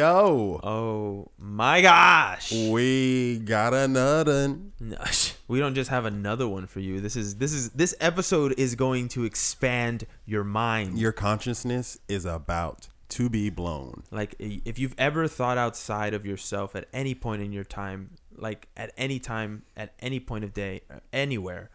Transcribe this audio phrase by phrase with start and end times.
[0.00, 2.52] Yo, Oh my gosh.
[2.52, 4.56] we got another.
[4.80, 4.96] No,
[5.46, 7.00] we don't just have another one for you.
[7.02, 10.98] This is this is this episode is going to expand your mind.
[10.98, 14.04] Your consciousness is about to be blown.
[14.10, 18.68] like if you've ever thought outside of yourself at any point in your time, like
[18.78, 20.80] at any time, at any point of day,
[21.12, 21.68] anywhere,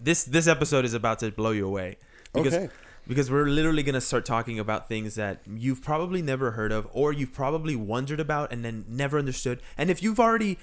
[0.00, 1.98] this this episode is about to blow you away.
[2.32, 2.68] Because Okay.
[3.06, 6.88] Because we're literally going to start talking about things that you've probably never heard of
[6.92, 9.60] or you've probably wondered about and then never understood.
[9.78, 10.58] And if you've already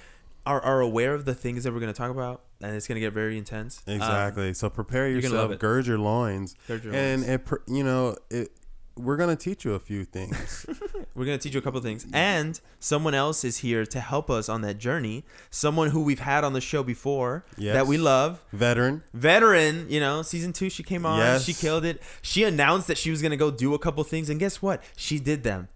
[0.46, 2.96] are, are aware of the things that we're going to talk about, and it's going
[2.96, 3.82] to get very intense.
[3.88, 4.52] um, Exactly.
[4.54, 7.40] so prepare you're gonna love yourself, gird your loins, Gird your and loins.
[7.50, 8.50] it, you know, it.
[8.96, 10.66] We're gonna teach you a few things.
[11.14, 12.06] We're going to teach you a couple things.
[12.12, 15.24] And someone else is here to help us on that journey.
[15.48, 17.74] Someone who we've had on the show before Yes.
[17.74, 18.42] that we love.
[18.52, 19.04] Veteran.
[19.12, 21.18] Veteran, you know, season two, she came on.
[21.18, 21.44] Yes.
[21.44, 22.02] She killed it.
[22.20, 24.28] She announced that she was going to go do a couple things.
[24.28, 24.82] And guess what?
[24.96, 25.68] She did them.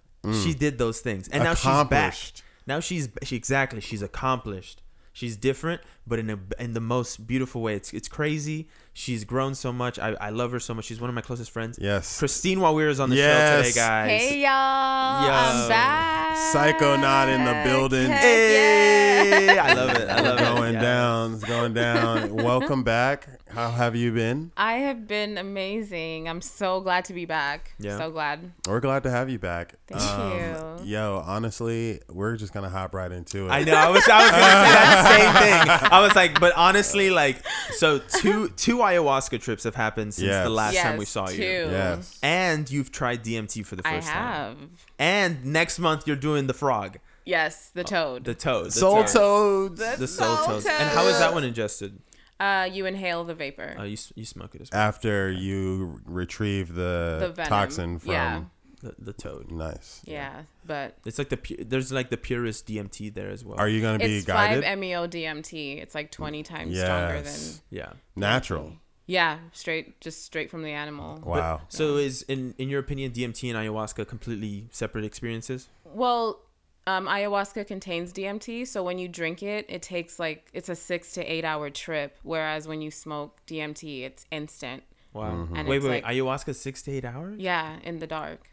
[0.42, 1.28] She did those things.
[1.28, 2.12] And now she's back.
[2.12, 2.42] Mm.
[2.66, 4.82] Now she's she, exactly, she's accomplished.
[5.14, 7.74] She's different, but in a in the most beautiful way.
[7.76, 8.68] It's it's crazy.
[8.98, 9.96] She's grown so much.
[10.00, 10.86] I, I love her so much.
[10.86, 11.78] She's one of my closest friends.
[11.80, 12.18] Yes.
[12.18, 13.68] Christine Waweer is on the show Yes.
[13.68, 14.10] today, guys.
[14.10, 15.30] Hey y'all, Yo.
[15.32, 16.36] I'm back.
[16.52, 18.08] Psycho not in the building.
[18.10, 19.64] Heck Hey, yeah.
[19.64, 20.08] I love it.
[20.08, 20.44] I love it.
[20.56, 20.80] going Yeah.
[20.80, 21.34] down.
[21.34, 22.34] It's going down.
[22.34, 23.28] Welcome back.
[23.50, 24.52] How have you been?
[24.56, 26.28] I have been amazing.
[26.28, 27.72] I'm so glad to be back.
[27.78, 27.98] Yeah.
[27.98, 28.52] So glad.
[28.68, 29.74] We're glad to have you back.
[29.92, 30.86] Um, Thank you.
[30.86, 33.50] Yo, honestly, we're just gonna hop right into it.
[33.50, 33.74] I know.
[33.74, 35.88] I was I was gonna say that same thing.
[35.92, 37.38] I was like, but honestly, like,
[37.72, 40.44] so two two ayahuasca trips have happened since Yes.
[40.44, 41.36] the last yes, time we saw two.
[41.36, 42.18] you, Yes.
[42.22, 44.16] and you've tried DMT for the first time.
[44.16, 44.56] I have.
[44.98, 48.24] And next month you're doing the frog, Yes, the toad.
[48.24, 49.06] the toad, the Soul toad.
[49.08, 49.80] toads.
[49.80, 50.66] The the soul soul toads.
[50.66, 51.98] And how is that one ingested?
[52.40, 53.74] uh, you inhale the vapor.
[53.78, 54.80] Oh, you you smoke it as well.
[54.80, 58.12] After you retrieve the, the toxin from.
[58.12, 58.42] Yeah.
[58.80, 59.50] The, the toad.
[59.50, 60.02] Nice.
[60.04, 63.58] Yeah, but It's like the pu- there's like the purest DMT there as well.
[63.58, 64.64] Are you gonna be it's guided?
[64.64, 65.82] five meo DMT.
[65.82, 67.24] It's like 20 times stronger than.
[67.24, 67.62] Yes.
[67.70, 67.92] yeah.
[68.16, 68.72] Natural.
[69.06, 71.20] Yeah, straight, just straight from the animal.
[71.24, 71.62] Wow.
[71.68, 75.68] So is in in your opinion DMT and ayahuasca completely separate experiences?
[75.84, 76.40] Well,
[76.86, 81.12] um, ayahuasca contains DMT, so when you drink it, it takes like it's a six
[81.12, 82.16] to eight hour trip.
[82.22, 84.82] Whereas when you smoke DMT, it's instant.
[85.14, 85.30] Wow.
[85.32, 85.56] Mm-hmm.
[85.56, 86.16] And Wait, it's wait, like- wait.
[86.18, 87.40] Ayahuasca six to eight hours?
[87.40, 88.50] Yeah, in the dark.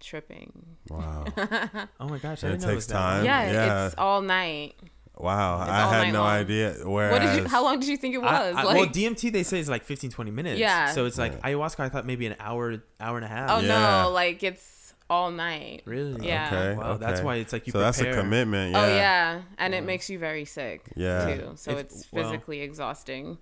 [0.00, 0.52] Tripping.
[0.88, 1.24] Wow.
[2.00, 3.24] Oh my gosh, I didn't it know takes was time.
[3.24, 3.86] Yeah, yeah.
[3.86, 4.74] it's all night.
[5.16, 5.62] Wow.
[5.62, 6.28] It's I had no long.
[6.30, 6.74] idea.
[6.84, 7.48] Whereas What did you?
[7.48, 8.30] How long did you think it was?
[8.30, 10.60] I- I- like, well, DMT they say is like 15, 20 minutes.
[10.60, 10.92] Yeah.
[10.92, 11.50] So it's like Yeah.
[11.50, 11.80] ayahuasca.
[11.80, 13.50] I thought maybe an hour, hour and a half.
[13.50, 14.02] oh Yeah.
[14.04, 15.82] no, like it's all night.
[15.86, 16.24] really?
[16.26, 16.46] Yeah.
[16.46, 16.78] Okay.
[16.78, 18.76] Wow, that's why it's like you So that's a commitment.
[18.76, 18.86] Oh, yeah.
[18.86, 20.82] Oh yeah, and it makes you very sick.
[20.94, 21.34] Yeah.
[21.34, 21.52] Too.
[21.56, 23.38] So If- it's well- physically exhausting.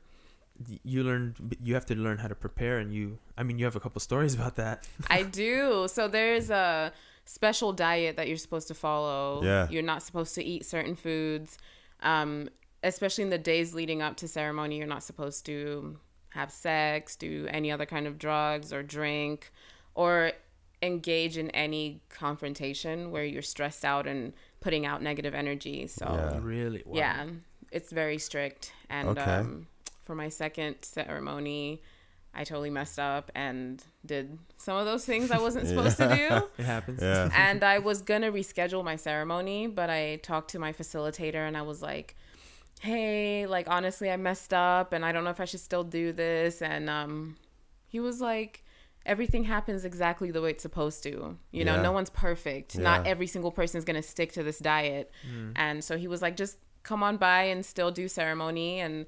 [0.85, 1.35] You learn.
[1.63, 3.19] You have to learn how to prepare, and you.
[3.37, 4.87] I mean, you have a couple stories about that.
[5.11, 5.87] I do.
[5.89, 6.93] So there's a
[7.25, 9.43] special diet that you're supposed to follow.
[9.45, 9.69] Yeah.
[9.69, 11.59] You're not supposed to eat certain foods.
[12.01, 12.49] Um,
[12.83, 15.99] especially in the days leading up to ceremony, you're not supposed to
[16.31, 19.51] have sex, do any other kind of drugs or drink
[19.95, 20.33] or
[20.83, 25.87] engage in any confrontation where you're stressed out and putting out negative energy.
[25.87, 26.39] So Yeah.
[26.43, 26.83] really?
[26.85, 26.97] Wow.
[26.99, 27.27] yeah,
[27.73, 28.73] it's very strict.
[28.91, 29.23] And Okay.
[29.23, 29.67] um,
[30.07, 31.83] for my second ceremony,
[32.33, 36.49] I totally messed up and did some of those things I wasn't supposed to do.
[36.63, 37.01] It happens.
[37.03, 37.29] Yeah.
[37.47, 41.63] And I was gonna reschedule my ceremony, but I talked to my facilitator and I
[41.63, 42.15] was like,
[42.81, 46.13] "Hey, like honestly, I messed up, and I don't know if I should still do
[46.13, 47.37] this." And um,
[47.89, 48.65] he was like,
[49.07, 51.37] "Everything happens exactly the way it's supposed to.
[51.51, 51.83] You know, Yeah.
[51.89, 52.79] no one's perfect.
[52.79, 55.53] Not every single person is gonna stick to this diet." Mm.
[55.57, 59.07] And so he was like, "Just come on by and still do ceremony and."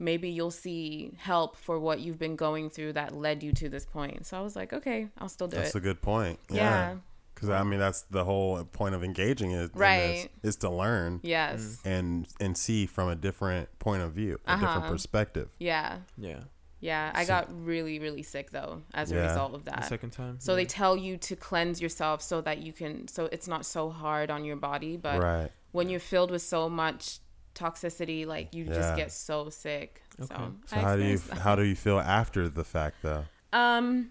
[0.00, 3.84] Maybe you'll see help for what you've been going through that led you to this
[3.84, 4.26] point.
[4.26, 5.74] So I was like, okay, I'll still do That's it.
[5.74, 6.40] That's a good point.
[6.50, 6.96] Yeah.
[7.34, 9.70] Because I mean, that's the whole point of engaging it.
[9.74, 10.28] Right.
[10.42, 11.78] Is to learn yes.
[11.84, 14.90] and and see from a different point of view, a different Uh-huh.
[14.90, 15.48] perspective.
[15.58, 15.98] Yeah.
[16.18, 16.40] Yeah.
[16.82, 19.28] Yeah, I got really, really sick though as a Yeah.
[19.28, 19.84] result of The that.
[19.88, 20.36] second time.
[20.40, 23.90] So they tell you to cleanse yourself so that you can, so it's not so
[23.90, 24.96] hard on your body.
[24.96, 25.50] But right.
[25.72, 27.20] when you're filled with so much
[27.60, 28.74] toxicity, like you Yeah.
[28.74, 30.02] just get so sick.
[30.20, 30.28] Okay.
[30.34, 31.38] So, So how do you that.
[31.38, 33.24] how do you feel after the fact though?
[33.52, 34.10] Um,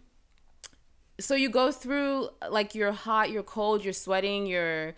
[1.20, 4.96] so you go through like you're hot, you're cold, you're sweating, you're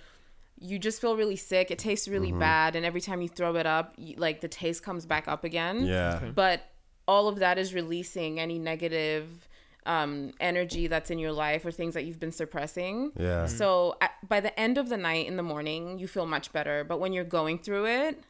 [0.64, 1.72] you just feel really sick.
[1.72, 2.40] It tastes really Mm-hmm.
[2.40, 5.44] bad, and every time you throw it up, you, like the taste comes back up
[5.44, 5.86] again.
[5.86, 6.18] Yeah.
[6.18, 6.32] Okay.
[6.36, 6.62] but
[7.08, 9.48] all of that is releasing any negative
[9.88, 13.12] um, energy that's in your life or things that you've been suppressing.
[13.18, 13.48] Yeah.
[13.48, 16.84] So at, by the end of the night in the morning, you feel much better.
[16.84, 18.24] But when you're going through it,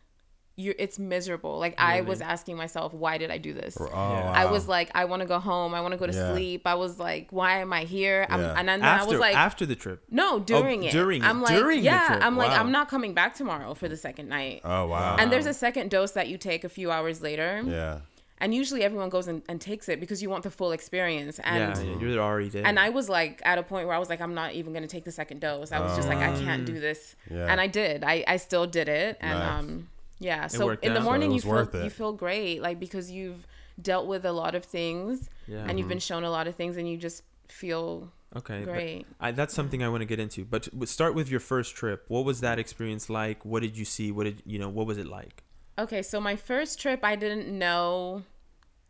[0.61, 1.57] you it's miserable.
[1.59, 3.75] Like I was asking myself, why did I do this?
[3.79, 5.73] Oh, I was like, I want to go home.
[5.73, 6.31] I want to go to Yeah.
[6.33, 6.61] sleep.
[6.65, 8.25] I was like, why am I here?
[8.29, 8.55] I'm, Yeah.
[8.57, 10.03] and then after I was like, after the trip.
[10.09, 10.91] no, during it.
[10.91, 11.27] during it.
[11.27, 12.07] I'm like, During the yeah.
[12.07, 12.25] trip.
[12.25, 14.61] I'm like, I'm not coming back tomorrow for the second night.
[14.63, 15.17] Oh wow.
[15.19, 17.63] And there's a second dose that you take a few hours later.
[17.65, 17.99] yeah.
[18.43, 21.37] And usually everyone goes and, and takes it because you want the full experience.
[21.43, 22.65] And yeah, you're already there.
[22.65, 24.87] and I was like at a point where I was like, I'm not even gonna
[24.87, 25.71] take the second dose.
[25.71, 27.15] I was just like, I can't do this.
[27.29, 27.45] Yeah.
[27.45, 28.03] And I did.
[28.03, 29.17] I, I still did it.
[29.21, 29.59] And Nice.
[29.59, 29.89] um
[30.21, 30.47] yeah.
[30.47, 30.97] So in the out.
[30.97, 33.45] So morning it you feel you feel great, like because you've
[33.81, 35.65] dealt with a lot of things Yeah.
[35.67, 39.05] and you've been shown a lot of things and you just feel okay, great.
[39.19, 40.45] I, that's something I want to get into.
[40.45, 42.05] But start with your first trip.
[42.07, 43.43] What was that experience like?
[43.43, 44.11] What did you see?
[44.11, 44.69] What did you know?
[44.69, 45.43] What was it like?
[45.79, 48.23] Okay, so my first trip, I didn't know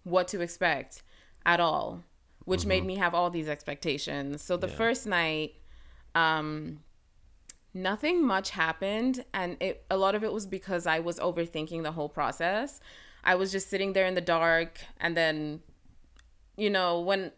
[0.03, 1.03] what to expect
[1.45, 2.03] at all,
[2.45, 4.41] which made me have all these expectations.
[4.41, 4.75] So the Yeah.
[4.75, 5.53] first night,
[6.15, 6.79] um,
[7.73, 11.91] nothing much happened, and it a lot of it was because I was overthinking the
[11.91, 12.79] whole process.
[13.23, 15.61] I was just sitting there in the dark, and then,
[16.57, 17.31] you know, when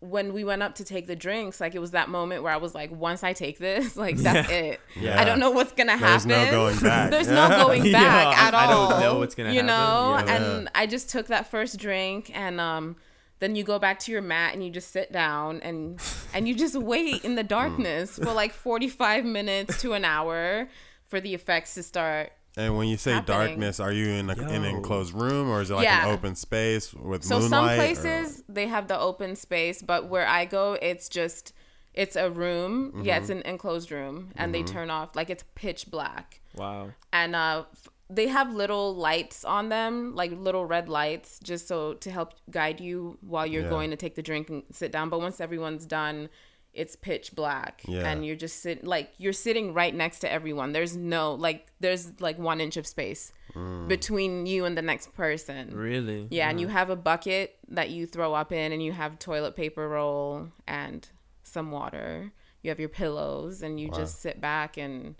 [0.00, 2.58] when we went up to take the drinks, like it was that moment where I
[2.58, 4.56] was like, once I take this, like that's Yeah.
[4.56, 4.80] it.
[5.00, 5.20] Yeah.
[5.20, 6.28] I don't know what's gonna There's happen.
[6.28, 7.10] no going back.
[7.10, 7.48] There's Yeah.
[7.48, 8.60] no going Yeah, back at all.
[8.60, 9.68] I don't know what's gonna you happen.
[9.68, 10.42] You know, Yeah.
[10.58, 12.96] and I just took that first drink, and um,
[13.44, 16.00] then you go back to your mat and you just sit down and
[16.34, 20.68] and you just wait in the darkness for like 45 minutes to an hour
[21.08, 22.32] for the effects to start.
[22.56, 23.36] And when you say happening.
[23.48, 26.06] darkness, are you in a, in an enclosed room or is it like Yeah.
[26.06, 27.50] an open space with So moonlight?
[27.50, 31.52] So some or- places they have the open space, but where I go, it's just
[31.92, 33.02] it's a room.
[33.04, 33.22] Yeah, Mm-hmm.
[33.22, 36.40] it's an enclosed room, and they turn off like it's pitch black.
[36.56, 36.90] Wow.
[37.12, 41.94] and uh f- they have little lights on them like little red lights just so
[41.94, 43.70] to help guide you while you're Yeah.
[43.70, 46.28] going to take the drink and sit down but once everyone's done
[46.74, 48.08] it's pitch black Yeah.
[48.10, 52.20] and you're just sitting like you're sitting right next to everyone there's no like there's
[52.20, 53.86] like one inch of space Mm.
[53.86, 56.26] between you and the next person Really?
[56.32, 59.54] yeah and you have a bucket that you throw up in and you have toilet
[59.54, 61.08] paper roll and
[61.44, 65.14] some water you have your pillows and you just sit back and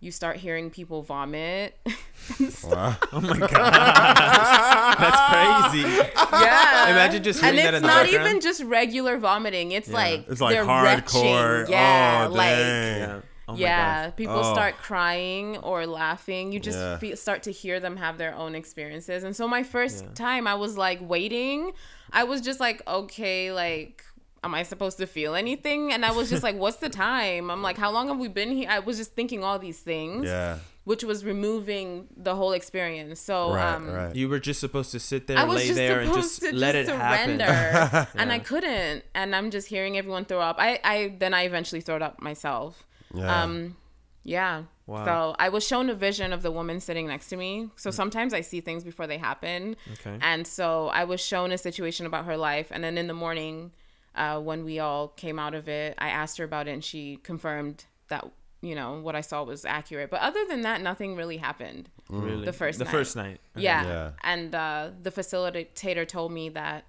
[0.00, 1.76] you start hearing people vomit
[2.64, 2.96] Wow.
[3.12, 4.96] Oh my god.
[4.98, 5.88] That's crazy.
[6.32, 8.04] yeah Imagine just and hearing that in the morning.
[8.04, 8.26] And it's not background.
[8.28, 10.82] even just regular vomiting it's like It's like they're hardcore.
[10.84, 11.34] retching.
[11.34, 12.48] Oh, yeah oh, like.
[12.50, 13.20] Yeah.
[13.48, 14.52] Oh yeah, people Oh.
[14.52, 16.50] start crying or laughing.
[16.50, 16.98] You just Yeah.
[16.98, 19.22] fe- start to hear them have their own experiences.
[19.22, 20.10] And so my first Yeah.
[20.14, 21.70] time, I was like waiting.
[22.12, 24.02] I was just like, okay, like,
[24.46, 25.92] am I supposed to feel anything?
[25.92, 27.50] And I was just like, what's the time?
[27.50, 28.68] I'm like, how long have we been here?
[28.70, 30.58] I was just thinking all these things, Yeah.
[30.84, 33.20] which was removing the whole experience.
[33.20, 33.74] So, Right.
[33.74, 34.14] um, right.
[34.16, 36.52] You were just supposed to sit there, I was lay just there, and supposed just
[36.54, 37.38] let just it happen.
[37.38, 39.04] surrender, and I couldn't.
[39.14, 40.56] And I'm just hearing everyone throw up.
[40.58, 42.84] I, I then I eventually threw up myself.
[43.14, 43.42] yeah.
[43.42, 43.76] Um,
[44.24, 44.62] yeah.
[44.88, 45.04] Wow.
[45.04, 47.70] So I was shown a vision of the woman sitting next to me.
[47.76, 49.76] So sometimes I see things before they happen.
[49.94, 50.16] Okay.
[50.20, 52.68] And so I was shown a situation about her life.
[52.70, 53.72] And then in the morning,
[54.16, 57.16] uh, when we all came out of it, I asked her about it and she
[57.22, 58.28] confirmed that,
[58.62, 60.10] you know, what I saw was accurate.
[60.10, 61.88] But other than that, nothing really happened.
[62.08, 62.44] Really?
[62.44, 62.90] The first the night.
[62.90, 63.40] first night.
[63.56, 63.64] Okay.
[63.64, 63.84] Yeah.
[63.84, 64.10] Yeah.
[64.22, 66.84] And uh, the facilitator told me that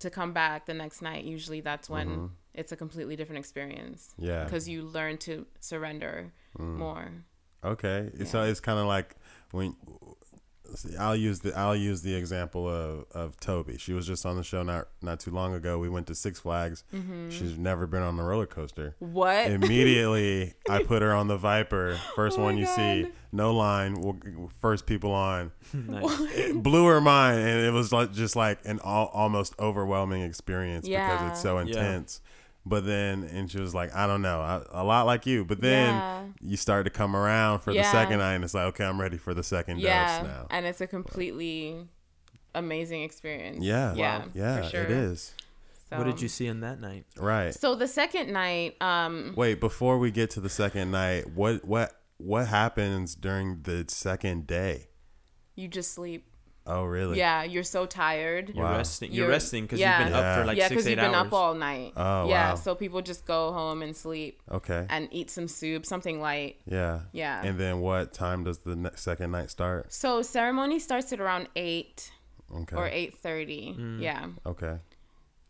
[0.00, 4.14] to come back the next night, usually that's when it's a completely different experience.
[4.14, 4.26] Mm-hmm.
[4.26, 4.44] Yeah.
[4.44, 7.12] Because you learn to surrender more.
[7.64, 9.14] Okay, so it's kind of like
[9.52, 9.76] when
[10.76, 13.78] see, I'll use the I'll use the example of of Toby.
[13.78, 15.78] She was just on the show not not too long ago.
[15.78, 16.84] We went to Six Flags.
[16.94, 17.30] Mm-hmm.
[17.30, 18.96] She's never been on the roller coaster.
[18.98, 19.50] What?
[19.50, 21.98] Immediately, I put her on the Viper.
[22.14, 24.00] First Oh one my you see, no line.
[24.00, 25.52] We'll, first people on.
[25.74, 26.20] Nice.
[26.36, 30.86] It blew her mind, and it was like just like an all, almost overwhelming experience
[30.86, 32.20] because it's so intense.
[32.22, 32.28] Yeah.
[32.64, 32.84] Intense.
[32.84, 35.44] But then, and she was like, I don't know, I, a lot like you.
[35.44, 36.24] But then Yeah.
[36.40, 39.18] you start to come around for the second night, and it's like, okay, I'm ready
[39.18, 40.18] for the second yeah.
[40.18, 40.46] dose now.
[40.50, 41.86] And it's a completely
[42.54, 43.64] amazing experience.
[43.64, 44.24] Yeah, Yeah.
[44.34, 44.82] yeah, sure.
[44.82, 45.34] it is.
[45.90, 47.04] So, What did you see on that night?
[47.18, 47.54] Right.
[47.54, 51.92] So the second night, um, Wait, before we get to the second night, what what
[52.16, 54.88] what happens during the second day?
[55.54, 56.26] you just sleep.
[56.66, 57.18] Oh, really?
[57.18, 58.52] Yeah, you're so tired.
[58.54, 58.76] You're Wow.
[58.76, 59.10] resting.
[59.10, 59.98] You're, You're- resting because yeah.
[59.98, 61.92] you've been up for like yeah, six, because you've been up all night.
[61.96, 62.54] Oh, yeah, wow.
[62.54, 64.86] so people just go home and sleep Okay.
[64.88, 66.56] and eat some soup, something light.
[66.66, 67.00] Yeah.
[67.12, 67.42] Yeah.
[67.44, 69.92] And then what time does the ne- second night start?
[69.92, 72.12] So ceremony starts at around eight
[72.54, 72.76] Okay.
[72.76, 73.74] or eight thirty.
[73.76, 74.00] Mm.
[74.00, 74.76] Yeah, Okay.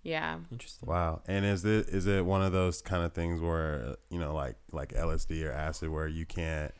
[0.03, 0.39] yeah.
[0.51, 0.89] Interesting.
[0.89, 1.21] Wow.
[1.27, 4.57] And is it is it one of those kind of things where you know like
[4.73, 6.73] like LSD or acid where you can't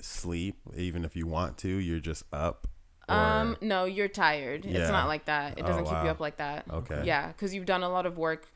[0.00, 2.68] sleep even if you want to, you're just up?
[3.08, 4.64] Or- Um, no, you're tired.
[4.64, 4.80] Yeah.
[4.80, 5.58] It's not like that.
[5.58, 6.04] It Oh, doesn't keep wow.
[6.04, 6.64] you up like that.
[6.70, 7.02] Okay.
[7.04, 8.48] Yeah, because you've done a lot of work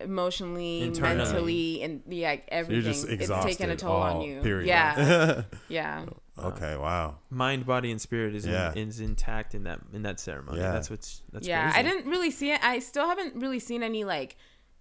[0.00, 1.16] emotionally, Internally.
[1.24, 2.82] mentally, and yeah, everything.
[2.82, 3.18] You're everything.
[3.18, 4.40] just It's taken a toll all, on you.
[4.40, 4.66] Period.
[4.68, 6.04] Yeah, yeah.
[6.38, 6.76] okay.
[6.76, 7.16] Wow.
[7.30, 8.72] Mind, body, and spirit is Yeah.
[8.74, 10.58] in, is intact in that in that ceremony.
[10.58, 10.72] Yeah.
[10.72, 11.78] That's what's that's yeah, crazy.
[11.78, 12.62] I didn't really see it.
[12.64, 14.36] I still haven't really seen any like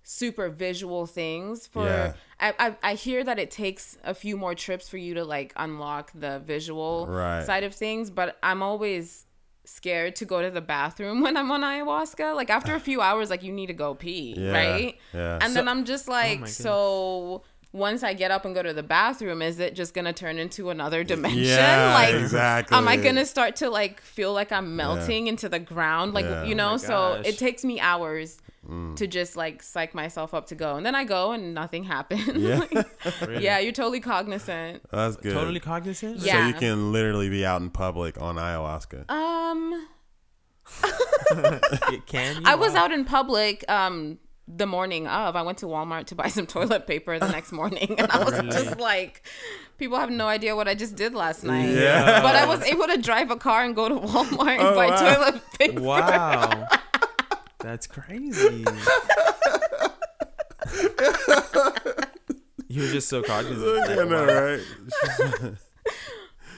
[0.08, 2.14] super visual things for Yeah.
[2.40, 5.52] I, I I hear that it takes a few more trips for you to like
[5.58, 7.44] unlock the visual Right.
[7.44, 9.26] side of things, but I'm always
[9.64, 12.36] scared to go to the bathroom when I'm on ayahuasca.
[12.36, 14.52] Like after a few hours like you need to go pee, Yeah.
[14.52, 14.98] right?
[15.12, 15.40] Yeah.
[15.42, 17.42] And then I'm just oh like my so
[17.74, 20.70] once I get up and go to the bathroom, is it just gonna turn into
[20.70, 21.44] another dimension?
[21.44, 22.78] Yeah, like, exactly.
[22.78, 26.14] am I gonna start to like feel like I'm melting into the ground?
[26.14, 26.44] Like, Yeah.
[26.44, 27.26] you Oh know, my so gosh.
[27.26, 28.38] it takes me hours
[28.70, 28.96] Mm.
[28.96, 32.26] to just like psych myself up to go, and then I go and nothing happens.
[32.38, 32.66] Yeah.
[33.22, 33.44] Really.
[33.44, 34.82] yeah, you're totally cognizant.
[34.92, 35.34] That's good.
[35.34, 36.20] totally cognizant.
[36.22, 36.48] So Yeah.
[36.48, 39.10] you can literally be out in public on ayahuasca.
[39.12, 39.88] Um,
[42.08, 42.42] Can you?
[42.46, 43.64] I was out in public.
[43.70, 44.20] Um.
[44.48, 47.96] The morning of, I went to Walmart to buy some toilet paper the next morning,
[47.98, 48.50] and I was Really?
[48.52, 49.24] just like,
[49.80, 51.70] people have no idea what I just did last night.
[51.70, 52.22] Yeah.
[52.22, 54.90] But I was able to drive a car and go to Walmart and Oh, buy
[54.90, 55.16] wow.
[55.16, 55.82] toilet paper.
[55.82, 56.68] Wow.
[57.66, 58.64] That's crazy.
[62.68, 63.90] you were just so cognizant.
[63.90, 65.54] I Like, know, right?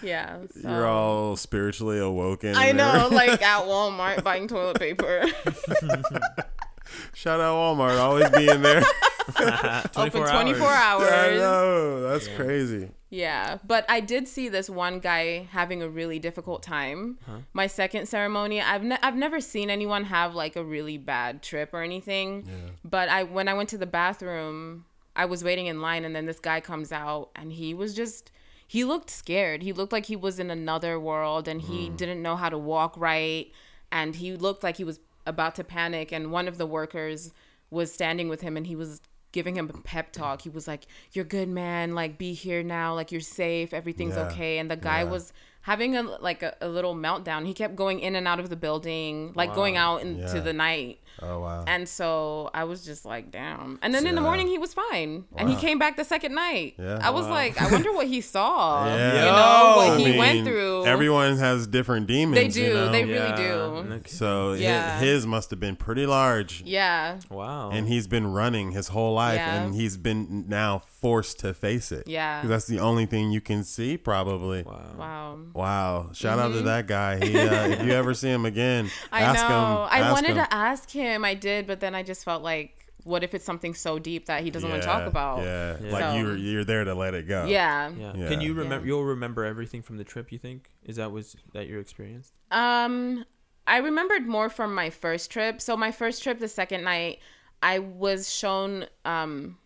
[0.04, 0.40] Yeah.
[0.62, 0.70] So.
[0.70, 2.56] You're all spiritually awoken.
[2.56, 5.24] I and know, like at Walmart buying toilet paper.
[7.14, 8.84] Shout out Walmart, always being there.
[9.30, 11.10] Open 24 24 hours.
[11.10, 11.40] I hours.
[11.40, 12.02] know.
[12.10, 12.90] That's crazy.
[13.10, 17.18] Yeah, but I did see this one guy having a really difficult time.
[17.54, 21.74] My second ceremony, I've ne- I've never seen anyone have like a really bad trip
[21.74, 22.48] or anything.
[22.84, 24.86] But I when I went to the bathroom,
[25.16, 28.32] I was waiting in line and then this guy comes out and he was just
[28.68, 29.64] he looked scared.
[29.64, 31.96] He looked like he was in another world and he hmm.
[31.96, 33.52] didn't know how to walk right
[33.92, 37.32] and he looked like he was about to panic and one of the workers
[37.70, 40.42] was standing with him and he was giving him a pep talk.
[40.42, 41.96] He was like, "You're good, man.
[41.96, 42.94] Like be here now.
[42.94, 43.74] Like you're safe.
[43.74, 44.28] Everything's Yeah.
[44.28, 45.12] okay." And the guy Yeah.
[45.12, 45.34] was
[45.68, 47.46] having a like a, a little meltdown.
[47.46, 50.40] He kept going in and out of the building, like going out into Yeah.
[50.40, 51.00] the night.
[51.20, 51.64] Oh wow.
[51.68, 53.80] And so I was just like, damn.
[53.82, 56.76] And then in the morning he was fine, and he came back the second night.
[56.78, 57.00] Yeah.
[57.02, 57.32] I was Wow.
[57.32, 58.86] like, I wonder what he saw.
[58.98, 59.26] Yeah.
[59.26, 60.86] You know what I he mean, went through.
[60.86, 62.36] Everyone has different demons.
[62.36, 62.74] They you do.
[62.76, 62.92] know?
[62.92, 64.02] They really do.
[64.08, 65.00] So Yeah.
[65.00, 66.62] his must have been pretty large.
[66.66, 67.72] yeah, Wow.
[67.72, 69.64] And he's been running his whole life, Yeah.
[69.64, 72.08] and he's been now forced to face it.
[72.08, 72.42] Yeah.
[72.42, 74.62] 'Cause that's the only thing you can see, probably.
[74.64, 74.94] wow.
[74.98, 75.38] wow.
[75.58, 76.10] Wow!
[76.14, 77.18] Shout out to that guy.
[77.26, 79.06] He, uh, if you ever see him again, Mm-hmm.
[79.16, 79.48] I ask know.
[79.50, 79.90] him.
[79.92, 80.46] I ask wanted him.
[80.46, 81.26] to ask him.
[81.26, 82.74] I did, but then I just felt like,
[83.04, 85.40] what if it's something so deep that he doesn't want to talk about?
[85.44, 85.92] Yeah, Yeah.
[85.92, 87.46] like So- you're you're there to let it go.
[87.46, 87.90] Yeah.
[87.98, 88.14] Yeah.
[88.16, 88.28] Yeah.
[88.30, 88.60] Can you Yeah.
[88.62, 88.86] remember?
[88.88, 90.32] You'll remember everything from the trip.
[90.32, 90.70] You think?
[90.86, 92.32] Is that was that your experience?
[92.52, 93.26] Um,
[93.66, 95.60] I remembered more from my first trip.
[95.62, 97.20] So my first trip, the second night,
[97.64, 99.58] I was shown um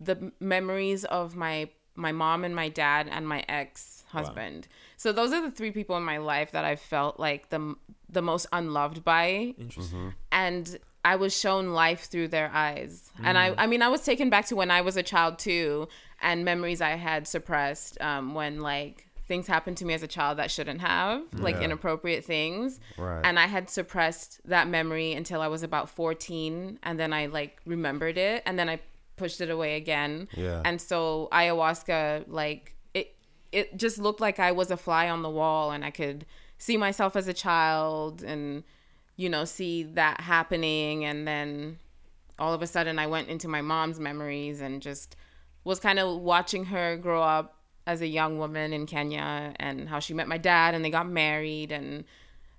[0.00, 4.68] the memories of my my mom and my dad and my ex husband.
[5.06, 7.76] So those are the three people in my life that I felt like the
[8.08, 10.14] the most unloved by, Interesting.
[10.32, 13.12] and I was shown life through their eyes.
[13.22, 15.86] And I I mean I was taken back to when I was a child too,
[16.20, 20.38] and memories I had suppressed um, when like things happened to me as a child
[20.38, 21.62] that shouldn't have, like Yeah.
[21.66, 22.80] inappropriate things.
[22.98, 23.22] Right.
[23.24, 27.60] And I had suppressed that memory until I was about 14 and then I like
[27.64, 28.80] remembered it and then I
[29.16, 30.26] pushed it away again.
[30.36, 30.62] Yeah.
[30.64, 32.72] And so ayahuasca like
[33.52, 36.26] it just looked like I was a fly on the wall and I could
[36.58, 38.64] see myself as a child and
[39.16, 41.04] you know see that happening.
[41.04, 41.78] And then
[42.38, 45.16] all of a sudden I went into my mom's memories and just
[45.64, 50.00] was kind of watching her grow up as a young woman in Kenya and how
[50.00, 51.72] she met my dad and they got married.
[51.72, 52.04] And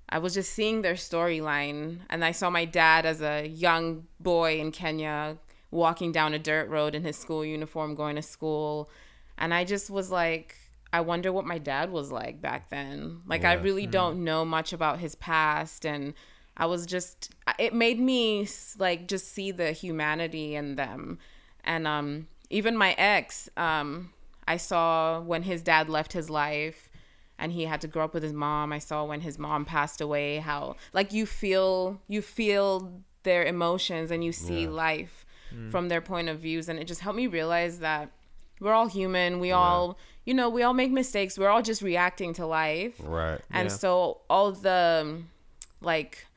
[0.09, 1.99] I was just seeing their storyline.
[2.09, 5.37] And I saw my dad as a young boy in Kenya
[5.69, 8.89] walking down a dirt road in his school uniform going to school.
[9.37, 10.55] And I just was like
[10.97, 13.21] I wonder what my dad was like back then.
[13.27, 13.61] Like I Yeah.
[13.61, 16.15] really don't know much about his past and
[16.55, 18.47] I was just it made me
[18.79, 21.19] like just see the humanity in them.
[21.63, 24.11] And um even my ex um
[24.47, 26.89] I saw when his dad left his life
[27.37, 28.73] and he had to grow up with his mom.
[28.73, 34.09] I saw when his mom passed away how like you feel you feel their emotions
[34.09, 34.69] and you see Yeah.
[34.87, 35.25] life
[35.69, 38.09] from their point of views and it just helped me realize that
[38.59, 39.39] we're all human.
[39.39, 41.39] We all, you know, we all make mistakes.
[41.39, 42.95] We're all just reacting to life.
[42.99, 43.39] Right.
[43.49, 43.75] And Yeah.
[43.75, 45.21] so all the
[45.79, 46.27] like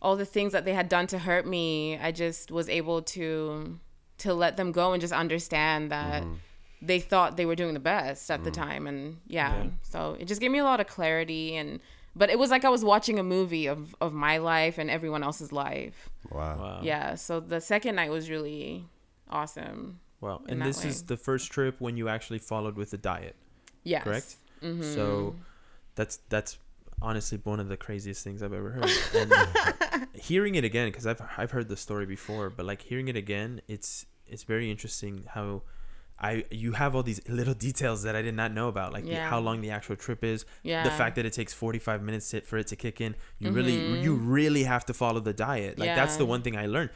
[0.00, 3.80] all the things that they had done to hurt me, I just was able to
[4.18, 6.34] to let them go and just understand that mm-hmm.
[6.80, 8.54] they thought they were doing the best at the mm.
[8.54, 9.70] time and yeah, Yeah.
[9.82, 11.80] so it just gave me a lot of clarity and
[12.14, 15.24] but it was like I was watching a movie of of my life and everyone
[15.24, 16.08] else's life.
[16.30, 16.56] Wow.
[16.56, 16.80] Wow.
[16.82, 17.16] Yeah.
[17.16, 18.86] So the second night was really
[19.28, 19.98] awesome.
[20.20, 20.42] Wow.
[20.46, 23.36] in And this is the first trip when you actually followed with the diet.
[23.84, 24.04] Yes.
[24.04, 24.36] Correct?
[24.62, 24.82] Mm-hmm.
[24.94, 25.36] So
[25.94, 26.58] that's that's
[27.02, 28.90] honestly one of the craziest things I've ever heard.
[29.14, 33.16] And hearing it again, because I've I've heard the story before, but like hearing it
[33.16, 35.62] again, it's it's very interesting how.
[36.22, 39.14] I you have all these little details that I did not know about, like the,
[39.14, 40.84] how long the actual trip is, Yeah.
[40.84, 43.14] the fact that it takes 45 minutes to, for it to kick in.
[43.38, 45.78] You really you really have to follow the diet.
[45.78, 46.28] Like that's the Mm-hmm.
[46.30, 46.90] One thing I learned.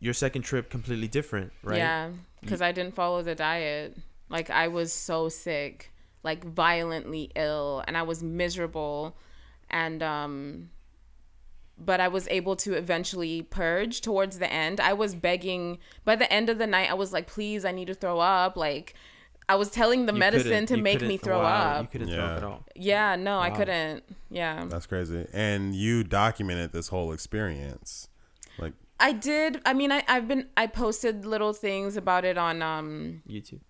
[0.00, 1.78] Your second trip completely different, right?
[1.78, 3.96] Yeah, because I didn't follow the diet.
[4.28, 9.16] Like I was so sick, like violently ill, and I was miserable,
[9.70, 10.70] and um,
[11.78, 14.80] but I was able to eventually purge towards the end.
[14.80, 16.90] I was begging by the end of the night.
[16.90, 18.56] I was like, please, I need to throw up.
[18.56, 18.94] Like
[19.48, 21.92] I was telling the You medicine to make me throw wow, You up.
[21.92, 22.24] couldn't throw Yeah.
[22.30, 22.64] up at all.
[22.74, 24.02] Yeah, no, I couldn't.
[24.30, 24.64] Yeah.
[24.68, 25.26] That's crazy.
[25.32, 28.08] And you documented this whole experience.
[28.58, 29.60] Like, I did.
[29.66, 33.60] I mean, I, I've been, I posted little things about it on, um, YouTube.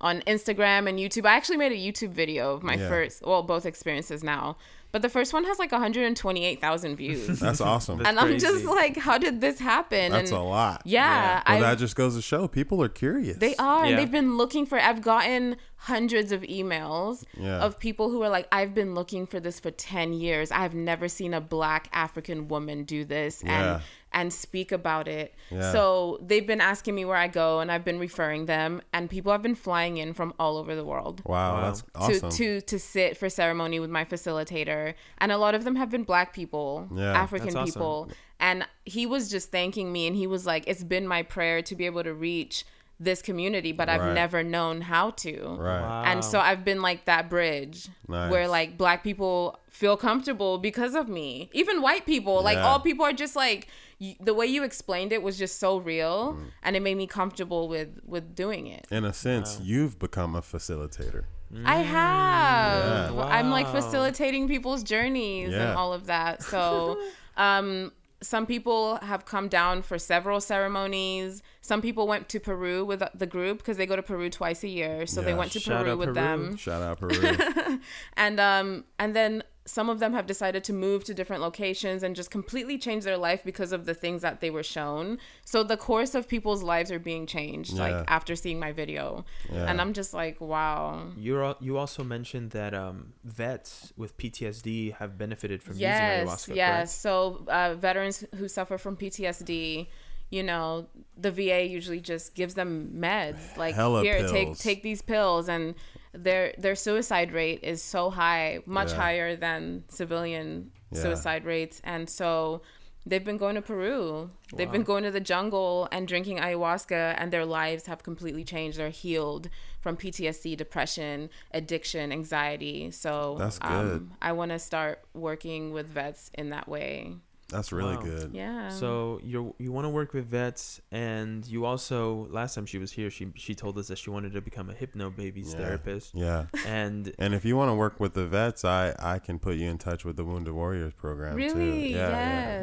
[0.00, 1.26] on Instagram and YouTube.
[1.26, 2.88] I actually made a YouTube video of my Yeah.
[2.88, 4.56] first, well, both experiences now.
[4.92, 7.26] But the first one has like 128,000 views.
[7.40, 7.98] that's awesome.
[7.98, 10.12] That's and I'm just like, how did this happen?
[10.12, 10.82] That's and a lot.
[10.84, 13.38] yeah, Well, I that just goes to show people are curious.
[13.38, 13.84] they are.
[13.84, 13.90] Yeah.
[13.90, 17.58] And they've been looking for I've gotten hundreds of emails Yeah.
[17.66, 20.50] of people who are like, I've been looking for this for 10 years.
[20.50, 23.74] I've never seen a black African woman do this Yeah.
[23.74, 23.82] and
[24.16, 25.34] and speak about it.
[25.50, 25.72] Yeah.
[25.72, 29.32] So they've been asking me where I go and I've been referring them and people
[29.32, 31.20] have been flying in from all over the world.
[31.24, 31.60] Wow, Wow.
[31.62, 32.30] that's awesome.
[32.30, 35.90] to to to sit for ceremony with my facilitator and a lot of them have
[35.90, 37.12] been black people Yeah.
[37.24, 37.72] african That's awesome.
[37.72, 41.60] people and he was just thanking me and he was like it's been my prayer
[41.62, 42.64] to be able to reach
[43.00, 45.80] this community but i've never known how to right.
[45.80, 46.02] Wow.
[46.06, 48.30] and so i've been like that bridge Nice.
[48.30, 52.66] where like black people feel comfortable because of me even white people like Yeah.
[52.66, 53.66] all people are just like
[54.00, 56.46] y- the way you explained it was just so real Mm.
[56.62, 60.40] and it made me comfortable with with doing it In a sense, you've become a
[60.42, 61.24] facilitator.
[61.64, 63.14] I have.
[63.14, 63.22] Yeah.
[63.24, 65.68] I'm like facilitating people's journeys Yeah.
[65.70, 66.42] and all of that.
[66.42, 66.98] So,
[67.36, 67.92] um,
[68.24, 71.42] some people have come down for several ceremonies.
[71.60, 74.68] Some people went to Peru with the group because they go to Peru twice a
[74.68, 75.06] year.
[75.06, 76.14] So they went to Peru with Peru.
[76.14, 77.80] them, Shout out Peru.
[78.16, 82.14] and um, and then some of them have decided to move to different locations and
[82.14, 85.16] just completely change their life because of the things that they were shown.
[85.46, 87.82] So the course of people's lives are being changed, Yeah.
[87.84, 89.64] like after seeing my video, Yeah.
[89.70, 91.08] and I'm just like, wow.
[91.16, 96.54] You're you also mentioned that um, vets with PTSD have benefited from using yes, ayahuasca.
[96.56, 96.76] yes.
[96.76, 96.90] correct?
[96.90, 99.86] So uh, veterans who suffer from PTSD,
[100.30, 105.00] you know, the VA usually just gives them meds, like Hella here, take take these
[105.00, 105.74] pills, and
[106.14, 108.96] their their suicide rate is so high, much Yeah.
[108.96, 111.02] higher than civilian Yeah.
[111.02, 112.62] suicide rates, and so.
[113.06, 114.30] They've been going to Peru.
[114.56, 118.78] They've been going to the jungle and drinking ayahuasca, and their lives have completely changed.
[118.78, 119.50] They're healed
[119.82, 122.90] from PTSD, depression, addiction, anxiety.
[122.92, 123.68] So That's good.
[123.70, 127.16] Um, I want to start working with vets in that way.
[127.48, 128.02] That's really Wow.
[128.02, 128.30] good.
[128.34, 128.68] Yeah.
[128.70, 132.90] So you you want to work with vets, and you also last time she was
[132.92, 135.58] here, she she told us that she wanted to become a hypno babies Yeah.
[135.64, 136.46] therapist, Yeah.
[136.66, 139.68] and And if you want to work with the vets, I I can put you
[139.68, 141.44] in touch with the Wounded Warriors program too.
[141.44, 141.92] Really?
[141.92, 142.08] Yeah,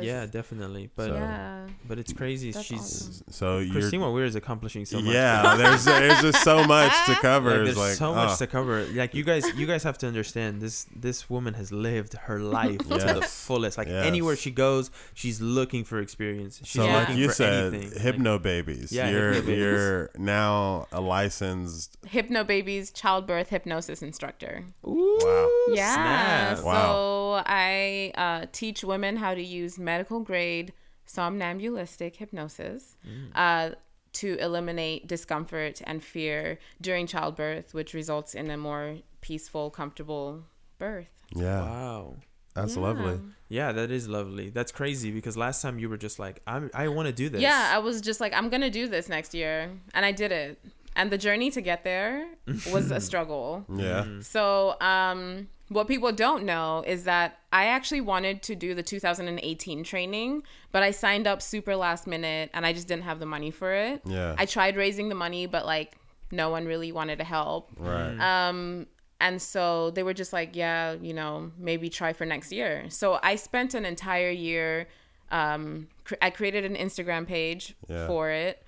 [0.01, 0.03] Yes.
[0.03, 0.89] yeah, definitely.
[0.95, 1.67] But So- yeah.
[1.87, 2.51] but it's crazy.
[2.51, 3.23] That's She's awesome.
[3.27, 3.33] yeah.
[3.33, 5.13] So you're Christine Weir is accomplishing so much.
[5.13, 5.55] yeah.
[5.57, 7.51] there's there's just so much to cover.
[7.51, 8.83] Like, there's like, so much oh, to cover.
[8.87, 10.87] Like you guys, you guys have to understand this.
[10.95, 13.77] This woman has lived her life to the fullest.
[13.77, 14.05] Like Yes.
[14.05, 14.80] anywhere she goes,
[15.13, 16.57] she's looking for experience.
[16.63, 16.93] She's So Yeah.
[16.95, 17.99] like looking you for said, anything.
[18.01, 18.91] Hypno babies.
[18.91, 19.59] Yeah, you're hypno babies.
[19.59, 21.97] you're now a licensed.
[22.07, 24.63] Hypno Babies childbirth hypnosis instructor.
[24.87, 25.49] Ooh, Wow.
[25.75, 25.93] Yeah.
[25.93, 26.57] snap.
[26.57, 27.43] So Wow.
[27.45, 30.73] I uh, teach women how to use medical grade
[31.05, 33.31] somnambulistic hypnosis Mm.
[33.35, 33.75] uh,
[34.13, 40.43] to eliminate discomfort and fear during childbirth, which results in a more peaceful, comfortable
[40.79, 41.07] birth.
[41.35, 42.15] Yeah, Wow.
[42.53, 42.81] That's Yeah.
[42.81, 43.19] lovely.
[43.49, 44.49] Yeah, that is lovely.
[44.49, 47.41] That's crazy because last time you were just like, I'm, I want to do this.
[47.41, 50.57] Yeah, I was just like, I'm gonna do this next year, and I did it.
[50.95, 52.27] And the journey to get there
[52.71, 53.65] was a struggle.
[53.69, 54.03] Yeah.
[54.05, 54.23] Mm.
[54.23, 59.83] So, um, what people don't know is that I actually wanted to do the 2018
[59.85, 63.51] training, but I signed up super last minute, and I just didn't have the money
[63.51, 64.01] for it.
[64.05, 64.35] Yeah.
[64.37, 65.93] I tried raising the money, but like
[66.31, 67.69] no one really wanted to help.
[67.77, 68.17] Right.
[68.49, 68.87] Um,
[69.21, 72.85] and so they were just like, yeah, you know, maybe try for next year.
[72.89, 74.87] So I spent an entire year.
[75.31, 78.05] Um, cr- I created an Instagram page Yeah.
[78.07, 78.63] for it,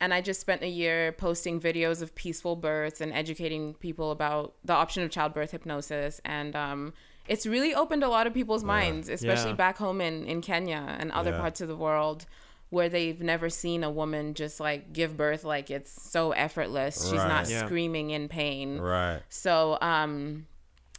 [0.00, 4.54] and I just spent a year posting videos of peaceful births and educating people about
[4.64, 6.20] the option of childbirth hypnosis.
[6.24, 6.92] And um,
[7.28, 9.56] it's really opened a lot of people's minds, especially Yeah.
[9.66, 11.38] back home in, in Kenya and other Yeah.
[11.40, 12.26] parts of the world
[12.70, 17.02] where they've never seen a woman just like give birth like it's so effortless.
[17.04, 17.64] She's not Yeah.
[17.64, 18.78] screaming in pain.
[18.78, 19.20] Right.
[19.30, 20.46] So um,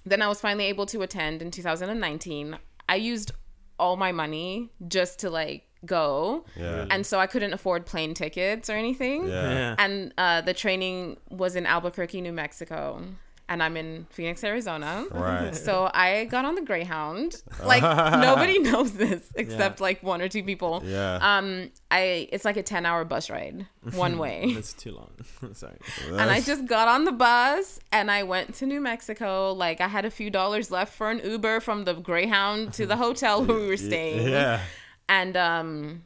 [0.05, 2.57] then I was finally able to attend in 2019.
[2.87, 3.31] I used
[3.77, 6.87] all my money just to like go, Yeah.
[6.89, 9.27] and so I couldn't afford plane tickets or anything.
[9.27, 9.51] Yeah.
[9.53, 9.75] Yeah.
[9.77, 13.01] And uh, the training was in Albuquerque, New Mexico,
[13.49, 15.05] and I'm in Phoenix, Arizona.
[15.11, 15.53] Right.
[15.55, 17.41] So I got on the Greyhound.
[17.65, 19.83] Like nobody knows this except Yeah.
[19.83, 20.81] like one or two people.
[20.85, 21.19] Yeah.
[21.21, 24.53] Um, I it's like a 10 hour bus ride one way.
[24.53, 25.11] That's too long.
[25.53, 25.77] Sorry.
[26.07, 29.51] and I just got on the bus and I went to New Mexico.
[29.53, 32.95] Like I had a few dollars left for an Uber from the Greyhound to the
[32.95, 34.29] hotel where we were staying.
[34.29, 34.61] Yeah.
[35.09, 36.03] And um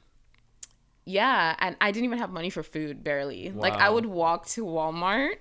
[1.05, 3.51] yeah, and I didn't even have money for food barely.
[3.51, 5.35] Like I would walk to Walmart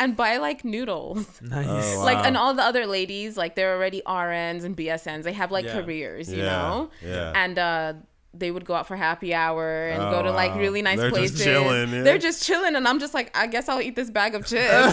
[0.00, 1.26] and buy like noodles.
[1.42, 1.66] Nice.
[1.68, 2.04] Oh, wow.
[2.04, 5.22] Like and all the other ladies, like they're already RNs and BSNs.
[5.24, 5.80] They have like Yeah.
[5.82, 6.90] careers, you Yeah, know?
[7.04, 7.32] yeah.
[7.34, 7.92] And uh
[8.36, 10.58] they would go out for happy hour and go Oh, to like wow.
[10.58, 11.44] really nice They're just places.
[11.44, 12.02] chilling, yeah.
[12.02, 14.92] They're just chilling and I'm just like, I guess I'll eat this bag of chips.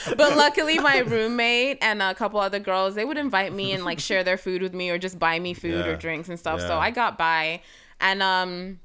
[0.16, 3.98] but luckily my roommate and a couple other girls, they would invite me and like
[4.00, 5.92] share their food with me or just buy me food Yeah.
[5.92, 6.60] or drinks and stuff.
[6.60, 7.60] So I got by.
[8.00, 8.80] And um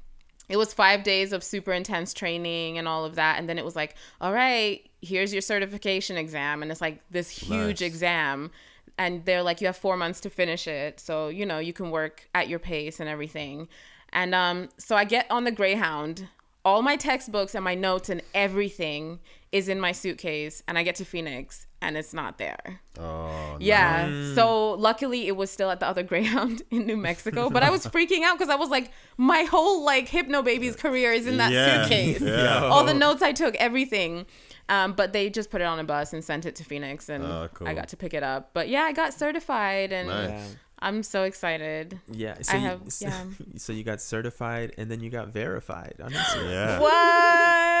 [0.48, 3.64] it was five days of super intense training and all of that and then it
[3.64, 7.88] was like all right here's your certification exam and it's like this huge Nice.
[7.88, 8.50] exam
[8.98, 11.90] and they're like you have four months to finish it so you know you can
[11.90, 13.68] work at your pace and everything.
[14.12, 16.28] And um so i get on the greyhound.
[16.64, 19.20] All my textbooks and my notes and everything
[19.52, 23.56] is in my suitcase and i get to phoenix and it's not there Oh.
[23.60, 24.06] yeah.
[24.08, 24.34] Mm.
[24.34, 27.86] So luckily it was still at the other Greyhound in New Mexico, but I was
[27.94, 31.52] freaking out because I was like, my whole like Hypno Baby's career is in that
[31.52, 31.82] Yeah.
[31.82, 32.20] suitcase.
[32.22, 32.64] Yeah.
[32.64, 34.24] All the notes I took, everything.
[34.68, 37.22] Um, but they just put it on a bus and sent it to Phoenix, and
[37.24, 37.68] Oh, cool.
[37.68, 38.50] I got to pick it up.
[38.52, 40.56] But yeah, I got certified, and Nice.
[40.82, 40.88] Yeah.
[40.88, 41.98] I'm so excited.
[42.10, 42.36] Yeah.
[42.42, 43.24] So I you, have- so, yeah.
[43.56, 46.50] so you got certified and then you got verified on Instagram.
[46.50, 46.78] Yeah.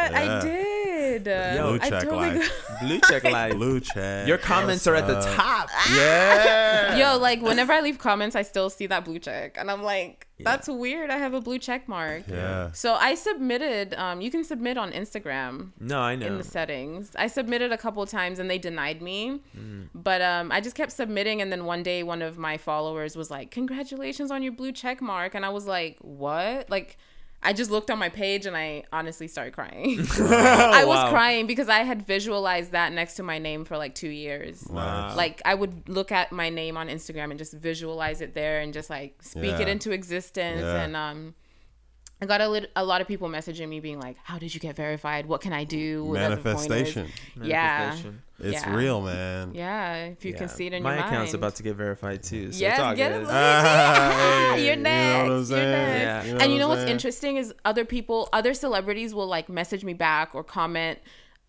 [0.06, 0.40] What Yeah.
[0.40, 1.26] I did?
[1.26, 2.70] Yo, Blue I check totally life.
[2.80, 3.52] Blue check life.
[3.54, 4.26] Blue check.
[4.28, 5.34] Your comments are at the What's up?
[5.36, 5.68] top.
[5.94, 6.96] Yeah.
[6.96, 10.26] Yo, like whenever I leave comments, I still see that blue check, and I'm like,
[10.44, 11.10] that's weird.
[11.10, 12.24] I have a blue check mark.
[12.28, 12.70] Yeah.
[12.72, 13.94] So I submitted.
[13.94, 16.26] Um, you can submit on Instagram No, I know.
[16.26, 17.12] in the settings.
[17.16, 19.88] I submitted a couple times and they denied me, Mm.
[19.94, 21.40] but um, I just kept submitting.
[21.40, 25.00] And then one day, one of my followers was like, "Congratulations on your blue check
[25.00, 26.96] mark," and I was like, "What?" Like.
[27.46, 30.00] I just looked on my page and I honestly started crying.
[30.20, 31.10] I was wow.
[31.10, 34.66] crying because I had visualized that next to my name for like two years.
[34.68, 35.14] Wow.
[35.14, 38.74] Like I would look at my name on Instagram and just visualize it there and
[38.74, 40.60] just like speak it into existence.
[40.60, 40.82] Yeah.
[40.82, 41.34] And um,
[42.20, 44.60] I got a, lit- a lot of people messaging me being like, "How did you
[44.60, 45.26] get verified?
[45.26, 47.08] What can I do?" whatever the point is." Manifestation.
[47.42, 47.78] Yeah.
[47.78, 48.22] Manifestation.
[48.38, 48.74] It's Yeah.
[48.74, 49.52] real, man.
[49.54, 51.10] Yeah, if you can see it in My your mind.
[51.10, 52.52] My account's about to get verified too.
[52.52, 53.16] So Yes, it's all get good.
[53.16, 53.24] it.
[53.24, 54.56] Look at you.
[54.56, 55.50] Hey, You're you know what I'm next.
[55.50, 55.70] You're saying?
[55.72, 56.00] next.
[56.00, 56.24] Yeah.
[56.24, 56.90] You know and you what know I'm what's saying?
[56.92, 60.98] interesting is other people, other celebrities will like message me back or comment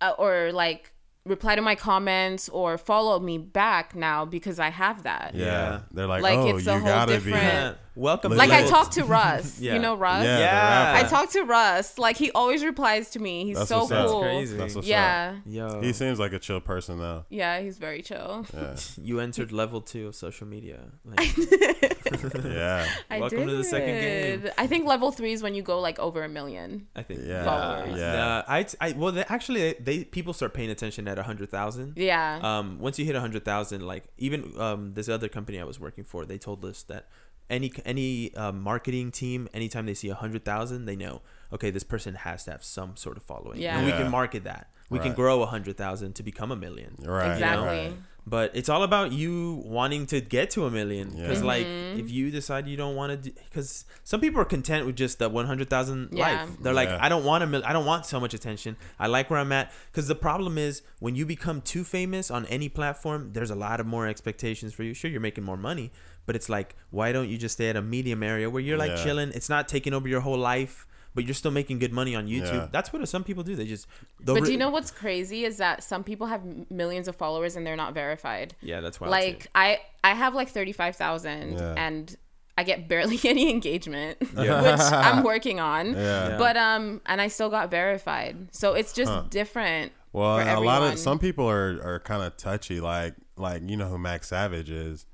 [0.02, 0.92] uh, or like
[1.26, 5.32] reply to my comments or follow me back now because I have that.
[5.36, 5.46] Yeah.
[5.46, 5.80] Yeah.
[5.92, 7.42] They're like, Like, oh, it's you a whole gotta different- be.
[7.42, 7.74] Yeah.
[7.98, 8.32] Welcome.
[8.34, 8.72] Like Like I Levels.
[8.72, 9.60] talked to Russ.
[9.68, 9.74] Yeah.
[9.74, 10.24] You know Russ?
[10.24, 10.40] Yeah.
[10.40, 10.92] Yeah.
[10.96, 11.10] I rapper.
[11.10, 11.98] talked to Russ.
[11.98, 13.46] Like he always replies to me.
[13.46, 14.22] He's That's so what's cool.
[14.22, 14.58] That's crazy.
[14.58, 14.88] That's what's.
[14.88, 15.36] Yeah.
[15.46, 17.26] Yo, He seems like a chill person though.
[17.30, 18.46] Yeah, he's very chill.
[18.54, 18.76] Yeah.
[19.02, 20.80] you entered level two of social media.
[21.06, 21.36] Like,
[22.46, 22.88] yeah.
[23.10, 23.48] I Welcome did.
[23.48, 24.52] to the second game.
[24.58, 26.88] I think level three is when you go like over a million.
[26.96, 27.22] I think.
[27.24, 27.46] Yeah.
[27.46, 28.00] Followers.
[28.00, 28.14] Yeah.
[28.14, 28.44] Yeah.
[28.48, 31.94] I, I well, they, actually, they people start paying attention at a hundred thousand.
[31.98, 32.40] Yeah.
[32.44, 35.80] Um, once you hit a hundred thousand, like even um, this other company I was
[35.80, 37.08] working for, they told us that
[37.50, 41.22] any any uh, marketing team, anytime they see a hundred thousand, they know
[41.54, 43.78] okay, this person has to have some sort of following, Yeah.
[43.78, 44.68] and we can market that.
[44.90, 46.96] We can grow a hundred thousand to become a million.
[47.00, 47.32] Right.
[47.34, 47.68] exactly.
[47.68, 47.94] right.
[48.26, 51.12] But it's all about you wanting to get to a million.
[51.12, 51.46] Because Yeah.
[51.46, 52.00] like, Mm-hmm.
[52.02, 55.30] if you decide you don't want to, because some people are content with just the
[55.30, 56.20] one hundred thousand Yeah.
[56.44, 56.50] life.
[56.62, 57.00] They're like, Yeah.
[57.02, 58.76] I don't want a mil- I don't want so much attention.
[59.00, 59.72] I like where I'm at.
[59.92, 63.80] Because the problem is when you become too famous on any platform, there's a lot
[63.80, 64.94] of more expectations for you.
[64.94, 65.92] Sure, you're making more money,
[66.28, 68.92] but it's like, why don't you just stay at a medium area where you're like
[68.92, 69.04] Yeah.
[69.04, 69.30] chilling?
[69.34, 70.86] It's not taking over your whole life.
[71.16, 72.54] But you're still making good money on YouTube.
[72.54, 72.68] Yeah.
[72.72, 73.56] That's what some people do.
[73.56, 73.88] They just.
[74.20, 77.56] the But do you know what's crazy is that some people have millions of followers
[77.56, 78.54] and they're not verified.
[78.62, 79.08] Yeah, that's why.
[79.08, 81.74] like I I have like 35,000 Yeah.
[81.76, 82.16] and
[82.56, 84.62] I get barely any engagement, Yeah.
[84.62, 85.94] which I'm working on.
[85.94, 86.30] Yeah.
[86.30, 86.38] Yeah.
[86.38, 88.50] But um and I still got verified.
[88.52, 92.38] So it's just different Well, for a lot of some people are, are kind of
[92.38, 92.80] touchy.
[92.80, 95.08] Like like you know who Max Savage is.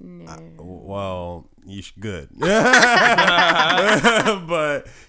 [0.00, 0.36] No.
[0.58, 2.28] Well, you sh- good.
[2.38, 2.46] but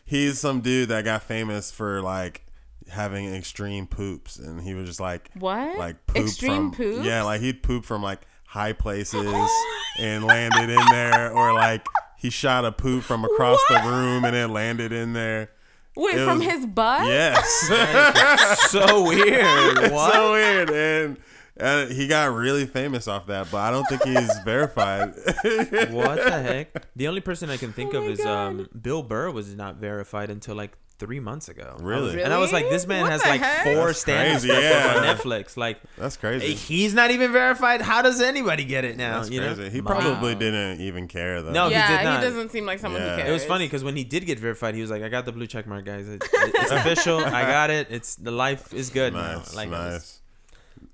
[0.05, 2.45] he's some dude that got famous for like
[2.89, 5.77] having extreme poops, and he was just like What?
[5.77, 7.05] like poop Extreme from poops?
[7.05, 9.65] yeah, like he'd poop from like high places oh
[9.99, 11.85] and landed in there, or like
[12.17, 15.51] he shot a poop from across the room and it landed in there.
[15.97, 17.05] Wait, it from was- his butt?
[17.07, 17.45] Yes,
[18.69, 19.77] so weird.
[19.91, 20.13] What?
[20.13, 21.17] so weird, and.
[21.59, 25.13] Uh, he got really famous off that, but I don't think he's verified.
[25.91, 26.85] what the heck?
[26.95, 30.29] The only person I can think Oh of is um Bill Burr was not verified
[30.29, 31.75] until like three months ago.
[31.79, 32.21] Really?
[32.21, 33.63] And I was like, this man What has like heck?
[33.65, 35.09] four That's stand-up crazy, specials yeah.
[35.09, 35.57] on Netflix.
[35.57, 36.53] Like That's crazy.
[36.55, 37.81] he's not even verified.
[37.81, 39.17] How does anybody get it now?
[39.19, 39.63] That's you crazy.
[39.63, 39.69] know?
[39.69, 40.39] He probably Wow.
[40.39, 41.51] didn't even care though.
[41.51, 42.21] No, he did not.
[42.21, 43.11] He doesn't seem like someone Yeah.
[43.11, 43.29] who cares.
[43.29, 45.31] It was funny because when he did get verified, he was like, "I got the
[45.33, 46.07] blue check mark, guys.
[46.07, 47.19] It, it- it's official.
[47.19, 47.87] I got it.
[47.91, 50.21] It's the life is good nice, now." Like, I was- nice.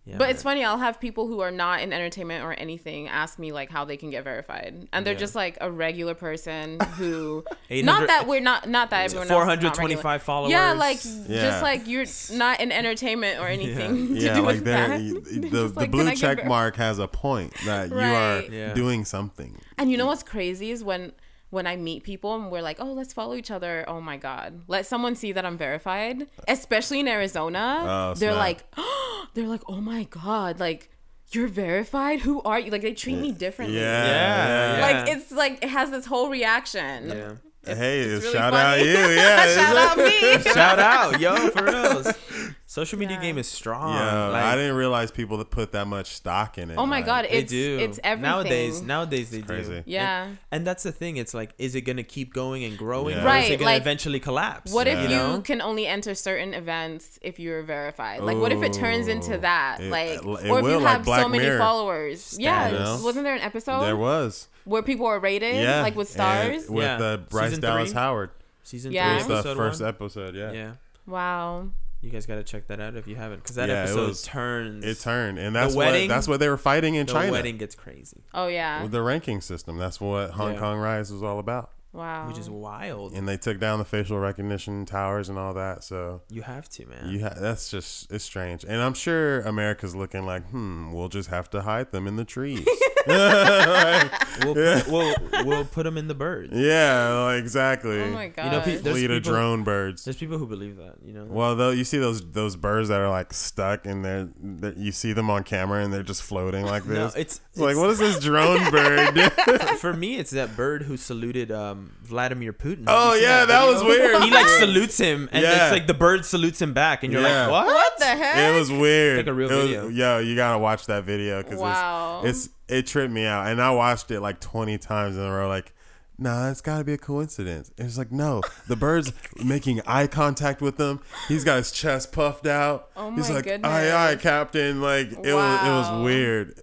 [0.03, 3.37] Yeah, But it's funny, I'll have people who are not in entertainment or anything ask
[3.37, 4.87] me like how they can get verified.
[4.91, 5.19] And they're Yeah.
[5.19, 9.47] just like a regular person who not that we're not not that everyone else is
[9.63, 10.51] not 425 followers.
[10.51, 11.41] Yeah, like Yeah.
[11.41, 12.05] just like you're
[12.37, 14.97] not in entertainment or anything to Yeah, do like with that.
[14.99, 17.95] the, the like, blue "Can I get check ver-" mark has a point that you
[17.97, 18.73] are Yeah.
[18.73, 19.61] doing something.
[19.77, 21.11] And you know what's crazy is when
[21.51, 23.85] when I meet people and we're like, oh, let's follow each other.
[23.87, 24.63] Oh my God.
[24.67, 27.77] Let someone see that I'm verified, especially in Arizona.
[27.83, 28.39] Oh, they're snap.
[28.39, 28.75] like,
[29.35, 30.89] they're like, oh my God, like,
[31.33, 32.21] you're verified?
[32.21, 32.71] Who are you?
[32.71, 33.79] Like, they treat me differently.
[33.79, 34.81] Yeah, Yeah, yeah.
[34.81, 37.09] Like, it's like, it has this whole reaction.
[37.09, 37.33] Yeah.
[37.65, 38.81] Hey, it's really shout funny.
[38.81, 39.55] out you, yeah.
[39.55, 40.51] Shout out me.
[40.51, 42.07] Shout out, yo, for reals.
[42.65, 43.21] Social media Yeah.
[43.23, 43.93] game is strong.
[43.95, 46.77] Yeah, like, I didn't realize people that put that much stock in it.
[46.77, 47.25] Oh my like, God.
[47.25, 47.77] they It's, do.
[47.81, 48.21] it's everything.
[48.31, 49.79] Nowadays, nowadays they crazy.
[49.79, 49.83] do.
[49.85, 50.23] Yeah.
[50.27, 51.17] And, and that's the thing.
[51.17, 53.17] It's like, is it gonna keep going and growing, Yeah.
[53.17, 54.71] or is Right, it gonna like, eventually collapse?
[54.71, 55.03] What if Yeah.
[55.03, 55.41] you You know?
[55.41, 58.21] can only enter certain events if you're verified?
[58.21, 59.81] Like, what if it turns into that?
[59.81, 61.59] It- like, it or if will, you have Black so many Mirror.
[61.59, 62.37] followers?
[62.39, 63.03] Yeah, Status.
[63.03, 64.47] wasn't there an episode There was.
[64.65, 65.81] Where people are rated, Yeah.
[65.81, 66.69] like with and stars?
[66.69, 66.97] with Yeah.
[66.97, 67.99] uh, Bryce Season Dallas three?
[67.99, 68.29] Howard.
[68.63, 69.13] Season Yeah.
[69.15, 69.89] three, It the episode first one?
[69.89, 70.51] episode, yeah.
[70.51, 70.71] Yeah.
[71.07, 71.69] Wow.
[72.01, 74.21] You guys gotta check that out if you haven't, because that Yeah, it episode was-
[74.23, 74.83] turns.
[74.85, 75.37] It turned.
[75.37, 77.31] And that's wedding- what that's what they were fighting in the China.
[77.31, 78.81] wedding gets crazy, Oh yeah.
[78.81, 79.77] With the ranking system.
[79.77, 80.59] That's what Hong Yeah.
[80.59, 81.69] Kong Rise was all about.
[81.93, 82.27] Wow.
[82.29, 83.13] which is wild.
[83.13, 85.83] And they took down the facial recognition towers and all that.
[85.83, 87.09] So You have to, man.
[87.09, 88.63] you ha- that's just it's strange.
[88.63, 92.23] And I'm sure America's looking like, hmm, we'll just have to hide them in the
[92.25, 92.65] trees.
[93.07, 96.53] we'll, put, we'll we'll put them in the birds.
[96.53, 98.01] yeah, like, exactly.
[98.01, 98.45] oh my god.
[98.45, 100.03] You know, pe- there's Fleet of people- drone birds.
[100.05, 101.25] There's people who believe that, you know.
[101.25, 104.91] Well, though you see those those birds that are like stuck and they're, they're you
[104.91, 107.15] see them on camera and they're just floating like no, this.
[107.15, 109.31] it's, It's like it's- what is this drone bird?
[109.33, 112.83] for, for me, it's that bird who saluted um, Vladimir Putin.
[112.87, 114.11] Oh, yeah, that was video?
[114.19, 114.23] weird.
[114.23, 115.63] He like salutes him, and Yeah.
[115.65, 117.47] it's like the bird salutes him back, and you're Yeah.
[117.47, 117.67] like, what?
[117.67, 118.37] what the heck?
[118.37, 119.19] it was weird.
[119.19, 119.87] It's like a real It was- video.
[119.87, 122.21] Yo, you gotta watch that video because Wow.
[122.25, 125.31] it's, it's it tripped me out, and I watched it like twenty times in a
[125.31, 125.47] row.
[125.49, 125.73] Like,
[126.17, 127.69] nah, it's gotta be a coincidence.
[127.77, 129.11] It's like, no, the bird's
[129.43, 131.01] making eye contact with them.
[131.27, 132.89] He's got his chest puffed out.
[132.95, 133.69] Oh He's like, goodness.
[133.69, 134.81] aye, aye, captain.
[134.81, 136.55] Like, it was it was weird.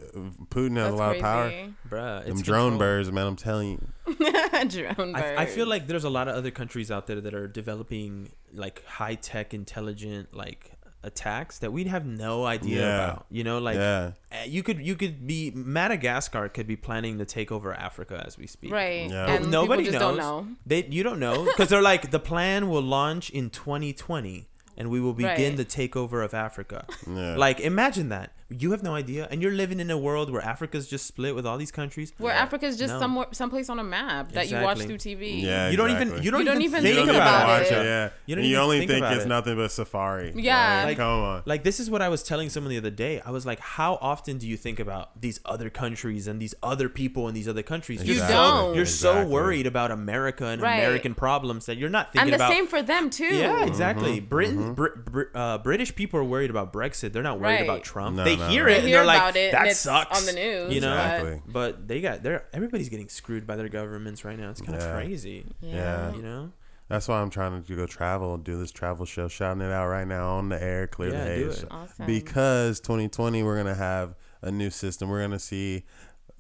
[0.51, 1.19] Putin has That's a lot crazy.
[1.19, 1.51] of power.
[1.91, 2.79] Bruh, it's Them drone control.
[2.79, 3.27] birds, man.
[3.27, 3.89] I'm telling you.
[4.69, 5.17] Drone birds.
[5.39, 8.31] I, I feel like there's a lot of other countries out there that are developing
[8.53, 10.73] like high tech, intelligent like
[11.05, 13.05] attacks that we'd have no idea Yeah.
[13.05, 13.27] about.
[13.31, 17.25] You know, like yeah, uh, you could you could be Madagascar could be planning to
[17.25, 18.73] take over Africa as we speak.
[18.73, 19.09] right.
[19.09, 19.27] Yeah.
[19.35, 20.01] And nobody just knows.
[20.01, 20.49] don't know.
[20.67, 25.01] They you don't know because they're like the plan will launch in 2020 and we
[25.01, 25.57] will begin Right.
[25.57, 26.85] the takeover of Africa.
[27.07, 27.37] yeah.
[27.37, 28.33] Like imagine that.
[28.51, 31.45] You have no idea and you're living in a world where Africa's just split with
[31.47, 32.15] all these countries.
[32.17, 33.01] Where Africa's just No.
[33.01, 35.43] somewhere, someplace on a map that you watch through TV.
[35.43, 35.69] Yeah.
[35.69, 37.73] You don't even you don't, You don't even even think think about, about it.
[37.73, 37.85] it.
[37.85, 39.29] Yeah, You don't you even only think think, about it's it.
[39.29, 40.33] nothing but safari.
[40.35, 40.77] Yeah.
[40.79, 41.43] Like, Like- come on.
[41.45, 43.21] Like this is what I was telling someone the other day.
[43.21, 46.89] I was like, how often do you think about these other countries and these other
[46.89, 48.03] people in these other countries?
[48.03, 48.75] You You're so- don't.
[48.77, 50.77] You're so worried about America and Right.
[50.79, 52.53] American problems that you're not thinking and the about.
[52.53, 53.25] same for them too.
[53.27, 54.21] yeah, exactly.
[54.21, 54.27] Mm-hmm.
[54.29, 57.13] Britain, Br- Br- uh, British people are worried about Brexit.
[57.13, 57.65] They're not worried Right.
[57.65, 58.17] about Trump.
[58.17, 60.19] No, they no, hear it They and hear they're like, it, "That and it's sucks."
[60.19, 60.93] on the news, you know.
[60.93, 61.43] Exactly.
[61.47, 64.51] But they got they're everybody's getting screwed by their governments right now.
[64.51, 65.47] It's kind of crazy.
[65.61, 66.15] Yeah.
[66.15, 66.53] You know.
[66.89, 69.89] That's why I'm trying to go travel, and do this travel show, shouting it out
[69.89, 71.65] right now on the air, clear Yeah, the do haze.
[71.71, 72.07] Awesome.
[72.07, 75.11] Because 2020, we're gonna have a new system.
[75.11, 75.85] We're gonna see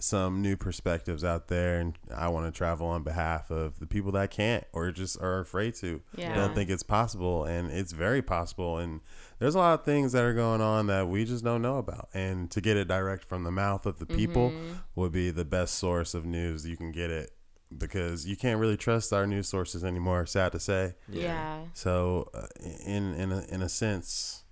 [0.01, 4.13] some new perspectives out there, and I want to travel on behalf of the people
[4.13, 6.35] that can't or just are afraid to, Yeah.
[6.37, 8.79] don't think it's possible, and it's very possible.
[8.79, 9.01] And
[9.38, 12.09] there's a lot of things that are going on that we just don't know about,
[12.14, 14.72] and to get it direct from the mouth of the people Mm-hmm.
[14.96, 17.31] would be the best source of news you can get it.
[17.77, 20.24] Because you can't really trust our news sources anymore.
[20.24, 20.94] Sad to say.
[21.07, 21.61] Yeah.
[21.74, 22.46] So, uh,
[22.87, 24.42] in in a, in a sense,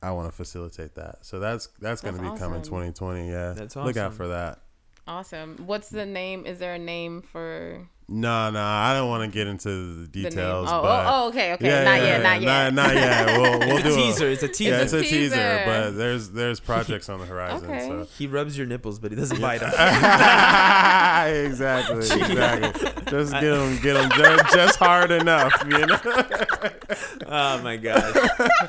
[0.00, 1.26] I want to facilitate that.
[1.26, 3.28] So that's that's going to That's be coming 2020.
[3.28, 4.60] Yeah, That's Look out for that.
[5.08, 5.56] Awesome.
[5.66, 6.46] What's the name?
[6.46, 10.30] Is there a name for No, no, I don't want to get into the the
[10.30, 10.68] details.
[10.70, 11.66] Oh, oh but oh, oh, okay, okay.
[11.66, 12.74] Yeah, not yeah, yet, not yet.
[12.74, 13.26] Not, not yet.
[13.40, 14.28] We'll, we'll It's a do teaser.
[14.28, 14.70] It's a teaser.
[14.70, 15.62] Yeah, it's a It's a teaser, teaser.
[15.66, 17.68] but there's there's projects on the horizon.
[17.68, 17.88] Okay.
[17.88, 18.06] So.
[18.16, 19.70] He rubs your nipples, but he doesn't bite them.
[21.44, 22.90] exactly, exactly.
[23.10, 25.98] Just get them, get them just, just hard enough, you know.
[27.26, 28.16] Oh my gosh.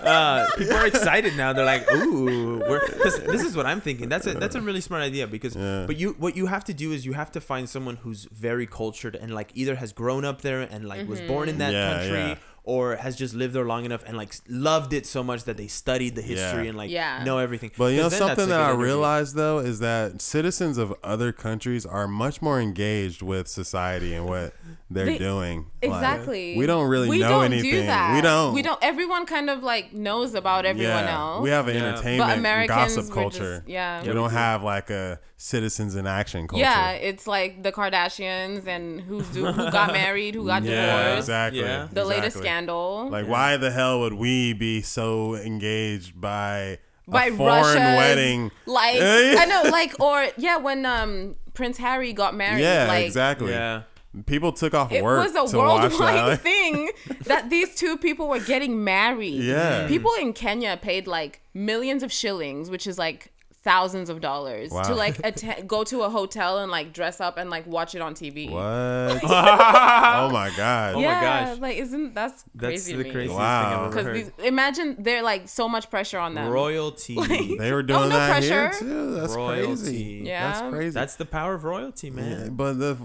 [0.02, 1.54] Uh, people are excited now.
[1.54, 4.10] They're like, ooh, we're, this is what I'm thinking.
[4.10, 5.86] That's a that's a really smart idea because, Yeah.
[5.86, 8.66] but you what you have to do is you have to find someone who's very
[8.68, 11.92] cultured and like either has grown up there and like was born in that Yeah,
[12.00, 12.42] country.
[12.68, 12.74] Yeah.
[12.74, 15.68] Or has just lived there long enough and like loved it so much that they
[15.68, 16.70] studied the history Yeah.
[16.70, 17.24] and like Yeah.
[17.24, 17.72] know everything.
[17.78, 18.86] But you know something that I interview.
[18.86, 24.26] realized though is that citizens of other countries are much more engaged with society and
[24.26, 24.54] what
[24.90, 25.66] they're They- doing.
[25.82, 26.58] Like, Exactly.
[26.58, 27.72] we don't really we know don't anything.
[27.72, 28.16] Do that.
[28.16, 28.54] We don't.
[28.54, 28.82] We don't.
[28.84, 31.44] Everyone kind of like knows about everyone yeah, else.
[31.44, 31.84] We have an Yeah.
[31.90, 33.58] entertainment but and Americans gossip culture.
[33.60, 34.02] Just, yeah.
[34.04, 36.64] we don't have like a citizens in action culture.
[36.64, 41.18] Yeah, it's like the Kardashians and who's do, who got married, who got Yeah, divorced,
[41.30, 41.62] exactly.
[41.62, 41.88] Yeah.
[41.92, 42.50] the latest exactly.
[42.58, 43.10] Scandal.
[43.10, 48.52] Like, why the hell would we be so engaged by by a foreign Russia's, wedding?
[48.66, 53.52] Like I know, like or yeah, when um Prince Harry got married, Yeah, like exactly.
[53.52, 53.84] Yeah.
[54.26, 56.42] People took off it work It was a to worldwide that.
[56.42, 56.90] thing
[57.26, 59.44] that these two people were getting married.
[59.44, 59.88] Yeah.
[59.88, 63.32] People in Kenya paid like millions of shillings, which is like
[63.68, 64.84] thousands of dollars Wow.
[64.84, 68.02] to like atten- go to a hotel and like dress up and like watch it
[68.02, 68.50] on TV.
[68.50, 68.62] What?
[69.24, 70.94] oh my god.
[70.96, 71.60] Oh my yeah, gosh.
[71.60, 73.64] like isn't that's That's crazy the craziest Wow.
[73.64, 74.16] thing I've ever Because heard.
[74.16, 76.50] these imagine they're like so much pressure on them.
[76.50, 77.16] royalty.
[77.58, 78.80] They were Oh, doing no that here pressure.
[78.86, 79.16] too.
[79.16, 79.66] That's Royalty.
[79.66, 80.22] crazy.
[80.26, 80.52] Yeah.
[80.52, 80.94] That's crazy.
[80.94, 82.56] That's the power of royalty, Yeah, man.
[82.56, 82.98] but the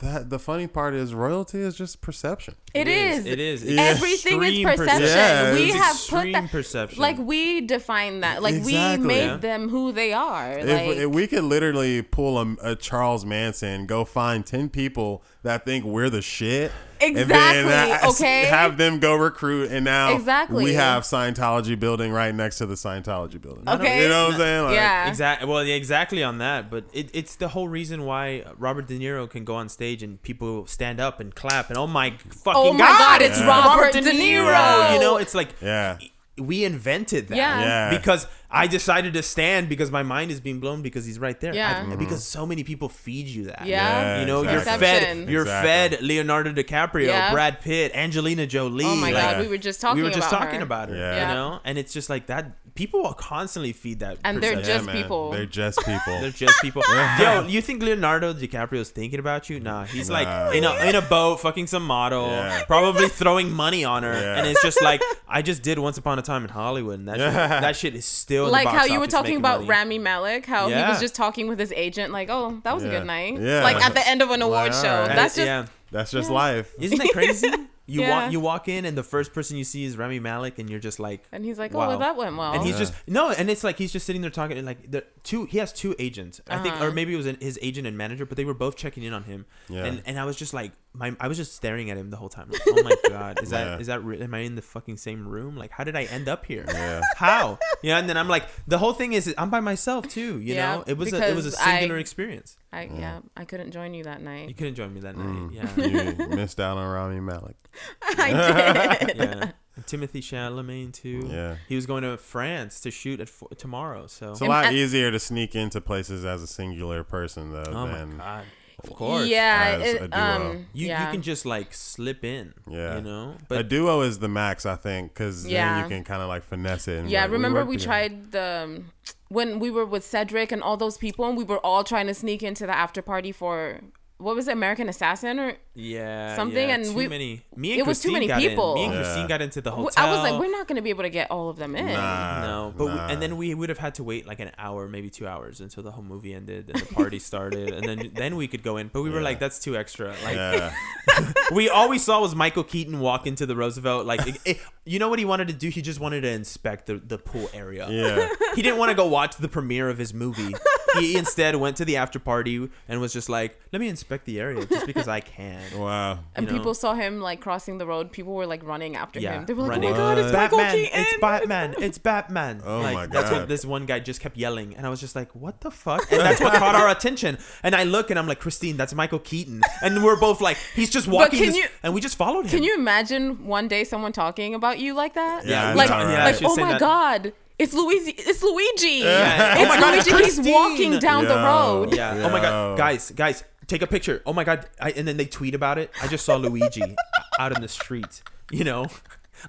[0.00, 2.54] that the funny part is royalty is just perception.
[2.80, 3.26] It is.
[3.26, 3.64] It is.
[3.64, 3.82] Yeah.
[3.82, 5.02] Everything is Extreme perception.
[5.02, 7.00] Yeah, we have put that perception.
[7.02, 8.42] like we define that.
[8.42, 9.02] Like Exactly.
[9.02, 9.36] we made Yeah.
[9.36, 10.58] them who they are.
[10.58, 15.22] If, like if we could literally pull a, a Charles Manson, go find ten people
[15.42, 18.44] that think we're the shit, and Exactly, then okay?
[18.46, 20.64] have them go recruit, and now Exactly.
[20.64, 23.68] we have Scientology building right next to the Scientology building.
[23.68, 24.02] Okay.
[24.02, 24.64] you know what I'm saying?
[24.64, 25.08] Like, Yeah.
[25.08, 25.48] Exactly.
[25.48, 26.70] Well, yeah, exactly on that.
[26.70, 30.20] But it, it's the whole reason why Robert De Niro can go on stage and
[30.22, 33.46] people stand up and clap and oh my fucking Oh my god, God, it's Yeah.
[33.46, 34.94] Robert De Niro.
[34.94, 35.98] You know, it's like Yeah.
[36.36, 37.36] we invented that.
[37.36, 37.60] Yeah.
[37.60, 37.90] Yeah.
[37.98, 41.54] Because I decided to stand because my mind is being blown because he's right there.
[41.54, 41.68] Yeah.
[41.70, 41.98] I- mm-hmm.
[41.98, 43.66] because so many people feed you that.
[43.66, 44.20] Yeah.
[44.20, 44.70] You know, exactly.
[44.70, 45.28] you're fed.
[45.30, 45.68] You're Exactly.
[45.98, 47.30] fed Leonardo DiCaprio, Yeah.
[47.32, 48.84] Brad Pitt, Angelina Jolie.
[48.86, 49.98] oh my like, god, we were just talking.
[50.02, 50.66] we were just about talking her.
[50.66, 50.96] about her.
[50.96, 51.14] Yeah.
[51.16, 51.28] Yeah.
[51.28, 52.52] You know, and it's just like that.
[52.74, 54.18] People will constantly feed that.
[54.24, 54.74] And they're perception.
[54.76, 55.02] just man.
[55.02, 55.30] people.
[55.32, 55.98] They're just people.
[56.20, 56.82] They're just people.
[57.20, 59.58] Yo, you think Leonardo DiCaprio's thinking about you?
[59.58, 60.14] Nah, he's Nah.
[60.14, 62.62] like in a in a boat, fucking some model, Yeah.
[62.64, 64.36] probably throwing money on her, Yeah.
[64.38, 67.16] and it's just like I just did Once Upon a Time in Hollywood, and that
[67.18, 69.70] shit, that shit is still in the Like box how you were talking about money.
[69.70, 72.88] Rami Malek, how he was just talking with his agent, like, "Oh, that was a
[72.88, 73.62] good night." Yeah.
[73.62, 74.88] Like at the end of an award Like, show.
[74.90, 75.10] alright.
[75.10, 75.66] And That's just yeah.
[75.90, 76.72] That's just life.
[76.78, 77.48] Isn't that crazy?
[77.90, 78.10] You Yeah.
[78.24, 80.78] walk you walk in and the first person you see is Rami Malek, and you're
[80.78, 81.24] just like.
[81.32, 82.80] And he's like, "Oh, well, that went well." And he's Yeah.
[82.80, 84.58] just no, and it's like he's just sitting there talking.
[84.58, 86.84] And like the two, he has two agents, I think, Uh-huh.
[86.88, 89.14] or maybe it was an, his agent and manager, but they were both checking in
[89.14, 89.46] on him.
[89.70, 89.86] Yeah.
[89.86, 92.28] And and I was just like, my I was just staring at him the whole
[92.28, 92.48] time.
[92.50, 93.78] Like, oh my god, is that Yeah.
[93.78, 95.56] is that re- am I in the fucking same room?
[95.56, 96.64] Like, how did I end up here?
[96.68, 97.02] Yeah.
[97.16, 97.58] How?
[97.82, 100.38] Yeah, and then I'm like, the whole thing is I'm by myself too.
[100.40, 102.56] You Yeah, know, it was a, it was a singular I- experience.
[102.72, 104.48] I yeah, I couldn't join you that night.
[104.48, 105.26] You couldn't join me that night.
[105.26, 105.54] Mm.
[105.54, 106.18] Yeah.
[106.20, 107.56] you missed out on Rami Malek.
[108.02, 109.16] I did.
[109.16, 109.50] yeah.
[109.82, 111.28] Timothée Chalamet too.
[111.30, 111.56] Yeah.
[111.68, 114.06] He was going to France to shoot at fo- tomorrow.
[114.08, 114.32] So.
[114.32, 117.98] It's a lot easier to sneak into places as a singular person though oh my
[117.98, 118.44] than god.
[118.84, 119.26] Of course.
[119.26, 120.20] Yeah, as it, a duo.
[120.20, 121.06] um, You yeah.
[121.06, 122.54] you can just like slip in.
[122.68, 122.96] Yeah.
[122.96, 123.34] You know.
[123.48, 125.74] But a duo is the max, I think, because Yeah.
[125.74, 126.98] then you can kind of like finesse it.
[127.00, 128.92] And Yeah, like, remember work we tried the um,
[129.28, 132.14] when we were with Cedric and all those people, and we were all trying to
[132.14, 133.80] sneak into the after party for
[134.18, 136.34] what was it, American Assassin or yeah.
[136.36, 137.42] something, yeah, and too we- many.
[137.56, 138.48] Me and it was too many got in.
[138.50, 138.74] people.
[138.74, 139.02] Me and Yeah.
[139.02, 139.92] Christine got into the hotel.
[139.96, 141.86] I was like, we're not gonna be able to get all of them in.
[141.86, 143.06] Nah, No, but nah.
[143.08, 145.82] and then we would have had to wait like an hour, maybe two hours until
[145.82, 148.88] the whole movie ended and the party started, and then then we could go in.
[148.92, 150.14] But we were like, that's too extra.
[150.24, 150.72] Like yeah,
[151.52, 154.04] we all we saw was Michael Keaton walk into the Roosevelt.
[154.06, 155.68] Like, it, it- you know what he wanted to do?
[155.68, 157.86] He just wanted to inspect the, the pool area.
[157.90, 158.28] yeah.
[158.54, 160.54] He didn't want to go watch the premiere of his movie.
[160.98, 164.40] He instead went to the after party and was just like, "Let me inspect the
[164.40, 166.20] area just because I can." Wow.
[166.34, 166.52] And know?
[166.52, 168.10] people saw him like crossing the road.
[168.12, 169.46] People were like running after Yeah, him.
[169.46, 169.88] They were like, oh running.
[169.90, 170.34] "Oh my god, it's What?
[170.42, 170.84] Michael Batman!
[170.84, 171.74] Keaton!" It's Batman!
[171.78, 172.62] It's Batman!
[172.64, 173.48] Oh like, my That's what God.
[173.48, 176.20] this one guy just kept yelling, and I was just like, "What the fuck?" And
[176.20, 177.38] that's what caught our attention.
[177.62, 180.90] And I look, and I'm like, "Christine, that's Michael Keaton," and we're both like, "He's
[180.90, 182.50] just walking," this- you- and we just followed him.
[182.50, 185.46] Can you imagine one day someone talking about you like that?
[185.46, 186.10] Yeah, I like, know, right?
[186.12, 186.80] Yeah, like oh my that.
[186.80, 188.12] god, It's Luigi.
[188.16, 188.98] It's Luigi.
[189.04, 189.52] Yeah.
[189.54, 190.10] It's Oh my God, Luigi.
[190.24, 191.94] it's He's walking down the road.
[191.94, 192.22] Yeah.
[192.24, 194.22] Oh my god, guys, guys, take a picture.
[194.26, 195.90] Oh my god, I, and then they tweet about it.
[196.02, 196.96] I just saw Luigi
[197.38, 198.22] out in the street.
[198.50, 198.86] You know,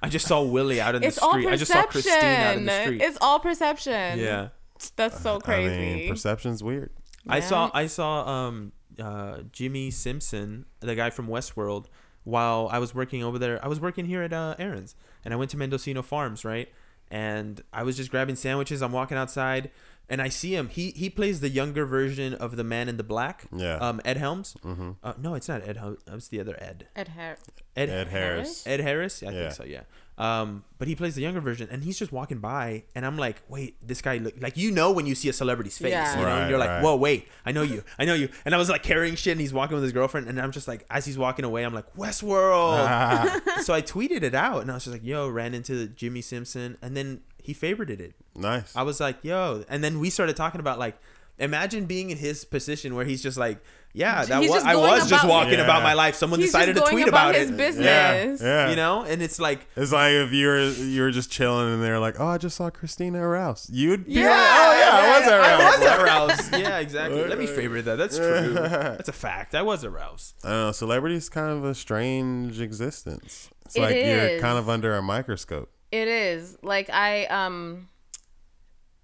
[0.02, 1.48] I just saw Willie out in It's the all street.
[1.48, 3.02] I just saw Christine out in the street.
[3.02, 4.18] It's all perception.
[4.18, 4.48] yeah.
[4.96, 5.74] That's so crazy.
[5.74, 5.96] I crazy.
[6.00, 6.90] mean, perception's weird.
[7.28, 11.86] I saw I saw um uh Jimmy Simpson, the guy from Westworld,
[12.24, 13.64] while I was working over there.
[13.64, 14.94] I was working here at uh, Aaron's,
[15.24, 16.68] and I went to Mendocino Farms, right?
[17.10, 18.82] And I was just grabbing sandwiches.
[18.82, 19.70] I'm walking outside,
[20.08, 20.68] and I see him.
[20.68, 23.46] He he plays the younger version of the Man in the Black.
[23.54, 23.76] Yeah.
[23.76, 24.56] Um, Ed Helms.
[24.62, 25.76] hmm Uh, no, it's not Ed.
[25.76, 25.98] Helms.
[26.06, 26.86] It's the other Ed.
[26.94, 27.38] Ed Har-
[27.76, 27.88] Ed.
[27.88, 28.66] Ed Harris.
[28.66, 29.22] Ed Harris.
[29.22, 29.40] I Yeah.
[29.42, 29.64] think so.
[29.64, 29.82] Yeah.
[30.20, 33.40] Um, but he plays the younger version, and he's just walking by, and I'm like,
[33.48, 36.10] wait, this guy look like you know when you see a celebrity's face, Yeah.
[36.14, 36.82] you know, and Right, you're like, right.
[36.82, 39.40] whoa, wait, I know you, I know you, and I was like carrying shit, and
[39.40, 41.94] he's walking with his girlfriend, and I'm just like, as he's walking away, I'm like,
[41.96, 43.40] Westworld.
[43.62, 46.76] so I tweeted it out, and I was just like, yo, ran into Jimmy Simpson,
[46.82, 48.14] and then he favorited it.
[48.36, 48.76] nice.
[48.76, 50.96] I was like, yo, and then we started talking about like,
[51.40, 53.58] imagine being in his position where he's just like,
[53.92, 55.64] yeah, that He's was I going was just about- walking Yeah.
[55.64, 56.14] about my life.
[56.14, 57.56] Someone He's decided to tweet about, his it.
[57.56, 58.40] business.
[58.40, 58.70] Yeah, yeah.
[58.70, 61.82] You know, and it's like, It's like if you were you were just chilling and
[61.82, 65.18] they're like, "Oh, I just saw Christina Rouse." You'd be Yeah, like, "Oh yeah, I
[65.18, 66.52] was I around." was aroused.
[66.56, 67.24] Yeah, exactly.
[67.26, 67.96] Let me favorite that.
[67.96, 68.52] That's true.
[68.52, 69.56] That's a fact.
[69.56, 70.36] I was aroused.
[70.44, 70.72] I don't know.
[70.72, 73.50] Celebrity's kind of a strange existence.
[73.66, 74.40] It's It like you're is.
[74.40, 75.68] kind of under a microscope.
[75.90, 77.88] It is like I um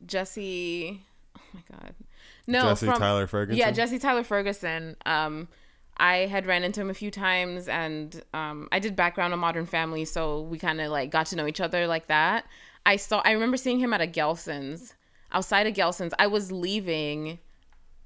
[0.04, 1.02] Jesse.
[1.36, 1.94] Oh my god,
[2.46, 3.58] no, Jesse from Tyler Ferguson.
[3.58, 4.96] yeah, Jesse Tyler Ferguson.
[5.04, 5.48] Um,
[5.98, 9.66] I had ran into him a few times, and um, I did background on Modern
[9.66, 12.44] Family, so we kind of like got to know each other like that.
[12.84, 13.22] I saw.
[13.24, 14.94] I remember seeing him at a Gelson's
[15.32, 16.12] outside of Gelson's.
[16.18, 17.38] I was leaving,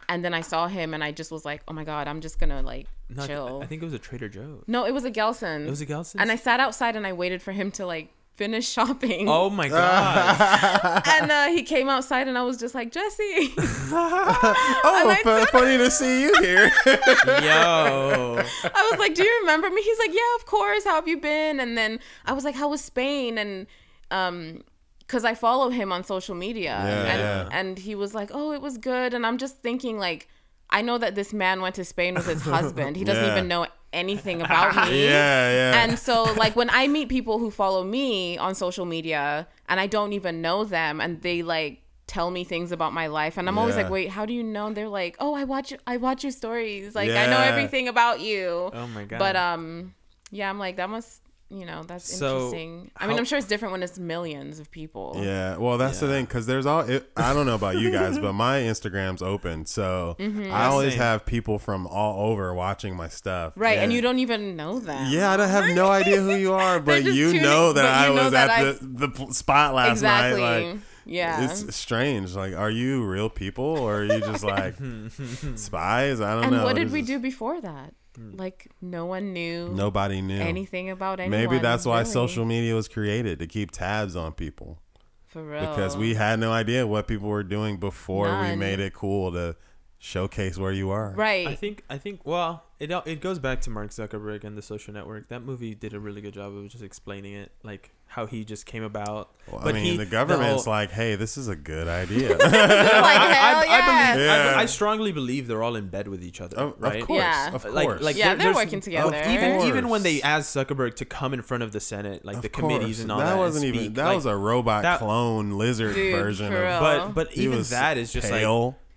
[0.09, 2.39] and then I saw him, and I just was like, "Oh my god, I'm just
[2.39, 4.65] gonna like No, chill." I think it was a Trader Joe's.
[4.69, 5.67] no, it was a Gelson's.
[5.67, 6.21] It was a Gelson's?
[6.23, 8.11] and I sat outside and I waited for him to like
[8.41, 9.29] finish shopping.
[9.29, 11.03] Oh my god.
[11.21, 13.23] and uh, he came outside and I was just like, Jesse.
[13.59, 16.73] oh, I fu- funny to see you here.
[16.87, 18.43] Yo.
[18.43, 19.83] I was like, Do you remember me?
[19.83, 20.85] He's like, Yeah, of course.
[20.85, 21.61] How have you been?
[21.61, 23.37] And then I was like, How was Spain?
[23.37, 23.67] And
[24.11, 24.65] um,
[25.01, 26.81] because I follow him on social media.
[26.83, 27.49] Yeah, and, yeah.
[27.53, 29.13] and he was like, Oh, it was good.
[29.13, 30.29] And I'm just thinking, like,
[30.71, 32.97] I know that this man went to Spain with his husband.
[32.97, 33.33] He doesn't Yeah.
[33.33, 35.05] even know anything about me.
[35.05, 35.83] yeah, yeah.
[35.83, 39.87] And so, like, when I meet people who follow me on social media and I
[39.87, 43.59] don't even know them and they like tell me things about my life and I'm
[43.59, 44.67] always like, wait, how do you know?
[44.69, 46.95] And they're like, oh, I watch I watch your stories.
[46.95, 48.71] Like, I know everything about you.
[48.73, 49.19] Oh my god.
[49.19, 49.95] But um,
[50.31, 52.91] yeah, I'm like, that must, you know, that's So, interesting.
[52.97, 55.15] I mean, how- I'm sure it's different when it's millions of people.
[55.19, 56.81] Yeah, well, that's the thing because there's all.
[56.81, 60.53] It, I don't know about you guys, but my Instagram's open, so Mm-hmm.
[60.53, 61.01] I always Same.
[61.03, 63.53] have people from all over watching my stuff.
[63.57, 65.09] Right, and you don't even know them.
[65.11, 67.91] Yeah, I don't have no idea who you are, but you tuning- know that but
[67.91, 70.41] I know was that at I- the the spot last exactly.
[70.41, 70.67] night.
[70.75, 71.45] Like, yeah.
[71.51, 72.35] it's strange.
[72.37, 74.77] Like, are you real people or are you just like
[75.57, 76.21] spies?
[76.21, 76.47] I don't know.
[76.49, 76.65] and know.
[76.65, 77.95] what did It's we just- do before that?
[78.21, 78.39] Mm.
[78.39, 80.39] Like, no one knew Nobody knew.
[80.41, 81.41] anything about anyone.
[81.41, 82.11] Maybe that's why really.
[82.11, 84.79] social media was created to keep tabs on people.
[85.27, 85.61] For real.
[85.61, 89.55] because we had no idea what people were doing before we made it cool to
[89.97, 91.13] showcase where you are.
[91.15, 91.47] Right.
[91.47, 94.93] I think I think well, it it goes back to Mark Zuckerberg and the social
[94.93, 95.29] network.
[95.29, 98.67] That movie did a really good job of just explaining it, like how he just
[98.67, 99.31] came about.
[99.51, 102.41] Well, I mean, he- the government's whole- like, "Hey, this is a good idea." like,
[102.51, 103.71] hell I, yeah.
[103.71, 104.55] I believe, Yeah.
[104.57, 107.01] I, I strongly believe they're all in bed with each other, of, right?
[107.03, 107.55] of course, Yeah.
[107.55, 107.73] of course.
[107.75, 109.15] Like, like Yeah, there- they're working together.
[109.29, 110.25] Even even when they course.
[110.25, 113.01] asked Zuckerberg to come in front of the Senate, like Of the committees course.
[113.01, 115.95] and all that, and wasn't even speak, that like, was a robot that- clone lizard
[115.95, 116.81] Dude, version of real.
[116.81, 118.43] But but he even was that is just like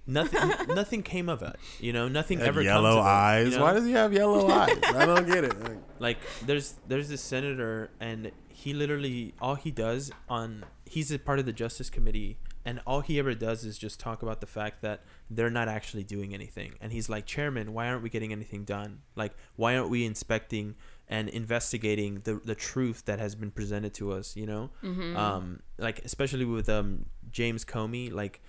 [0.07, 0.49] nothing.
[0.76, 1.55] nothing came of it.
[1.80, 3.51] You know, nothing ever yellow comes of it, eyes.
[3.51, 3.64] you know?
[3.64, 4.78] Why does he have yellow eyes?
[4.93, 5.57] I don't get it.
[5.64, 8.32] Like, like there's there's this senator and
[8.64, 13.01] he literally all he does on he's a part of the justice committee and all
[13.01, 16.76] he ever does is just talk about the fact that they're not actually doing anything.
[16.80, 19.01] And he's like chairman why aren't we getting anything done?
[19.18, 20.76] Like why aren't we inspecting
[21.09, 24.70] and investigating the the truth that has been presented to us you know?
[25.18, 28.41] Um like especially with um James Comey like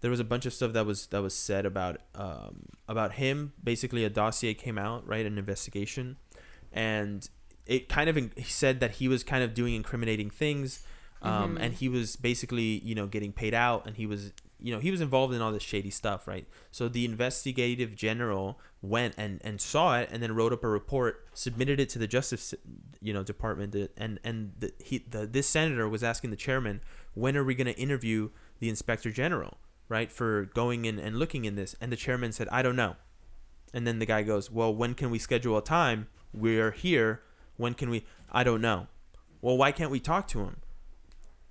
[0.00, 3.52] there was a bunch of stuff that was that was said about um, about him.
[3.62, 6.16] Basically, a dossier came out, right, an investigation,
[6.72, 7.28] and
[7.70, 10.84] it kind of he said that he was kind of doing incriminating things,
[11.22, 14.80] um, and he was basically you know getting paid out, and he was you know
[14.80, 16.46] he was involved in all this shady stuff, right?
[16.70, 21.26] So the investigative general went and and saw it, and then wrote up a report,
[21.32, 22.54] submitted it to the justice
[23.00, 26.80] you know department, and and the, he the this senator was asking the chairman,
[27.14, 29.58] when are we going to interview the inspector general?
[29.90, 31.76] right, for going in and looking in this.
[31.80, 32.96] And the chairman said, I don't know.
[33.74, 36.06] And then the guy goes, Well, when can we schedule a time?
[36.32, 37.22] We're here.
[37.60, 38.04] When can we?
[38.32, 38.86] I don't know.
[39.42, 40.56] Well, why can't we talk to him?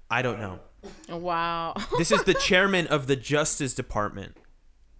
[0.09, 0.59] I don't know.
[1.09, 1.75] Wow.
[1.97, 4.37] This is the chairman of the Justice Department.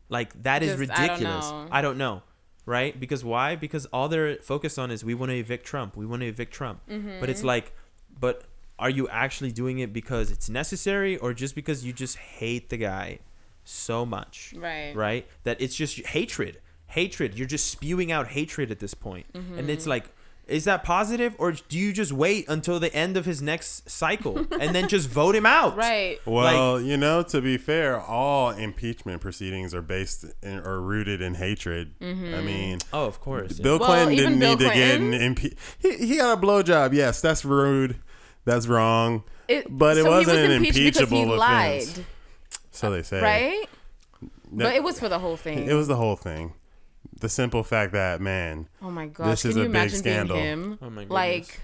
[0.10, 1.49] Like that is Just- I don't ridiculous.
[1.49, 1.68] know.
[1.72, 2.24] I don't know.
[2.66, 2.99] Right?
[2.99, 3.55] Because why?
[3.55, 5.97] Because all they're focused on is we want to evict Trump.
[5.97, 6.82] We want to evict Trump.
[6.88, 7.26] But Mm-hmm.
[7.26, 7.74] it's like,
[8.20, 8.43] but
[8.78, 12.78] are you actually doing it because it's necessary or just because you just hate the
[12.78, 13.20] guy
[13.64, 14.53] so much?
[14.55, 14.95] Right.
[14.95, 15.28] Right?
[15.45, 16.60] That it's just hatred.
[16.88, 17.36] Hatred.
[17.38, 19.26] You're just spewing out hatred at this point.
[19.34, 19.89] And it's Mm-hmm.
[19.89, 20.05] like,
[20.50, 24.38] is that positive or do you just wait until the end of his next cycle
[24.60, 25.76] and then just vote him out?
[25.78, 26.20] Right.
[26.26, 31.36] Well, you know, to be fair, all impeachment proceedings are based in, or rooted in
[31.36, 31.93] hatred.
[32.00, 32.36] Mm-hmm.
[32.36, 33.58] I mean, Oh, of course.
[33.60, 33.64] yeah.
[33.64, 36.38] Bill Well, Clinton even didn't Bill need to get Clinton- an impe- he, he got
[36.38, 36.93] a blowjob.
[36.93, 37.97] Yes, that's rude.
[38.45, 39.24] That's wrong.
[39.47, 41.84] It, But it so wasn't he was an impeached because he impeachable lied.
[42.72, 43.22] So they say.
[43.22, 43.66] right?
[44.52, 45.68] No, But it was for the whole thing.
[45.68, 46.54] It was the whole thing.
[47.20, 49.28] The simple fact that man, oh my gosh!
[49.30, 50.38] This Can is you a big scandal.
[50.38, 50.80] him?
[50.82, 51.09] Oh my goodness.
[51.11, 51.61] like,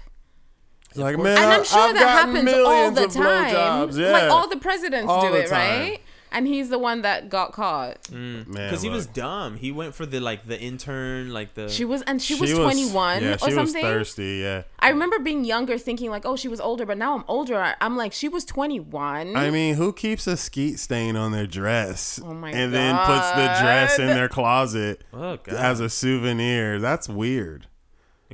[0.94, 3.90] like man, and I'm sure I've that happens all millions the of time.
[3.92, 4.12] Yeah.
[4.12, 5.80] Like all the presidents All do the it, time.
[5.80, 6.00] right?
[6.36, 8.02] And he's the one that got caught.
[8.04, 8.46] Mm.
[8.46, 9.56] man, because he was dumb.
[9.56, 11.70] He went for the like the intern, like the.
[11.70, 13.80] She was, and she, was 21 Yeah, or she was something.
[13.82, 14.40] thirsty.
[14.42, 14.64] Yeah.
[14.78, 17.56] I remember being younger, thinking like, "Oh, she was older," but now I'm older.
[17.60, 19.34] I- I'm like, she was 21.
[19.34, 23.30] I mean, who keeps a skeet stain on their dress Oh my and then puts
[23.30, 25.54] the dress in their closet oh god.
[25.54, 26.78] as a souvenir?
[26.78, 27.66] That's weird.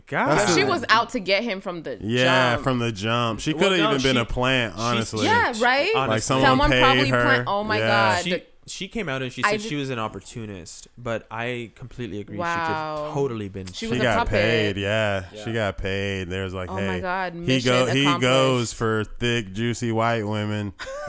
[0.00, 0.54] God.
[0.54, 2.02] She was out to get him from the jump.
[2.10, 2.64] Yeah, jump.
[2.64, 3.40] from the jump.
[3.40, 5.24] She could have no, even been a plant, honestly.
[5.26, 5.90] yeah, right.
[5.94, 6.08] Honestly.
[6.08, 7.22] Like someone, Someone paid probably her.
[7.22, 7.86] plan- oh my Yeah.
[7.88, 8.24] God.
[8.24, 12.20] She she came out and she said did- she was an opportunist, but I completely
[12.20, 12.36] agree.
[12.36, 13.04] She Wow.
[13.08, 13.66] could totally been.
[13.66, 14.30] She She was got puppet.
[14.32, 15.24] paid, yeah.
[15.32, 15.44] Yeah.
[15.44, 16.24] She got paid.
[16.30, 20.72] There's like, Oh hey, my God, he go, he goes for thick, juicy white women.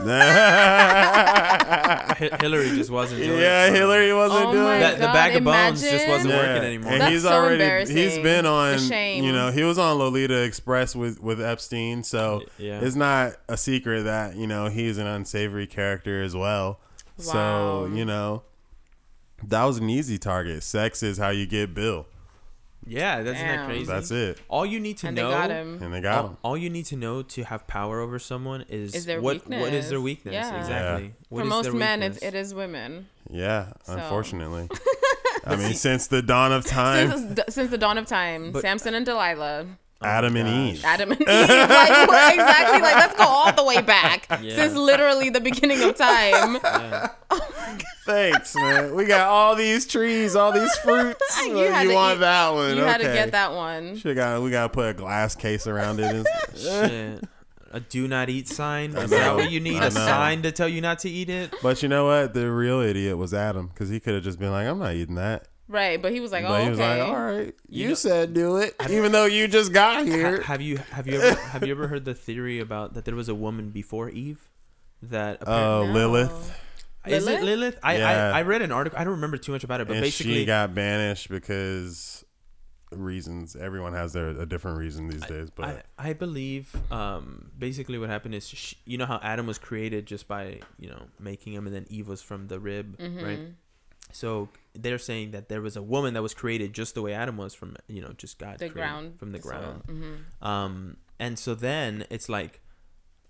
[2.40, 3.22] Hillary just wasn't.
[3.22, 3.76] Doing yeah, it for.
[3.76, 4.80] Hillary wasn't Oh doing my it.
[4.80, 6.50] That, the bag of God, bones just wasn't imagine.
[6.52, 6.92] working anymore.
[6.92, 7.96] And That's he's so already embarrassing.
[7.96, 9.24] he's been on shame.
[9.24, 12.80] you know, he was on Lolita Express with with Epstein, so Yeah.
[12.80, 16.80] it's not a secret that, you know, he's an unsavory character as well.
[17.18, 18.42] So, you know,
[19.44, 20.62] that was an easy target.
[20.62, 22.06] Sex is how you get Bill.
[22.86, 23.84] yeah, that's not that crazy.
[23.86, 24.40] That's it.
[24.48, 25.28] All you need to know and know.
[25.30, 25.82] they got him.
[25.82, 26.36] And they got all, him.
[26.42, 29.72] all you need to know to have power over someone is, Is their what what
[29.72, 30.34] is their weakness.
[30.34, 30.60] weakness Yeah.
[30.60, 31.14] exactly.
[31.28, 33.08] What For is most their men, it's, it is women.
[33.30, 33.94] Yeah, So.
[33.94, 34.68] unfortunately.
[35.46, 38.94] I mean, since the dawn of time, Since, since the dawn of time, But- Samson
[38.94, 39.66] and Delilah,
[40.04, 40.56] Oh Adam and gosh.
[40.78, 40.84] Eve.
[40.84, 41.28] Adam and Eve.
[41.28, 42.80] Like, what- exactly.
[42.82, 44.26] Like, let's go all the way back.
[44.42, 44.56] Yeah.
[44.56, 46.58] Since literally the beginning of time.
[46.64, 47.08] Yeah.
[47.30, 47.40] Oh
[48.04, 48.94] Thanks, man.
[48.94, 51.40] We got all these trees, all these fruits.
[51.46, 52.76] You you had to want eat- that one?
[52.76, 53.96] You had to get that one.
[53.96, 56.14] Should got we gotta put a glass case around it.
[56.14, 57.24] And, Shit.
[57.72, 58.94] A do not eat sign.
[58.96, 59.82] Is that what you need?
[59.82, 61.54] A sign to tell you not to eat it?
[61.62, 62.34] but you know what?
[62.34, 65.14] The real idiot was Adam because he could have just been like, "I'm not eating
[65.16, 66.00] that." Right.
[66.00, 67.00] But he was like, but oh, he was okay.
[67.00, 70.40] like, "All right, you, know- said do it, even though you just got Ha- here."
[70.42, 73.28] have you have you ever have you ever heard the theory about that there was
[73.28, 74.48] a woman before Eve?
[75.02, 75.92] That Oh, apparently, No.
[76.10, 76.60] Lilith,
[77.06, 77.40] is Lilith?
[77.42, 77.78] it Lilith?
[77.82, 78.08] I, Yeah.
[78.34, 78.98] I I read an article.
[78.98, 82.24] I don't remember too much about it, but and basically, she got banished because
[82.92, 83.56] reasons.
[83.56, 88.08] Everyone has their a different reason these days, but I, I believe um, basically what
[88.08, 91.66] happened is sh you know how Adam was created just by you know making him
[91.66, 93.24] and then Eve was from the rib Mm-hmm.
[93.24, 93.40] right
[94.14, 97.36] so they're saying that there was a woman that was created just the way Adam
[97.36, 99.18] was from you know just God The ground.
[99.18, 99.50] from the soil.
[99.50, 100.46] ground Mhm.
[100.46, 102.60] um and so then it's like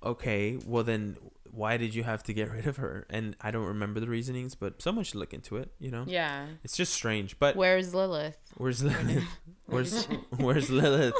[0.02, 1.16] okay well then
[1.50, 4.54] why did you have to get rid of her and I don't remember the reasonings
[4.54, 6.46] but someone should look into it you know Yeah.
[6.62, 8.36] it's just strange but Where's Lilith?
[8.56, 9.24] where's Lilith
[9.66, 10.04] where's
[10.36, 11.14] where's Lilith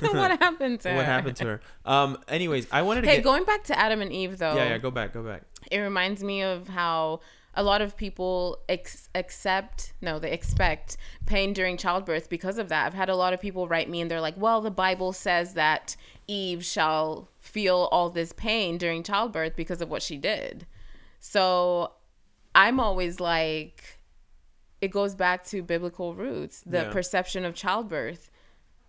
[0.00, 0.96] what happened to her?
[0.96, 4.00] what happened to her um anyways I wanted to Hey, get going back to Adam
[4.02, 4.54] and Eve, though.
[4.56, 5.42] Yeah, yeah, go back, go back.
[5.70, 7.20] it reminds me of how
[7.58, 12.86] a lot of people ex- accept no they expect pain during childbirth because of that.
[12.86, 15.54] I've had a lot of people write me and they're like well the bible says
[15.54, 15.96] that
[16.28, 20.66] eve shall feel all this pain during childbirth because of what she did.
[21.20, 21.92] So
[22.54, 24.00] i'm always like
[24.80, 26.62] it goes back to biblical roots.
[26.66, 26.90] The Yeah.
[26.92, 28.30] perception of childbirth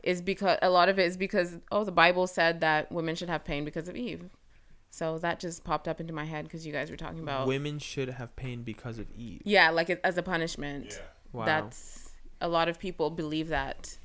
[0.03, 3.29] is because a lot of it is because oh the bible said that women should
[3.29, 4.29] have pain because of eve
[4.97, 7.77] so that just popped up into my head because you guys were talking about Women
[7.79, 9.41] should have pain because of Eve.
[9.45, 11.05] yeah like as a punishment Yeah.
[11.39, 11.45] Wow.
[11.45, 12.09] that's
[12.41, 13.97] a lot of people believe that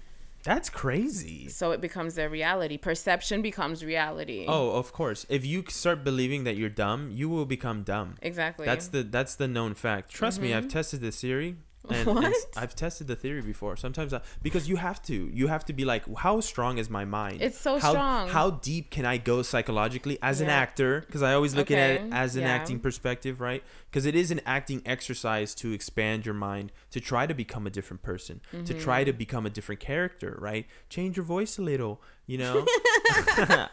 [0.50, 1.48] That's crazy.
[1.48, 5.20] so it becomes their reality perception becomes reality Oh, of course.
[5.28, 8.16] If you start believing that you're dumb, you will become dumb.
[8.30, 10.06] exactly That's the that's the known fact.
[10.20, 10.58] Trust me, mm-hmm.
[10.58, 11.56] I've tested this theory.
[11.90, 12.34] And, What?
[12.56, 13.76] I've tested the theory before.
[13.76, 17.04] Sometimes I, because you have to, you have to be like, how strong is my
[17.04, 17.42] mind?
[17.42, 18.28] It's so how, strong.
[18.28, 21.00] How deep can I go psychologically as an actor?
[21.00, 22.50] Because I always look at it as an yeah.
[22.54, 23.64] acting perspective, right?
[23.90, 27.70] Because it is an acting exercise to expand your mind, to try to become a
[27.70, 29.06] different person, to try Mm-hmm.
[29.06, 30.66] to become a different character, right?
[30.88, 32.64] Change your voice a little, You know.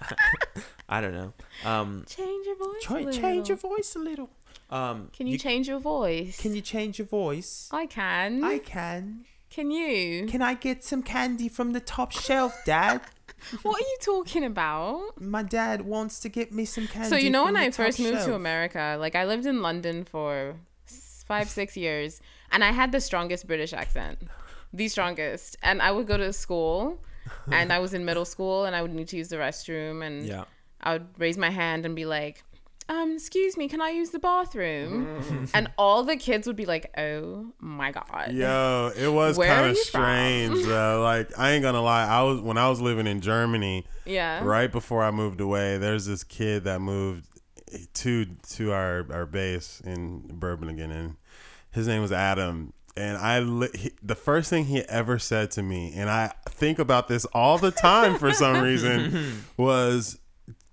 [0.90, 1.34] I don't know.
[1.64, 2.82] Um, Change your voice.
[2.82, 3.22] a try, little.
[3.22, 4.30] change your voice a little.
[4.70, 6.40] Um, Can you, change your voice?
[6.40, 7.70] Can you change your voice?
[7.72, 8.44] I can.
[8.44, 9.26] I can.
[9.50, 10.28] can you?
[10.28, 13.02] Can I get some candy from the top shelf, Dad?
[13.64, 15.20] what are you talking about?
[15.20, 17.10] My dad wants to get me some candy.
[17.10, 18.36] So you know when I first moved to.
[18.36, 20.56] America, like I lived in London for
[21.26, 24.20] five, six years, and I had the strongest British accent,
[24.74, 25.58] the strongest.
[25.62, 27.00] And I would go to school,
[27.52, 30.26] and I was in middle school, and I would need to use the restroom, and
[30.34, 30.46] Yeah.
[30.82, 32.44] I would raise my hand and be like,
[32.90, 35.48] um, excuse me, can I use the bathroom?
[35.54, 38.32] and all the kids would be like, oh my god.
[38.34, 41.02] Yo, it was kind of strange though.
[41.04, 44.44] Like I ain't gonna lie, I was when I was living in Germany, Yeah.
[44.44, 45.78] right before I moved away.
[45.78, 47.26] There's this kid that moved
[47.96, 50.92] to to our our base in Bourbon again.
[50.92, 51.16] and
[51.72, 52.74] his name was Adam.
[52.98, 56.80] And I, li- he, the first thing he ever said to me, and I think
[56.80, 60.20] about this all the time for some reason, was,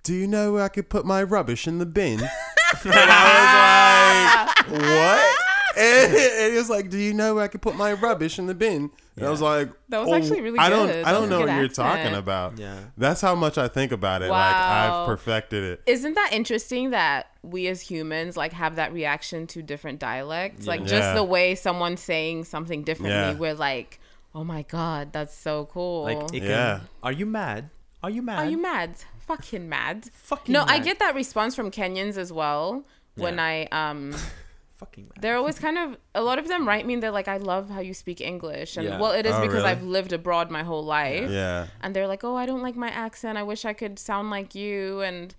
[0.06, 2.20] "Do you know where I could put my rubbish in the bin?"
[2.84, 5.36] and I was like, "What?"
[5.78, 8.46] And, and he was like, "Do you know where I could put my rubbish in
[8.46, 11.04] the bin?" And I was like, That was "Oh, actually really I don't, good.
[11.04, 11.88] I That don't was a know good what you're accent.
[12.04, 12.58] talking about.
[12.58, 12.78] Yeah.
[12.96, 14.30] That's how much I think about it.
[14.30, 15.02] Like Wow.
[15.02, 15.82] I've perfected it.
[15.84, 20.66] Isn't that interesting that we as humans like have that reaction to different dialects?
[20.66, 23.34] Like just the way someone's saying something differently, Yeah.
[23.34, 24.00] we're like,
[24.34, 26.04] oh my god, that's so cool.
[26.04, 26.80] Like, it can, Yeah.
[27.02, 27.68] Are you mad?
[28.02, 28.38] Are you mad?
[28.46, 28.96] Are you mad?
[29.26, 30.08] Fucking mad.
[30.12, 32.84] Fucking no, I get that response from Kenyans as well.
[33.16, 33.44] When Yeah.
[33.44, 34.14] I um
[34.76, 35.22] Fucking mad.
[35.22, 37.70] they're always kind of a lot of them write me and they're like, I love
[37.70, 38.76] how you speak English.
[38.76, 39.00] And Yeah.
[39.00, 39.68] well it is Oh, because really?
[39.70, 41.30] I've lived abroad my whole life.
[41.30, 41.66] Yeah.
[41.82, 43.36] And they're like, Oh, I don't like my accent.
[43.38, 45.34] I wish I could sound like you and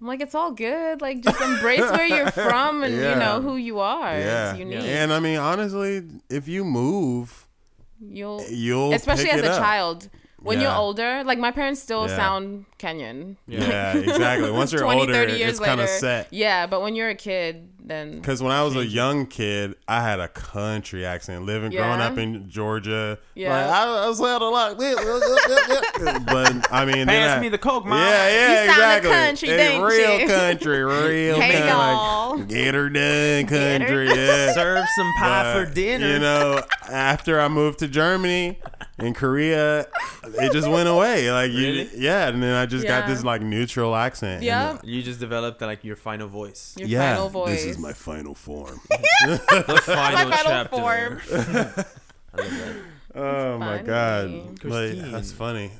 [0.00, 1.00] I'm like, it's all good.
[1.00, 4.18] Like, just embrace where you're from and you know who you are.
[4.18, 4.50] Yeah.
[4.50, 4.82] It's unique.
[4.82, 7.46] And I mean, honestly, if you move,
[8.04, 9.58] You'll, you'll especially pick as it a up.
[9.60, 10.08] child,
[10.42, 12.16] when you're older, like my parents still Yeah.
[12.16, 13.36] sound Kenyan.
[13.46, 14.50] Yeah, exactly.
[14.50, 16.28] Once you're 20, older, 30 years it's kind of set.
[16.32, 20.02] Yeah, but when you're a kid, then Because when I was a young kid, I
[20.02, 21.44] had a country accent.
[21.46, 23.50] Living, growing up in Georgia, Yeah.
[23.50, 24.78] like, I, I sound a lot.
[26.26, 27.98] but I mean, then Pass I- me the coke, mom.
[27.98, 29.10] Yeah, yeah, You sound exactly.
[29.10, 30.26] country, Hey, don't real you?
[30.28, 31.68] country, real Hey, country.
[31.68, 32.38] y'all.
[32.38, 33.50] Like, get her done, Get
[33.82, 34.08] her country.
[34.08, 34.52] Yeah.
[34.52, 36.06] Serve some pie But, for dinner.
[36.12, 38.58] You know, after I moved to Germany
[38.98, 39.86] and Korea,
[40.24, 41.30] it just went away.
[41.32, 42.28] Like you, yeah.
[42.28, 44.42] And then I just got this like neutral accent.
[44.42, 46.74] yeah, You just developed like your final voice.
[46.78, 47.64] your yeah, final voice.
[47.64, 48.80] this is my final form.
[49.26, 49.38] The
[49.84, 50.76] final, my final chapter.
[50.76, 51.20] form.
[52.34, 52.76] I love
[53.14, 53.86] oh my funny.
[53.86, 55.12] god, like, Christine.
[55.12, 55.70] that's funny.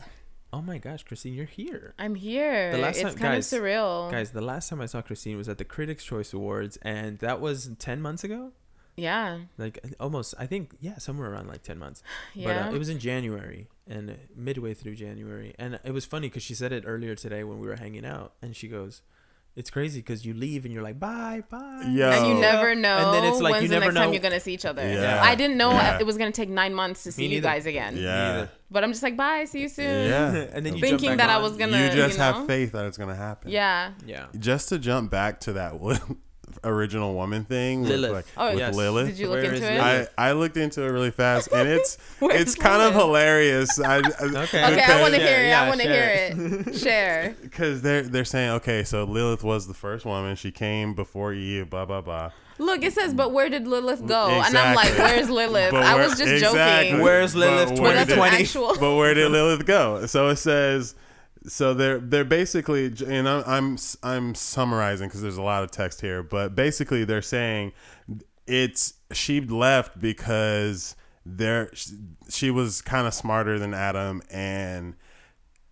[0.53, 1.95] Oh my gosh, Christine, you're here.
[1.99, 2.72] I'm here.
[2.72, 4.11] The last it's time- kind guys, of surreal.
[4.11, 7.40] Guys, the last time I saw Christine was at the Critics' Choice Awards, and that
[7.40, 8.53] was 10 months ago?
[8.95, 12.03] Yeah, Like almost, I think, yeah, somewhere around like 10 months.
[12.34, 12.47] yeah.
[12.66, 15.55] But uh, it was in January and uh, midway through January.
[15.59, 18.34] And it was funny because she said it earlier today when we were hanging out.
[18.43, 19.01] And she goes,
[19.55, 21.84] It's crazy because you leave and you're like, bye, bye.
[21.90, 22.09] Yo.
[22.11, 24.22] and you never know And then it's like when's you the never next time you're
[24.22, 24.80] gonna see each other.
[24.82, 25.20] Yeah.
[25.22, 25.98] I didn't know Yeah.
[25.98, 27.96] it was gonna take nine months to see you guys again.
[27.98, 28.46] Yeah.
[28.70, 30.09] But I'm just like, bye, see you soon.
[30.09, 30.28] yeah.
[30.55, 32.32] and then you Thinking jump back that I was gonna- you just you know?
[32.32, 33.50] have faith that it's gonna happen.
[33.50, 33.92] Yeah.
[34.07, 34.26] Yeah.
[34.38, 35.78] Just to jump back to that
[36.65, 38.13] original woman thing, with, Lilith.
[38.13, 38.75] like, Oh, with yes.
[38.75, 39.07] Lilith.
[39.09, 39.81] Did you look Where into it?
[40.19, 43.81] I, I looked into it really fast and it's Where's it's kind of hilarious.
[43.81, 44.33] I, Okay.
[44.33, 45.49] Okay, I want to Yeah, hear it.
[45.49, 46.75] yeah, I want to share hear it.
[46.79, 47.37] Share.
[47.43, 50.37] because they're they're saying okay, so Lilith was the first woman.
[50.37, 51.69] She came before Eve.
[51.71, 52.31] Blah blah blah.
[52.59, 54.29] Look, it says, but where did Lilith go?
[54.29, 55.73] And I'm like, where's Lilith?
[55.73, 56.91] But I was just exactly.
[56.91, 57.03] joking.
[57.03, 58.79] Where's Lilith But But where that's an did- 2020?
[58.79, 60.07] but where did Lilith go?
[60.07, 60.95] So it says,
[61.47, 66.01] so they're they're basically, and I'm I'm, I'm summarizing because there's a lot of text
[66.01, 67.72] here, but basically they're saying
[68.47, 71.70] it's she left because there
[72.28, 74.95] she was kind of smarter than Adam and.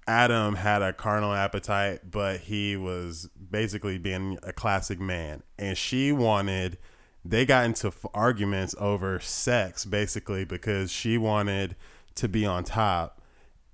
[0.08, 5.40] Adam had a carnal appetite, but he was basically being a classic man.
[5.56, 6.78] And she wanted,
[7.24, 11.76] they got into arguments over sex basically because she wanted
[12.16, 13.19] to be on top.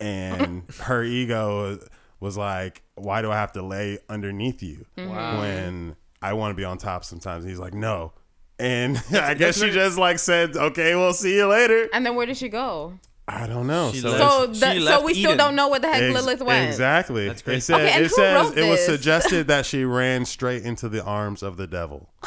[0.00, 1.78] And her ego
[2.20, 5.10] was like, why do I have to lay underneath you mm-hmm.
[5.10, 5.40] Wow.
[5.40, 7.44] when I want to be on top sometimes?
[7.44, 8.12] And he's like, no.
[8.58, 11.88] And I guess she just like said, okay, we'll see you later.
[11.92, 12.98] And then where did she go?
[13.28, 13.90] I don't know.
[13.92, 14.20] She so left.
[14.20, 16.68] So, She the, so left we still don't know where the heck Ex- Lilith went.
[16.68, 17.26] Exactly.
[17.26, 17.58] That's crazy.
[17.58, 20.62] It, said, Okay, and it who says wrote it was suggested that she ran straight
[20.62, 22.08] into the arms of the devil.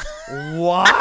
[0.52, 0.94] What?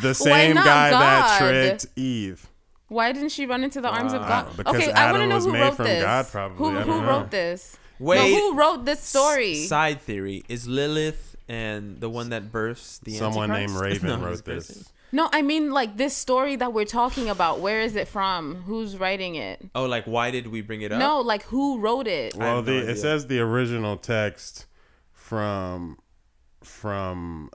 [0.00, 2.48] The same not guy that tricked Eve.
[2.92, 4.56] Why didn't she run into the arms of Uh, God?
[4.56, 6.02] because okay, I want to know who wrote this.
[6.02, 6.56] God, probably.
[6.58, 7.76] Who, who wrote this?
[7.98, 8.16] Wait.
[8.16, 9.54] No, who wrote this story?
[9.66, 14.44] Side theory is Lilith and the one that births the Someone named Raven No, wrote
[14.44, 14.92] this.
[15.14, 17.60] No, I mean like this story that we're talking about.
[17.60, 18.62] Where is it from?
[18.62, 19.62] Who's writing it?
[19.74, 20.98] Oh, like why did we bring it up?
[20.98, 22.34] No, like who wrote it?
[22.34, 22.90] Well, the, idea.
[22.90, 24.66] it says the original text
[25.12, 25.98] from
[26.62, 27.50] from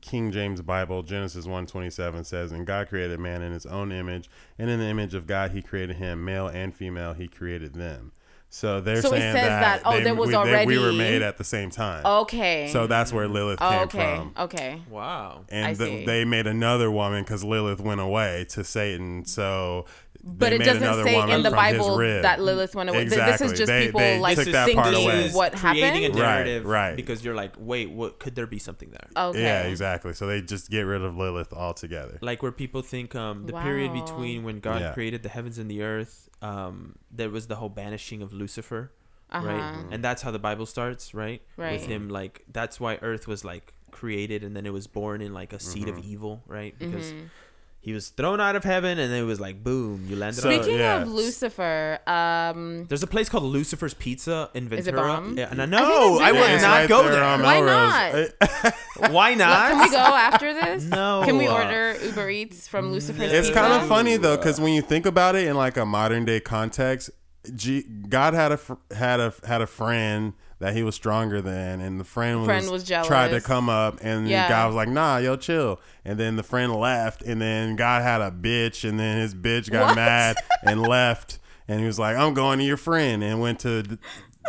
[0.00, 3.92] King James Bible Genesis one twenty seven says, "And God created man in His own
[3.92, 7.74] image, and in the image of God He created him, male and female He created
[7.74, 8.12] them."
[8.54, 10.78] So they're So it saying says that, that, oh, they- there was we, that we
[10.78, 12.04] were made at the same time.
[12.04, 12.68] Okay.
[12.70, 14.16] So that's where Lilith Oh, came okay.
[14.16, 14.34] from.
[14.38, 14.82] Okay.
[14.90, 15.44] Wow.
[15.50, 16.04] I And see.
[16.04, 19.24] they made another woman because Lilith went away to Satan.
[19.24, 19.86] So,
[20.24, 23.06] But it doesn't say in the Bible that Lilith went away.
[23.08, 25.30] Th- This is just They- people they like took This that is part thinking away.
[25.30, 26.64] what creating a happened.
[26.64, 26.96] Right, right.
[26.96, 29.08] Because you're like, wait, what could there be something there?
[29.30, 29.42] Okay.
[29.42, 30.12] Yeah, exactly.
[30.12, 32.18] So they just get rid of Lilith altogether.
[32.20, 34.92] Like where people think um, the period between when God Yeah.
[34.92, 38.92] created the heavens and the earth, um, there was the whole banishing of Lucifer,
[39.32, 39.44] right?
[39.58, 39.82] Uh-huh.
[39.90, 41.42] And that's how the Bible starts, right?
[41.56, 41.72] Right.
[41.80, 45.34] With him, like that's why Earth was like created, and then it was born in
[45.34, 46.08] like a seed of Mm-hmm.
[46.12, 46.78] evil, right?
[46.78, 47.24] Mm-hmm.
[47.82, 50.40] Because he was thrown out of heaven, and then it was like, boom, you landed.
[50.40, 51.02] So- on Speaking yeah.
[51.02, 54.80] of Lucifer, um, There's a place called Lucifer's Pizza in Ventura.
[54.80, 55.36] Is it bomb?
[55.36, 56.60] Yeah, and I I know I, I've would there.
[56.60, 57.24] Not right go there there.
[57.24, 59.12] on Why Melrose.
[59.12, 59.70] Why not?
[59.72, 60.84] can we go after this?
[60.84, 61.22] No.
[61.24, 63.60] Can we order Uber Eats from Lucifer's It's Pizza?
[63.60, 66.40] kind of funny though, because when you think about it in like a modern day
[66.40, 67.10] context,
[67.56, 71.80] G- God had a fr- had a had a friend that he was stronger than,
[71.80, 74.48] and the friend was, Friend was tried to come up, and Yeah.
[74.48, 78.20] God was like, "Nah, yo, chill." And then the friend left, and then God had
[78.20, 79.96] a bitch, and then his bitch got What?
[79.96, 81.38] mad and left,
[81.68, 83.98] and he was like, "I'm going to your friend," and went to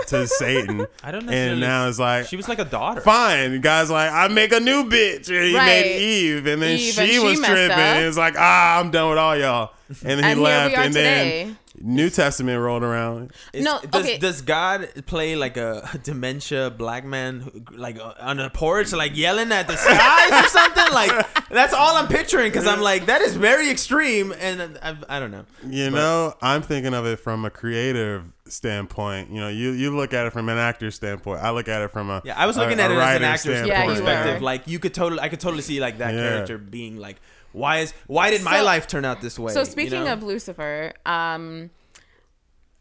[0.07, 0.85] to Satan.
[1.03, 1.31] I don't know.
[1.31, 2.25] And now it's like.
[2.27, 3.01] She was like a daughter.
[3.01, 3.89] Fine, guys.
[3.91, 5.65] Like I make a new bitch, and he Right.
[5.65, 7.71] made Eve, and then Eve, she and she was tripping.
[7.71, 7.77] up.
[7.77, 9.71] And it's like, ah, I'm done with all y'all.
[9.89, 11.43] And then he And here left, we are and today.
[11.45, 13.31] then New Testament rolling around.
[13.51, 14.17] Is- No, does, okay.
[14.17, 19.17] does God play like a dementia black man, who- like uh, on a porch, like
[19.17, 20.83] yelling at the skies or something?
[20.93, 25.19] Like that's all I'm picturing because I'm like that is very extreme, and I, I
[25.19, 25.45] don't know.
[25.67, 29.29] You know, I'm thinking of it from a creative standpoint.
[29.31, 31.41] You know, you you look at it from an actor's standpoint.
[31.41, 33.21] I look at it from a Yeah, I was looking a at it as an
[33.23, 33.67] writer's actor's.
[33.67, 34.35] Yeah, perspective.
[34.35, 34.45] were.
[34.45, 36.19] Like you could totally, I could totally see like that Yeah.
[36.29, 37.19] character being like,
[37.53, 39.53] why is why did my So- life turn out this way?
[39.53, 40.13] So you speaking know?
[40.13, 41.69] of Lucifer, um,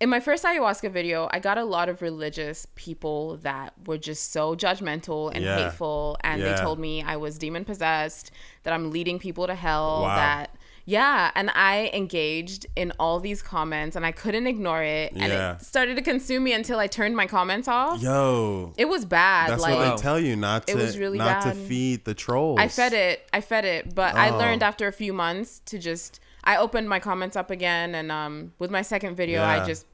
[0.01, 4.33] in my first ayahuasca video, I got a lot of religious people that were just
[4.33, 5.57] so judgmental and Yeah.
[5.69, 6.55] hateful, and Yeah.
[6.57, 8.33] they told me I was demon possessed,
[8.65, 10.17] that I'm leading people to hell, Wow.
[10.17, 15.33] that yeah, and I engaged in all these comments, and I couldn't ignore it, and
[15.33, 15.55] Yeah.
[15.55, 18.01] it started to consume me until I turned my comments off.
[18.03, 19.51] Yo, It was bad.
[19.51, 22.15] that's like what they tell you not to it was really not to feed the
[22.15, 22.59] trolls.
[22.61, 23.29] I fed it.
[23.33, 24.39] I fed it, but I Oh.
[24.39, 26.21] learned after a few months to just.
[26.45, 29.63] I opened my comments up again, and um, with my second video, Yeah.
[29.63, 29.87] I just,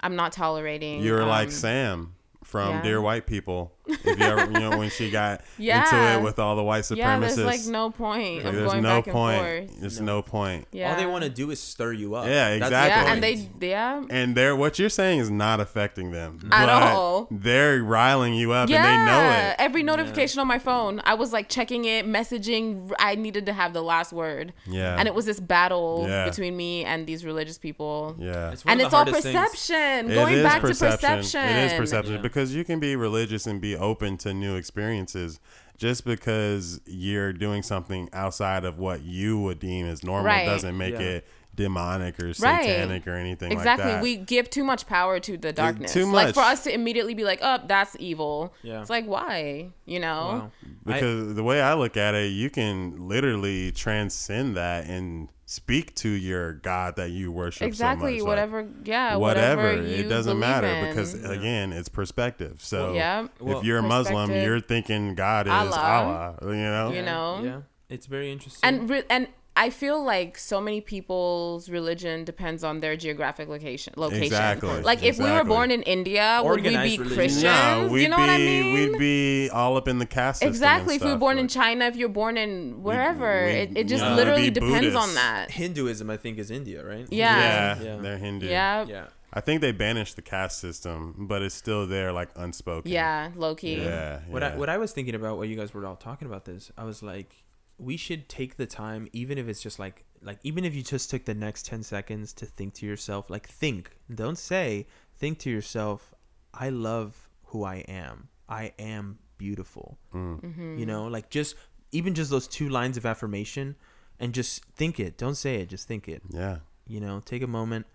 [0.00, 1.02] I'm not tolerating.
[1.02, 2.14] You're like um, Sam
[2.44, 2.82] from yeah.
[2.82, 3.72] Dear White People.
[3.88, 6.96] If you ever, you know, when she got into it with all the white supremacists.
[6.96, 9.38] Yeah, there's like no point Like, there's going no back and point.
[9.40, 9.80] forth.
[9.80, 10.66] There's no point.
[10.72, 12.26] Yeah, all they want to do is stir you up.
[12.26, 12.88] Yeah, exactly.
[12.88, 16.68] Yeah, and they, yeah, And they're what you're saying is not affecting them At but
[16.68, 17.28] all.
[17.30, 18.84] They're riling you up, yeah.
[18.84, 19.56] and they know it.
[19.58, 22.92] Every notification on my phone, I was like checking it, messaging.
[22.98, 24.52] I needed to have the last word.
[24.66, 24.96] Yeah.
[24.98, 26.24] and it was this battle Yeah.
[26.28, 28.16] between me and these religious people.
[28.18, 29.38] Yeah, It's And it's all hardest things.
[29.38, 30.10] perception.
[30.10, 30.90] It Going back perception.
[30.90, 31.40] to perception.
[31.56, 32.20] It is perception Yeah.
[32.20, 35.40] because you can be religious and be open to new experiences.
[35.76, 40.44] Just because you're doing something outside of what you would deem as normal Right.
[40.46, 41.00] doesn't make Yeah.
[41.00, 42.34] it demonic or Right.
[42.64, 43.84] satanic or anything Exactly.
[43.86, 44.02] like that.
[44.02, 45.92] We give too much power to the darkness.
[45.92, 46.26] too much.
[46.26, 48.80] Like for us to immediately be like, "Oh, that's evil." Yeah.
[48.80, 49.70] It's like, why?
[49.84, 50.06] You know?
[50.06, 50.50] Wow.
[50.86, 55.94] I- because the way I look at it, you can literally transcend that and speak
[55.94, 57.60] to your God that you worship.
[57.60, 58.12] so Exactly.
[58.16, 58.20] much.
[58.20, 58.68] Like, whatever.
[58.84, 59.16] Yeah.
[59.16, 59.62] whatever.
[59.62, 59.82] Whatever.
[59.82, 60.88] it doesn't matter in.
[60.90, 62.60] because again, it's perspective.
[62.62, 63.28] So yeah.
[63.40, 66.36] Well, if you're a Muslim, you're thinking God is Allah.
[66.42, 66.52] Allah.
[66.52, 66.92] you know.
[66.92, 67.40] You know?
[67.42, 68.60] Yeah, it's very interesting.
[68.62, 69.28] and re- and
[69.66, 73.92] I feel like so many people's religion depends on their geographic location.
[73.96, 74.22] Location.
[74.22, 77.06] Exactly, Like if we were born in India, would we be religion.
[77.08, 77.42] Christians?
[77.42, 78.74] No, we'd you know be what I mean?
[78.92, 80.48] we'd be all up in the caste system.
[80.50, 80.94] exactly.
[80.94, 83.76] and If we were stuff, born in China, if you're born in wherever, we- it,
[83.76, 85.50] it just you know, literally we'd depends on that.
[85.50, 87.06] Hinduism, I think, is India, right?
[87.10, 87.38] Yeah.
[87.38, 87.96] yeah, Yeah.
[88.00, 88.46] they're Hindu.
[88.46, 88.84] Yeah.
[88.86, 89.06] Yeah.
[89.32, 92.90] I think they banished the caste system, but it's still there, like unspoken.
[92.90, 93.76] Yeah, low key.
[93.82, 94.20] yeah.
[94.28, 94.56] What I yeah.
[94.56, 97.02] what I was thinking about while you guys were all talking about this, I was
[97.02, 97.34] like,
[97.78, 101.10] we should take the time, even if it's just like like even if you just
[101.10, 105.50] took the next ten seconds to think to yourself, like think, don't say, think to
[105.50, 106.14] yourself,
[106.52, 108.28] I love who I am.
[108.48, 109.98] I am beautiful.
[110.12, 110.78] Mm-hmm.
[110.78, 111.54] You know, like just
[111.92, 113.76] even just those two lines of affirmation,
[114.18, 115.16] and just think it.
[115.16, 115.68] Don't say it.
[115.68, 116.22] Just think it.
[116.30, 116.58] yeah.
[116.86, 117.86] you know take a moment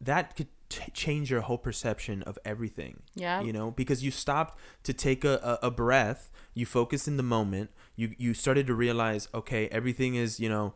[0.00, 3.02] that could ch- change your whole perception of everything.
[3.14, 3.40] Yeah.
[3.40, 7.22] You know, because you stopped to take a, a, a breath, you focus in the
[7.22, 10.72] moment, you you started to realize, okay, everything is, you know,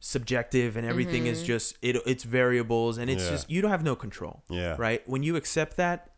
[0.00, 1.46] subjective and everything is mm-hmm.
[1.46, 3.30] just it it's variables and it's Yeah.
[3.30, 4.42] just you don't have no control.
[4.50, 4.74] Yeah.
[4.76, 5.08] Right?
[5.08, 6.10] When you accept that,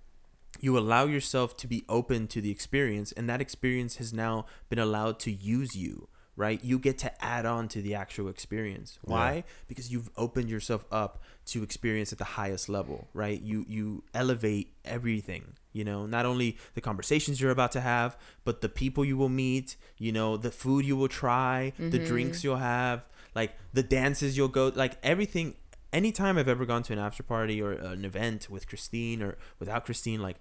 [0.60, 4.78] you allow yourself to be open to the experience and that experience has now been
[4.78, 9.42] allowed to use you right you get to add on to the actual experience why
[9.68, 14.74] because you've opened yourself up to experience at the highest level right you you elevate
[14.84, 19.16] everything you know not only the conversations you're about to have but the people you
[19.16, 22.06] will meet you know the food you will try the mm-hmm.
[22.06, 23.04] drinks you'll have
[23.36, 25.54] like the dances you'll go like everything.
[25.92, 29.84] Anytime I've ever gone to an after party or an event with Christine or without
[29.84, 30.38] Christine, like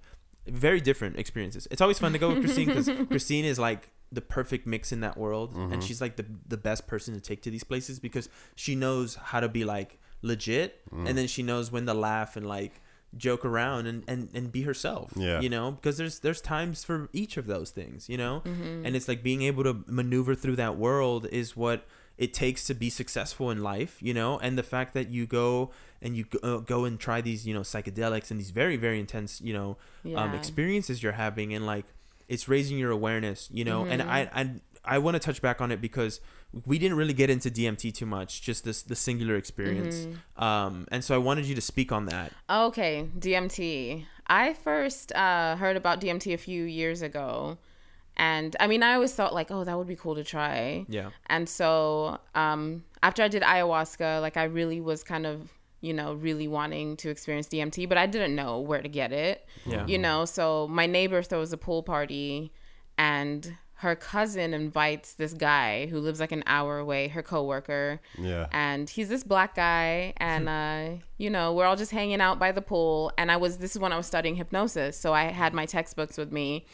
[0.48, 1.68] very different experiences.
[1.70, 5.02] It's always fun to go with Christine because Christine is like the perfect mix in
[5.02, 5.82] that world, and mm-hmm.
[5.82, 9.42] she's like the the best person to take to these places because she knows how
[9.42, 11.16] to be like legit, and mm.
[11.16, 12.82] then she knows when to laugh and like
[13.18, 15.40] joke around and, and, and be herself Yeah.
[15.40, 18.42] you know because there's there's times for each of those things you know?
[18.46, 21.86] And it's like being able to maneuver through that world is what
[22.18, 24.38] it takes to be successful in life you know?
[24.40, 27.54] And the fact that you go and you go, uh, go and try these you
[27.54, 29.78] know psychedelics and these very very intense you know
[30.16, 31.86] um, experiences you're having and like
[32.28, 33.86] it's raising your awareness you know?
[33.86, 34.50] And i i,
[34.96, 36.20] I want to touch back on it because
[36.66, 41.04] we didn't really get into dmt too much just this the singular experience um and
[41.04, 44.06] so i wanted you to speak on that Okay, DMT.
[44.28, 47.58] I first uh, heard about DMT a few years ago.
[48.18, 50.86] And I mean, I always thought, like, oh, that would be cool to try.
[50.88, 55.52] yeah And so um, after I did ayahuasca, like, I really was kind of,
[55.82, 59.46] you know, really wanting to experience DMT, but I didn't know where to get it.
[59.66, 59.86] Yeah.
[59.86, 62.52] You know, so my neighbor throws a pool party
[62.98, 68.02] and her cousin invites this guy who lives like an hour away, her coworker.
[68.18, 68.48] Yeah.
[68.52, 72.52] and he's this black guy and uh you know we're all just hanging out by
[72.52, 73.12] the pool.
[73.18, 76.18] And i was this is when i was studying hypnosis so i had my textbooks
[76.18, 76.66] with me.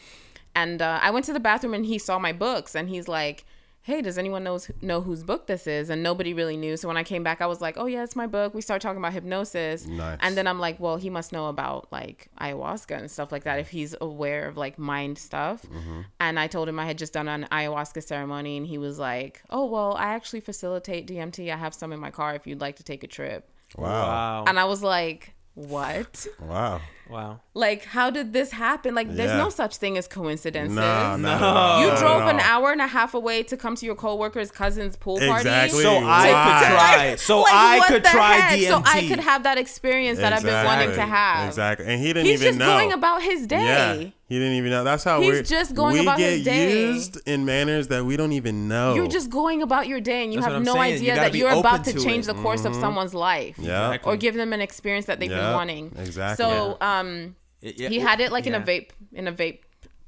[0.54, 3.44] And uh, i went to the bathroom and he saw my books and he's like
[3.82, 5.90] hey does anyone knows know whose book this is?
[5.90, 6.76] And nobody really knew.
[6.76, 8.54] So when i came back i was like oh yeah it's my book.
[8.54, 9.86] We start talking about hypnosis.
[9.86, 10.18] Nice.
[10.20, 13.58] and then i'm like well he must know about like ayahuasca and stuff like that
[13.58, 15.62] if he's aware of like mind stuff.
[15.66, 16.00] Mm-hmm.
[16.20, 19.42] And i told him i had just done an ayahuasca ceremony and he was like
[19.50, 22.76] oh well i actually facilitate dmt i have some in my car if you'd like
[22.76, 23.48] to take a trip.
[23.76, 23.88] Wow.
[23.88, 24.44] wow.
[24.46, 26.80] And i was like what Wow.
[27.10, 29.36] wow like how did this happen like there's Yeah.
[29.36, 31.38] no such thing as coincidences Nah, No.
[31.38, 33.94] not you not at drove an hour and a half away to come to your
[33.94, 35.82] coworker's cousin's pool party Exactly.
[35.82, 36.00] so i
[36.32, 36.58] Why?
[36.58, 38.58] could try so Like, i could try heck?
[38.60, 41.86] dmt so i could have that experience that i've been wanting to have Exactly.
[41.86, 42.64] And he didn't he's even know.
[42.64, 44.10] He's just going about his day Yeah.
[44.32, 44.82] He didn't even know.
[44.82, 46.86] That's how He's we're just going we about get his day.
[46.86, 48.94] used in manners that we don't even know.
[48.94, 50.90] You're just going about your day and you That's what have I'm no saying.
[50.92, 52.34] You idea gotta that be you're about to, to change it.
[52.34, 53.56] the course of someone's life.
[53.58, 53.88] Yeah.
[53.88, 54.12] Exactly.
[54.12, 55.92] Or give them an experience that they've been Yep, wanting.
[55.98, 56.44] exactly.
[56.44, 58.64] So um It- yeah, he had it like in a yeah.
[58.64, 59.60] vape in a vape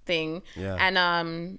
[0.07, 0.43] thing.
[0.57, 0.77] Yeah.
[0.79, 1.59] And um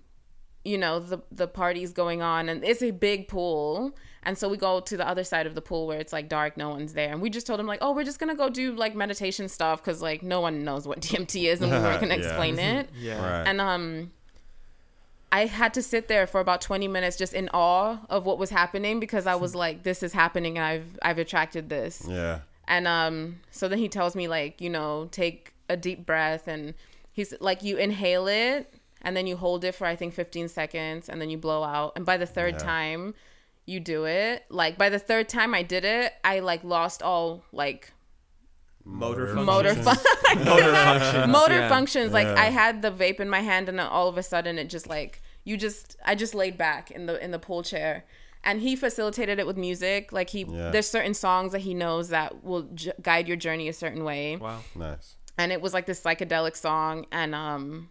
[0.64, 3.96] you know, the the party's going on and it's a big pool.
[4.28, 6.58] And so we go to the other side of the pool where it's like dark,
[6.58, 7.12] no one's there.
[7.12, 9.48] And we just told him like, "Oh, we're just going to go do like meditation
[9.48, 12.58] stuff cuz like no one knows what DMT is and we weren't going to explain
[12.60, 13.48] it." yeah right.
[13.48, 14.12] And um
[15.32, 18.52] I had to sit there for about 20 minutes just in awe of what was
[18.52, 22.04] happening because I was like this is happening and I've I've attracted this.
[22.08, 22.40] yeah.
[22.68, 26.74] And um so then he tells me like, you know, take a deep breath and
[27.12, 31.10] he's like you inhale it and then you hold it for I think 15 seconds
[31.10, 32.60] and then you blow out and by the third Yeah.
[32.60, 33.14] time
[33.66, 37.44] you do it, like by the third time I did it, I like lost all
[37.52, 37.92] like
[38.84, 39.86] motor motor functions.
[40.34, 41.70] fun- motor functions motor yeah.
[41.70, 42.36] functions like Yeah.
[42.38, 44.86] i had the vape in my hand and then all of a sudden it just
[44.88, 48.06] like you just i just laid back in the in the pool chair
[48.44, 50.70] and he facilitated it with music like he Yeah.
[50.70, 54.36] there's certain songs that he knows that will j- guide your journey a certain way
[54.36, 55.16] wow Nice.
[55.36, 57.90] and it was like this psychedelic song and um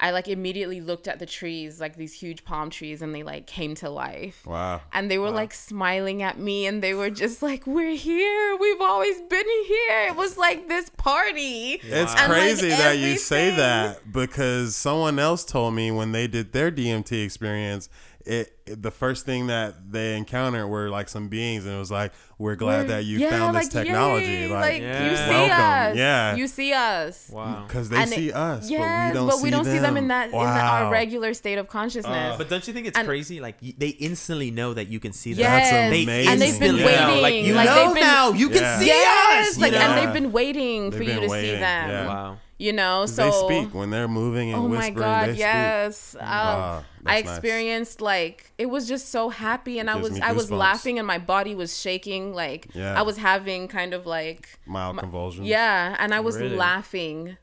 [0.00, 3.46] i like immediately looked at the trees like these huge palm trees and they like
[3.46, 4.44] came to life.
[4.46, 4.80] Wow.
[4.92, 8.56] and they were like smiling at me and they were just like we're here.
[8.60, 10.06] We've always been here.
[10.08, 11.80] It was like this party.
[11.82, 16.26] It's And, like, crazy that you say that because someone else told me when they
[16.26, 17.88] did their DMT experience,
[18.26, 21.90] it, it- the first thing that they encountered were like some beings, and it was
[21.90, 25.10] like, "We're glad that you Yeah, found this like, technology." yay, like, Yeah.
[25.10, 25.92] you see welcome.
[25.92, 26.34] us Yeah.
[26.36, 29.36] you see us wow because they And see it- us, yes but we don't, but
[29.36, 32.48] see, we don't see them in that in the, our regular state of consciousness but
[32.48, 35.34] don't you think it's And- crazy like y- they instantly know that you can see
[35.34, 36.32] them yes That's They amazing.
[36.32, 36.86] and they've been Yeah.
[36.86, 39.98] waiting like you like know been now you can see yes us like you and
[39.98, 42.06] they've been waiting They've for you been to see them yeah.
[42.06, 44.94] wow You know so they speak when they're moving and Oh my whispering.
[44.94, 45.40] god, they speak.
[45.40, 46.14] yes.
[46.14, 46.82] Um, Ah, I
[47.16, 47.36] that's nice.
[47.38, 51.18] experienced like it was just so happy and I was I was laughing and my
[51.18, 52.98] body was shaking like Yeah.
[52.98, 55.46] I was having kind of like mild convulsions.
[55.46, 56.56] yeah, and I was Really?
[56.56, 57.36] laughing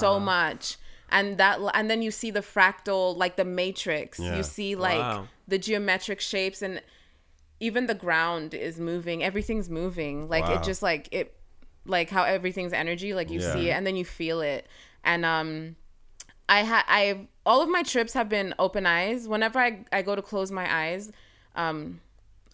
[0.00, 0.76] so much.
[1.08, 4.18] And that and then you see the fractal like the matrix.
[4.18, 4.36] Yeah.
[4.36, 5.28] You see like Wow.
[5.46, 6.82] the geometric shapes and
[7.60, 9.22] even the ground is moving.
[9.22, 10.28] Everything's moving.
[10.28, 10.54] Like Wow.
[10.54, 11.36] it just like it
[11.84, 13.52] like how everything's energy like you Yeah.
[13.52, 14.66] see it and then you feel it.
[15.04, 15.76] And um
[16.48, 19.28] I had I all of my trips have been open eyes.
[19.28, 21.12] Whenever I I go to close my eyes,
[21.54, 22.00] um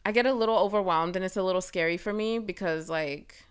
[0.05, 3.45] I get a little overwhelmed and it's a little scary for me because like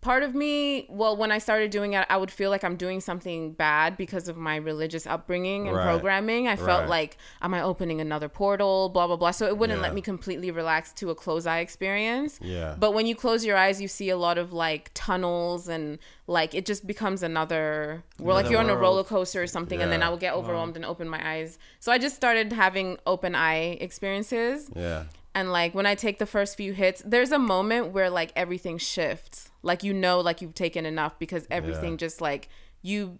[0.00, 3.00] part of me well when i started doing it i would feel like i'm doing
[3.00, 5.84] something bad because of my religious upbringing and Right.
[5.86, 6.88] programming i felt Right.
[6.88, 9.82] like am i opening another portal blah blah blah so it wouldn't Yeah.
[9.82, 12.76] let me completely relax to a close eye experience Yeah.
[12.78, 16.54] but when you close your eyes you see a lot of like tunnels and like
[16.54, 20.02] it just becomes another we're like you're on a roller coaster or something and then
[20.04, 23.76] i would get overwhelmed and open my eyes so i just started having open eye
[23.80, 25.04] experiences Yeah.
[25.34, 28.78] And like when I take the first few hits, there's a moment where like everything
[28.78, 29.50] shifts.
[29.62, 31.96] Like you know, like you've taken enough because everything Yeah.
[31.98, 32.48] just like
[32.82, 33.18] you.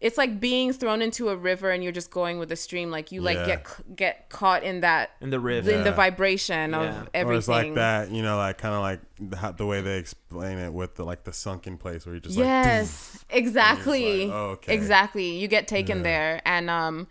[0.00, 2.88] It's like being thrown into a river and you're just going with the stream.
[2.88, 3.46] Like you like Yeah.
[3.46, 6.80] get get caught in that In the river in the vibration Yeah.
[7.00, 7.34] of everything.
[7.34, 9.98] Or it's like that, you know, like kind of like the, how- the way they
[9.98, 14.34] explain it with the like the sunken place where you just like yes, exactly, like,
[14.34, 14.72] oh, okay.
[14.74, 15.36] exactly.
[15.38, 16.02] You get taken Yeah.
[16.04, 17.08] there, and um,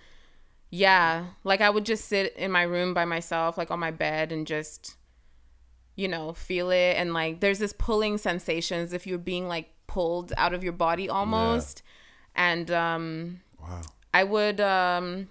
[0.69, 4.31] yeah, like I would just sit in my room by myself, like on my bed,
[4.31, 4.95] and just,
[5.95, 10.33] you know, feel it, and like there's this pulling sensations if you're being like pulled
[10.37, 11.83] out of your body almost,
[12.35, 13.81] and um, wow.
[14.13, 15.29] I would um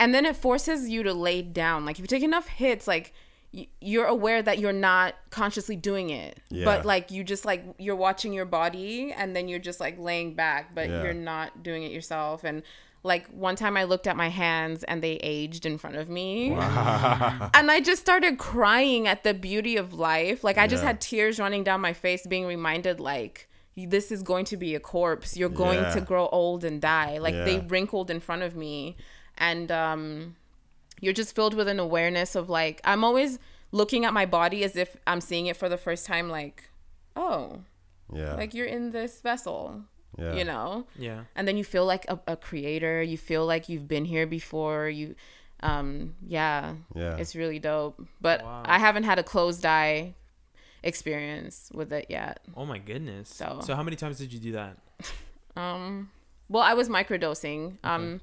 [0.00, 1.84] and then it forces you to lay down.
[1.84, 3.12] Like if you take enough hits like
[3.52, 6.40] y- you're aware that you're not consciously doing it.
[6.50, 6.64] Yeah.
[6.64, 10.34] But like you just like you're watching your body and then you're just like laying
[10.34, 11.02] back, but Yeah.
[11.02, 12.62] you're not doing it yourself and
[13.04, 16.50] like one time I looked at my hands and they aged in front of me.
[16.52, 20.44] And I just started crying at the beauty of life.
[20.44, 20.88] Like I just Yeah.
[20.88, 24.80] had tears running down my face being reminded like this is going to be a
[24.80, 25.36] corpse.
[25.36, 25.94] You're going Yeah.
[25.94, 27.18] to grow old and die.
[27.18, 28.96] Like they wrinkled in front of me
[29.38, 30.36] and um
[31.00, 33.38] you're just filled with an awareness of like I'm always
[33.72, 36.68] looking at my body as if I'm seeing it for the first time like
[37.16, 37.60] oh
[38.14, 38.34] Yeah.
[38.34, 39.82] like you're in this vessel
[40.18, 40.34] yeah.
[40.34, 41.24] you know Yeah.
[41.36, 44.88] and then you feel like a, a creator you feel like you've been here before
[44.88, 45.14] you
[45.60, 47.16] um yeah Yeah.
[47.16, 48.62] it's really dope but Wow.
[48.66, 50.14] i haven't had a closed eye
[50.82, 53.28] experience with it yet Oh my goodness.
[53.28, 54.76] So- so how many times did you do that?
[55.56, 56.10] um
[56.48, 58.20] well i was microdosing um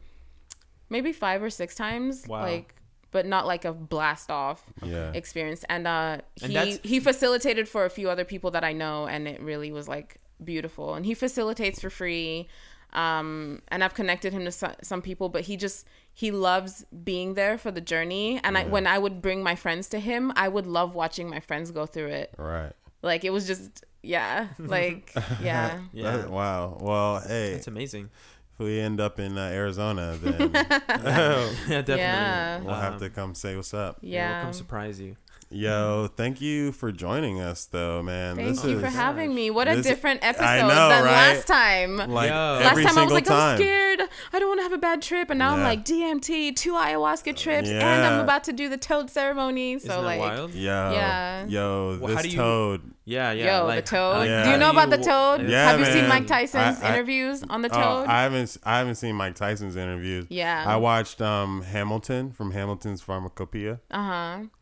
[0.90, 2.42] maybe five or six times Wow.
[2.42, 2.76] like
[3.12, 5.12] but not like a blast off yeah.
[5.14, 8.74] experience and uh And he that's- he facilitated for a few other people that i
[8.74, 12.48] know and it really was like beautiful and he facilitates for free
[12.94, 17.36] um and i've connected him to some, some people but he just he loves being
[17.36, 20.48] there for the journey and I, when i would bring my friends to him i
[20.48, 22.72] would love watching my friends go through it Right.
[23.04, 26.18] like it was just yeah like yeah Yeah.
[26.18, 26.78] That- wow.
[26.82, 28.10] Well, hey, it's amazing.
[28.54, 31.96] if we end up in uh, Arizona, then yeah, definitely.
[31.98, 32.60] Yeah.
[32.62, 33.98] we'll have Um, to come say what's up.
[34.02, 34.10] yeah.
[34.20, 35.16] yeah We'll come surprise you.
[35.52, 38.36] Yo, thank you for joining us, though, man.
[38.36, 41.12] thank this you is for having me what a different episode know, than right?
[41.12, 42.36] last time like Yo.
[42.36, 43.54] Last time I was like, time.
[43.54, 44.02] I'm scared.
[44.32, 45.32] I don't want to have a bad trip.
[45.32, 49.10] And now I'm like, DMT, two ayahuasca trips, and I'm about to do the toad
[49.10, 49.80] ceremony.
[49.80, 50.54] So, Isn't like, wild?
[50.54, 51.46] Yo, Yeah.
[51.48, 52.82] yo, Well, how this do you- toad.
[53.10, 53.60] Yeah, yeah.
[53.60, 54.18] yo, like, the toad.
[54.20, 54.44] like, Yeah.
[54.46, 55.42] Do you know about the toad?
[55.50, 56.08] Yeah, have you seen.
[56.08, 58.08] Mike Tyson's I- I- interviews on the Oh, toad?
[58.08, 60.26] I haven't I haven't seen Mike Tyson's interviews.
[60.30, 60.64] Yeah.
[60.68, 63.80] I watched um Hamilton from Hamilton's Pharmacopeia.
[63.90, 64.04] uh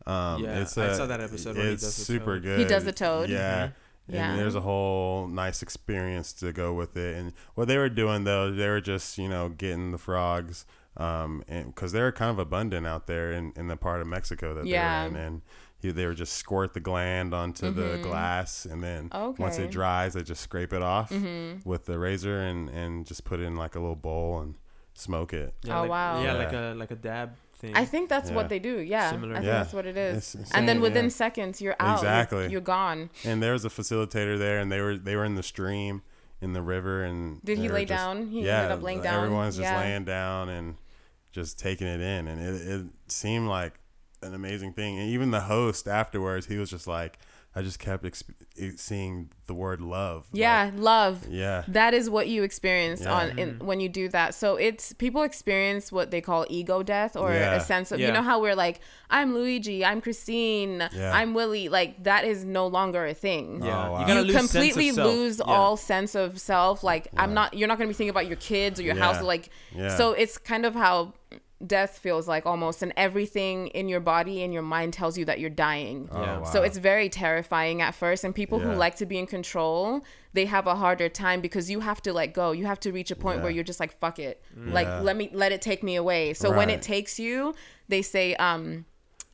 [0.06, 0.12] huh.
[0.12, 2.42] Um, Yeah, it's I a- saw that episode where he It's does super toad.
[2.42, 2.58] good.
[2.60, 3.28] He does the toad.
[3.28, 3.66] Yeah.
[3.66, 3.72] Mhm.
[4.10, 4.30] Yeah.
[4.30, 7.14] And there's a whole nice experience to go with it.
[7.18, 10.64] And what they were doing though, they were just you know getting the frogs,
[10.96, 14.54] um, and because they're kind of abundant out there in, in the part of Mexico
[14.54, 15.08] that Yeah.
[15.08, 15.42] they're in, and
[15.80, 19.42] he, they would just squirt the gland onto the glass, and then once Mm-hmm.
[19.42, 19.52] Okay.
[19.54, 19.62] Mm-hmm.
[19.64, 21.10] it dries, they just scrape it off
[21.64, 24.54] with the razor and and just put it in like a little bowl and
[24.94, 25.54] smoke it.
[25.62, 26.20] Yeah, Oh, like, wow.
[26.22, 26.32] Yeah, Yeah.
[26.38, 27.76] like a like a dab thing.
[27.76, 28.36] I think that's Yeah.
[28.36, 28.78] what they do.
[28.78, 29.10] Yeah.
[29.10, 29.32] Similar.
[29.34, 29.52] I think Yeah.
[29.62, 30.16] that's what it is.
[30.34, 31.10] It's- it's and then within yeah.
[31.10, 31.86] seconds, you're out.
[31.86, 32.50] You're- Exactly.
[32.50, 33.10] You're, gone.
[33.24, 36.02] And there was a facilitator there, and they were they were in the stream
[36.40, 38.28] in the river, and Did he lay just- down?
[38.28, 39.24] He yeah, ended up laying down?
[39.24, 39.78] Everyone's just Yeah.
[39.80, 40.76] laying down and
[41.32, 43.74] just taking it in, and it, it seemed like
[44.22, 44.98] an amazing thing.
[44.98, 47.18] And even the host afterwards, he was just like,
[47.54, 50.26] I just kept exp- seeing the word love.
[50.32, 51.26] Yeah, love.
[51.28, 51.64] Yeah.
[51.66, 53.12] That is what you experience Yeah.
[53.12, 54.34] on in, when you do that.
[54.34, 57.54] So it's people experience what they call ego death or Yeah.
[57.54, 61.10] a sense of you know how we're like I'm Luigi, I'm Christine, Yeah.
[61.12, 61.68] I'm Willie.
[61.68, 63.62] Like that is no longer a thing.
[63.64, 64.06] Yeah, Oh, wow.
[64.06, 65.06] you you lose sense of completely self.
[65.08, 65.44] lose Yeah.
[65.52, 66.84] all sense of self.
[66.84, 67.54] Like I'm not.
[67.54, 69.02] You're not gonna be thinking about your kids or your Yeah.
[69.04, 69.22] house.
[69.22, 69.96] Like Yeah.
[69.96, 71.14] so, it's kind of how
[71.66, 75.40] death feels like almost, and everything in your body and your mind tells you that
[75.40, 76.08] you're dying.
[76.12, 76.38] Oh, Yeah.
[76.38, 76.44] wow.
[76.44, 80.44] So it's very terrifying at first, and people who like to be in control, they
[80.46, 82.52] have a harder time because you have to let go.
[82.52, 85.30] You have to reach a point where you're just like, "Fuck it," like let me
[85.32, 86.32] let it take me away.
[86.34, 87.54] So when it takes you,
[87.88, 88.84] they say, um,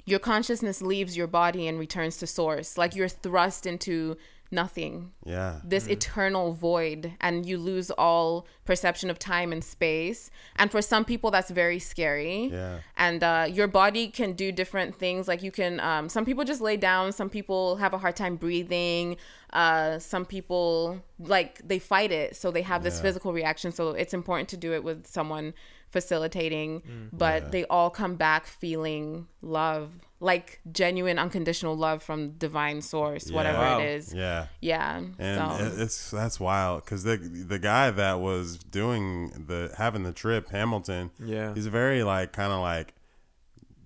[0.07, 2.77] your consciousness leaves your body and returns to source.
[2.79, 4.17] Like you're thrust into
[4.55, 5.13] nothing.
[5.27, 5.61] Yeah.
[5.65, 10.31] this eternal void and you lose all perception of time and space.
[10.57, 12.51] And for some people that's very scary.
[12.53, 12.79] Yeah.
[12.97, 15.27] and uh, your body can do different things.
[15.29, 17.13] Like you can um, some people just lay down.
[17.13, 19.17] Some people have a hard time breathing.
[19.53, 22.37] Uh, some people like they fight it.
[22.37, 23.03] So they have this Yeah.
[23.03, 23.73] physical reaction.
[23.73, 25.55] So it's important to do it with someone
[25.95, 27.09] facilitating Mm.
[27.25, 27.49] but Yeah.
[27.55, 29.91] they all come back feeling love
[30.21, 33.79] like genuine unconditional love from divine source whatever Wow.
[33.81, 34.47] it is Yeah.
[34.61, 37.17] yeah And so it's that's wild because the
[37.53, 41.55] the guy that was doing the having the trip, Hamilton, Yeah.
[41.55, 42.89] he's very like kind of like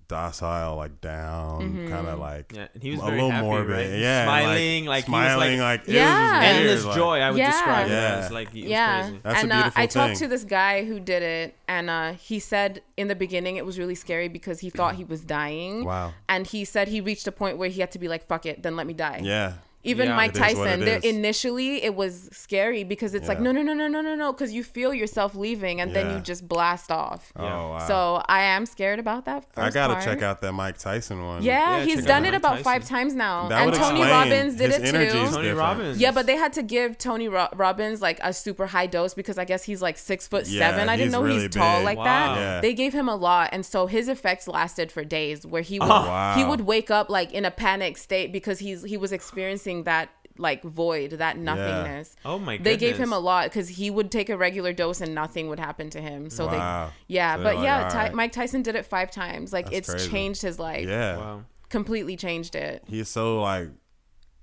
[0.09, 1.87] docile, like down, Mm-hmm.
[1.89, 3.85] kind of like Yeah, and he was a very little happy, morbid, right?
[3.99, 6.41] yeah, and, Smiling, like, he was, smiling, like- like, it was Yeah.
[6.43, 7.51] Endless like- joy, I would Yeah.
[7.51, 8.21] describe it Yeah.
[8.25, 8.31] as.
[8.31, 9.19] Like, it was yeah crazy.
[9.23, 12.11] That's a and uh, beautiful i talked to this guy who did it and uh,
[12.13, 15.85] he said in the beginning it was really scary because he thought he was dying
[15.85, 16.13] Wow.
[16.27, 18.63] and he said he reached a point where he had to be like fuck it
[18.63, 19.53] then let me die Yeah,
[19.83, 20.15] even Yeah.
[20.15, 21.03] Mike It is what Tyson, it there, is.
[21.05, 24.51] initially it was scary because it's like no, no, no, no, no, no, no, because
[24.51, 27.31] you feel yourself leaving and then you just blast off.
[27.37, 27.79] Oh wow.
[27.87, 29.45] So I am scared about that.
[29.55, 30.05] I gotta part.
[30.05, 31.43] check out that Mike Tyson one.
[31.43, 32.63] Yeah, Yeah, he's done it Mike about Tyson.
[32.63, 34.91] five times now, That and Tony Robbins did it too.
[34.91, 35.57] Tony different.
[35.57, 35.97] Robbins.
[35.99, 39.37] Yeah, but they had to give Tony Ro- Robbins like a super high dose because
[39.37, 40.89] I guess he's like six foot Yeah, seven.
[40.89, 41.85] I didn't know really he's tall big.
[41.85, 42.03] like Wow.
[42.03, 42.35] that.
[42.37, 42.61] Yeah.
[42.61, 45.45] They gave him a lot, and so his effects lasted for days.
[45.45, 46.33] Where he oh, would Oh, wow.
[46.35, 50.09] he would wake up like in a panic state because he's he was experiencing that
[50.37, 52.15] like void, that nothingness.
[52.23, 52.63] Oh my god.
[52.63, 55.59] They gave him a lot because he would take a regular dose and nothing would
[55.59, 56.29] happen to him.
[56.29, 56.91] So Wow.
[57.07, 59.51] they, yeah, So but they're yeah, like, Ty- Mike Tyson did it five times.
[59.51, 60.09] Like That's it's crazy.
[60.09, 60.87] changed his life.
[60.87, 61.17] yeah.
[61.17, 61.43] Wow.
[61.69, 62.83] completely changed it.
[62.87, 63.69] He's so like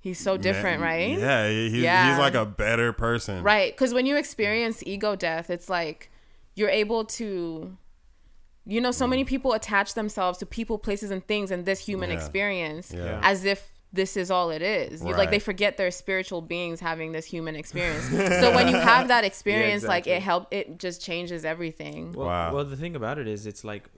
[0.00, 1.18] He's so different, man- right?
[1.18, 2.10] Yeah, he's, Yeah.
[2.10, 3.42] he's like a better person.
[3.42, 3.72] Right.
[3.72, 6.10] Because when you experience ego death, it's like
[6.54, 7.76] you're able to,
[8.66, 9.28] you know, so many mm.
[9.28, 12.16] people attach themselves to people, places, and things in this human Yeah.
[12.16, 13.18] experience Yeah.
[13.22, 15.02] as if this is all it is.
[15.02, 18.08] You, like they forget they're spiritual beings having this human experience.
[18.40, 20.12] so when you have that experience, like exactly.
[20.12, 22.12] it help, it just changes everything.
[22.12, 22.54] Well, Wow.
[22.54, 23.88] well, the thing about it is, it's like,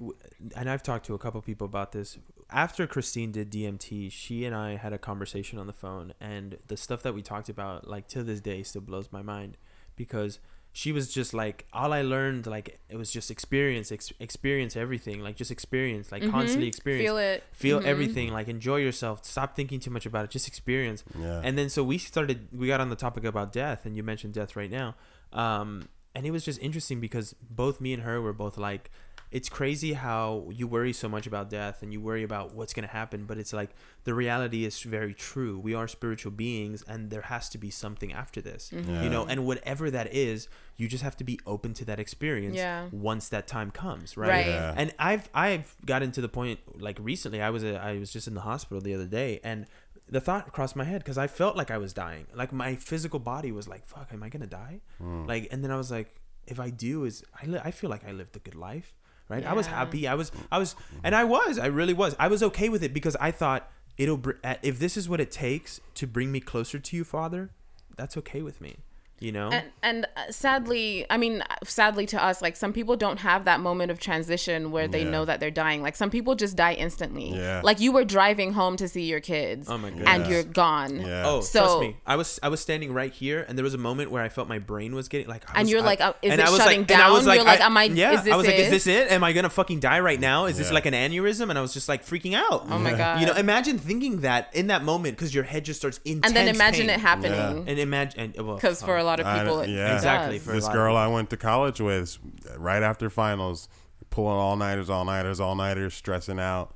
[0.55, 2.19] and I've talked to a couple people about this.
[2.51, 6.77] After Christine did DMT, she and I had a conversation on the phone, and the
[6.77, 9.57] stuff that we talked about, like to this day, still blows my mind
[9.97, 10.39] because
[10.73, 15.21] she was just like, all I learned, like it was just experience, ex- experience everything,
[15.21, 17.43] like just experience, like constantly experience, Feel it.
[17.53, 17.85] feel Mhm.
[17.87, 21.03] everything, like enjoy yourself, stop thinking too much about it, just experience.
[21.19, 21.41] Yeah.
[21.43, 24.35] And then so we started, we got on the topic about death, and you mentioned
[24.35, 24.95] death right now.
[25.33, 28.91] Um, and it was just interesting because both me and her were both like,
[29.31, 32.87] it's crazy how you worry so much about death and you worry about what's going
[32.89, 33.71] to happen, but it's like
[34.05, 35.59] the reality is very true.
[35.59, 39.03] We are spiritual beings, and there has to be something after this, Mm-hmm.
[39.05, 42.57] you know, and whatever that is, you just have to be open to that experience
[42.57, 42.87] Yeah.
[42.91, 44.29] once that time comes, right?
[44.31, 44.47] Right.
[44.47, 44.75] Yeah.
[44.77, 47.43] And I've I've gotten to the point like recently.
[47.43, 49.67] I was a, I was just in the hospital the other day, and
[50.11, 52.27] the thought crossed my head because I felt like I was dying.
[52.35, 55.77] Like my physical body was like, "Fuck, am I gonna die?" Like, and then I
[55.77, 56.15] was like,
[56.47, 58.95] "If I do, is I li- I feel like I lived a good life."
[59.29, 59.45] Right?
[59.45, 60.09] I was happy.
[60.09, 60.75] I was I was,
[61.05, 61.59] and I was.
[61.59, 62.17] I really was.
[62.19, 64.17] I was okay with it because I thought it'll.
[64.17, 67.51] br- If this is what it takes to bring me closer to you, Father,
[67.97, 68.77] that's okay with me.
[69.21, 69.49] You know.
[69.51, 73.61] And, and uh, sadly, I mean, sadly to us, like some people don't have that
[73.61, 75.11] moment of transition where they Yeah.
[75.11, 75.83] know that they're dying.
[75.83, 77.31] Like some people just die instantly.
[77.35, 77.61] Yeah.
[77.65, 79.69] Like you were driving home to see your kids.
[79.69, 81.01] Oh my And you're gone.
[81.01, 81.25] Yeah.
[81.27, 81.97] Oh, So- trust me.
[82.07, 84.49] I was I was standing right here, and there was a moment where I felt
[84.49, 85.45] my brain was getting like.
[85.53, 87.11] I And you're I- like, uh, is and it I was shutting like, and I
[87.11, 87.35] was down?
[87.37, 88.61] You're like, I, am I- Yeah, is this I was like, it?
[88.67, 89.11] is this it?
[89.11, 90.47] Am I gonna fucking die right now?
[90.47, 91.51] Is this like an aneurysm?
[91.51, 92.67] And I was just like freaking out.
[92.71, 93.21] Oh my God.
[93.21, 96.27] You know, imagine thinking that in that moment because your head just starts intense.
[96.27, 96.91] and then imagine pain.
[96.91, 97.69] it happening.
[97.69, 99.93] And imagine, and, well, Because for a lot of people, it, yeah.
[99.93, 100.97] it Exactly, for this girl.
[100.97, 102.19] I went to college with,
[102.57, 103.69] right after finals,
[104.11, 106.75] pulling all nighters, all nighters, all nighters, stressing out,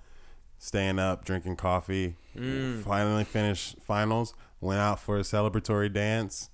[0.58, 2.16] staying up, drinking coffee.
[2.36, 2.82] Mm.
[2.82, 4.34] Finally finished finals.
[4.60, 6.48] Went out for a celebratory dance.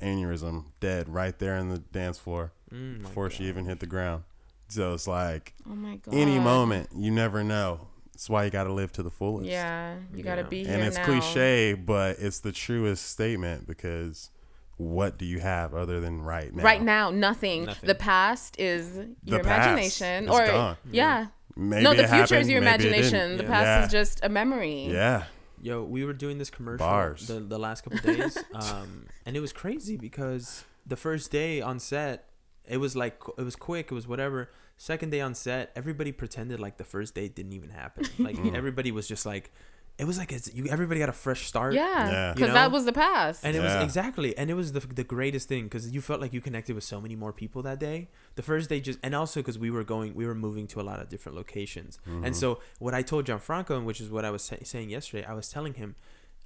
[0.00, 4.24] Aneurysm, dead right there in the dance floor Mm, before she even hit the ground.
[4.68, 6.14] So it's like Oh my god.
[6.14, 7.88] any moment, you never know.
[8.12, 9.48] That's why you got to live to the fullest.
[9.48, 10.48] Yeah, you got to Yeah.
[10.48, 11.04] be here and it's now.
[11.06, 14.30] cliche, but it's the truest statement because
[14.78, 16.62] what do you have other than right now?
[16.62, 17.66] Right now, nothing.
[17.66, 17.86] Nothing.
[17.86, 20.76] The past is your past imagination, is or gone.
[20.90, 21.26] yeah.
[21.56, 22.94] Maybe no, the it future is your maybe it didn't.
[22.94, 23.36] imagination.
[23.36, 23.48] The Yeah.
[23.48, 23.84] past Yeah.
[23.86, 24.86] is just a memory.
[24.86, 25.24] Yeah.
[25.60, 27.26] Yo, we were doing this commercial Bars.
[27.26, 31.80] the the last couple days, um, and it was crazy because the first day on
[31.80, 32.26] set,
[32.64, 34.50] it was like it was quick, it was whatever.
[34.76, 38.04] Second day on set, everybody pretended like the first day didn't even happen.
[38.20, 38.54] Like Mm.
[38.54, 39.50] everybody was just like,
[39.98, 40.66] it was like it's, you.
[40.68, 41.74] Everybody got a fresh start.
[41.74, 42.32] Yeah, Yeah.
[42.34, 43.44] because You that was the past.
[43.44, 43.74] And it Yeah.
[43.76, 46.74] was exactly, and it was the the greatest thing because you felt like you connected
[46.74, 48.08] with so many more people that day.
[48.36, 50.86] The first day just, and also because we were going, we were moving to a
[50.90, 52.24] lot of different locations, Mm-hmm.
[52.26, 55.24] and so what I told Gianfranco, and which is what I was say, saying yesterday,
[55.24, 55.96] I was telling him,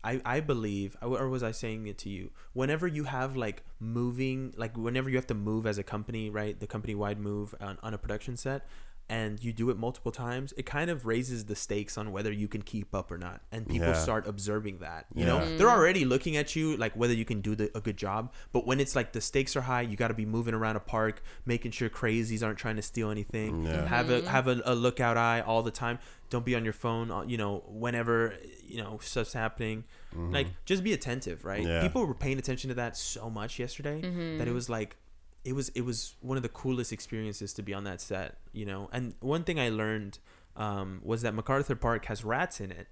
[0.04, 2.30] I I believe, or was I saying it to you?
[2.54, 6.58] Whenever you have like moving, like whenever you have to move as a company, right,
[6.58, 8.66] the company wide move on, on a production set.
[9.08, 12.48] And you do it multiple times, it kind of raises the stakes on whether you
[12.48, 13.92] can keep up or not, and people Yeah.
[13.94, 15.04] start observing that.
[15.14, 15.26] You Yeah.
[15.26, 15.78] know, they're mm-hmm.
[15.78, 18.32] already looking at you like whether you can do the, a good job.
[18.52, 20.80] But when it's like the stakes are high, you got to be moving around a
[20.80, 23.64] park, making sure crazies aren't trying to steal anything.
[23.66, 23.72] Yeah.
[23.72, 23.86] Mm-hmm.
[23.88, 25.98] Have a have a, a lookout eye all the time.
[26.30, 27.10] Don't be on your phone.
[27.10, 28.34] uh, You know, whenever
[28.64, 29.84] you know stuff's happening,
[30.14, 30.32] mm-hmm.
[30.32, 31.62] like just be attentive, right?
[31.62, 31.82] Yeah.
[31.82, 34.00] People were paying attention to that so much yesterday
[34.38, 34.96] that it was like.
[35.44, 38.64] It was it was one of the coolest experiences to be on that set, you
[38.64, 38.88] know.
[38.92, 40.18] And one thing I learned
[40.56, 42.86] um, was that MacArthur Park has rats in it,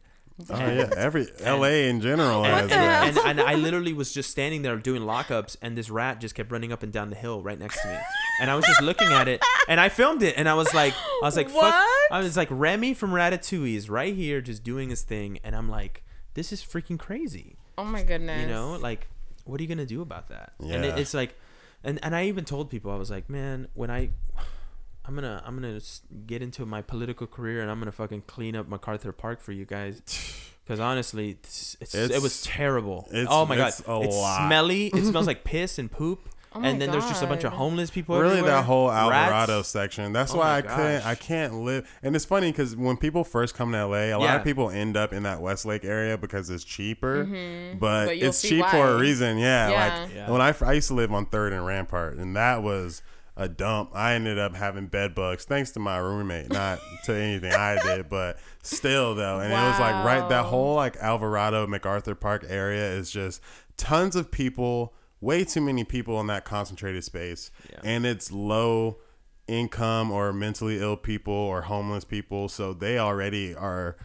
[0.48, 0.88] Oh yeah.
[0.96, 5.02] Every LA in general has and, and, and I literally was just standing there doing
[5.02, 7.88] lockups, and this rat just kept running up and down the hill right next to
[7.88, 7.98] me,
[8.40, 10.94] and I was just looking at it, and I filmed it, and I was like,
[10.94, 11.74] I was like, fuck,
[12.10, 15.68] I was like, Remy from Ratatouille is right here, just doing his thing, and I'm
[15.68, 16.04] like,
[16.34, 18.40] this is freaking crazy, oh my goodness.
[18.40, 19.08] you know, like,
[19.44, 20.52] what are you gonna do about that?
[20.60, 20.76] Yeah.
[20.76, 21.36] And it, it's like,
[21.84, 24.10] and and I even told people I was like, man, when I.
[25.06, 25.80] I'm gonna I'm gonna
[26.26, 29.64] get into my political career and I'm gonna fucking clean up MacArthur Park for you
[29.64, 30.02] guys.
[30.62, 33.08] Because honestly, it's, it's, it was terrible.
[33.28, 34.46] oh my god, it's lot.
[34.46, 34.86] smelly.
[34.86, 36.28] It smells like piss and poop.
[36.52, 38.16] Oh and then there's just a bunch of homeless people.
[38.18, 38.50] really everywhere.
[38.56, 39.68] that whole Alvarado Rats.
[39.68, 40.12] section.
[40.12, 41.06] That's Oh why my I couldn't.
[41.06, 41.88] I can't live.
[42.02, 44.36] And it's funny because when people first come to LA, a lot Yeah.
[44.36, 47.22] of people end up in that Westlake area because it's cheaper.
[47.24, 47.78] But, Mm-hmm.
[47.78, 49.38] But you'll it's see cheap for a reason.
[49.38, 49.68] Yeah.
[49.70, 50.00] Yeah.
[50.02, 50.30] Like Yeah.
[50.30, 53.02] when I, I used to live on Third and Rampart, and that was
[53.36, 53.90] a dump.
[53.94, 58.08] I ended up having bed bugs thanks to my roommate, not to anything I did,
[58.08, 59.38] but still though.
[59.38, 63.40] And it was like right that whole like Alvarado MacArthur Park area is just
[63.76, 67.80] tons of people, way too many people in that concentrated space, Yeah.
[67.84, 68.98] and it's low
[69.46, 73.96] income or mentally ill people or homeless people, so they already are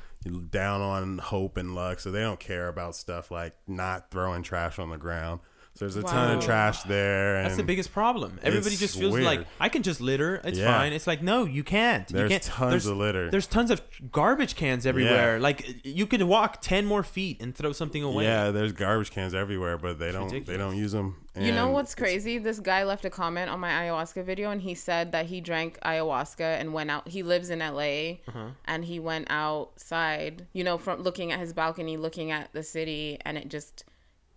[0.49, 4.79] down on hope and luck, so they don't care about stuff like not throwing trash
[4.79, 5.39] on the ground.
[5.75, 7.35] So there's a ton of trash there.
[7.35, 8.39] And That's the biggest problem.
[8.41, 9.25] Everybody just feels weird.
[9.25, 10.41] like I can just litter.
[10.45, 10.71] It's Yeah.
[10.77, 10.93] fine.
[10.93, 12.07] It's like no, you can't.
[12.07, 12.43] There's you can't.
[12.43, 13.29] tons there's, of litter.
[13.29, 13.81] There's tons of
[14.11, 15.39] garbage cans everywhere.
[15.39, 18.23] Like you could walk ten more feet and throw something away.
[18.23, 21.17] Yeah, there's garbage cans everywhere, but they don't they don't use them.
[21.37, 22.37] You know what's crazy?
[22.37, 25.77] This guy left a comment on my ayahuasca video and he said that he drank
[25.81, 27.09] ayahuasca and went out.
[27.09, 28.51] He lives in LA Uh-huh.
[28.63, 33.17] and he went outside, you know, from looking at his balcony, looking at the city,
[33.25, 33.83] and it just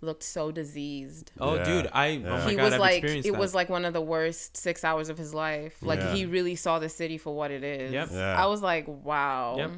[0.01, 1.33] looked so diseased.
[1.41, 1.65] Oh, Yeah.
[1.65, 2.29] dude, I Yeah.
[2.33, 3.39] oh my he god, was I've like, it that.
[3.39, 5.77] was like one of the worst six hours of his life.
[5.83, 6.15] Like Yeah.
[6.15, 7.93] he really saw the city for what it is.
[7.93, 8.09] Yep.
[8.13, 8.43] Yeah.
[8.43, 9.57] I was like, wow.
[9.59, 9.71] Yep.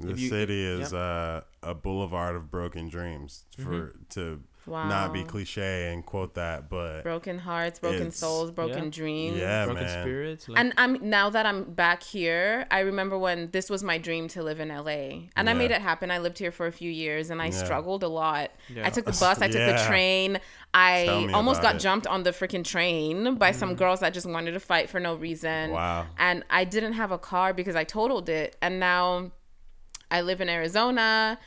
[0.00, 3.44] The you- city is uh, a boulevard of broken dreams.
[3.62, 4.40] For to
[4.70, 8.90] not be cliche and quote that, but Broken hearts, broken souls, broken Yeah.
[8.90, 9.36] dreams.
[9.38, 10.02] yeah, broken man.
[10.02, 10.48] spirits.
[10.48, 14.28] Like, And I'm now that I'm back here, I remember when this was my dream
[14.28, 15.28] to live in LA.
[15.36, 16.10] And I made it happen.
[16.10, 17.64] I lived here for a few years and I Yeah.
[17.64, 18.50] struggled a lot.
[18.68, 18.86] Yeah.
[18.86, 20.40] I took the bus, I took the train.
[20.72, 21.80] I almost got it.
[21.80, 23.78] jumped on the freaking train by some mm.
[23.78, 25.72] girls that just wanted to fight for no reason.
[25.72, 26.06] Wow.
[26.16, 28.56] And I didn't have a car because I totaled it.
[28.62, 29.32] And now
[30.10, 31.38] I live in Arizona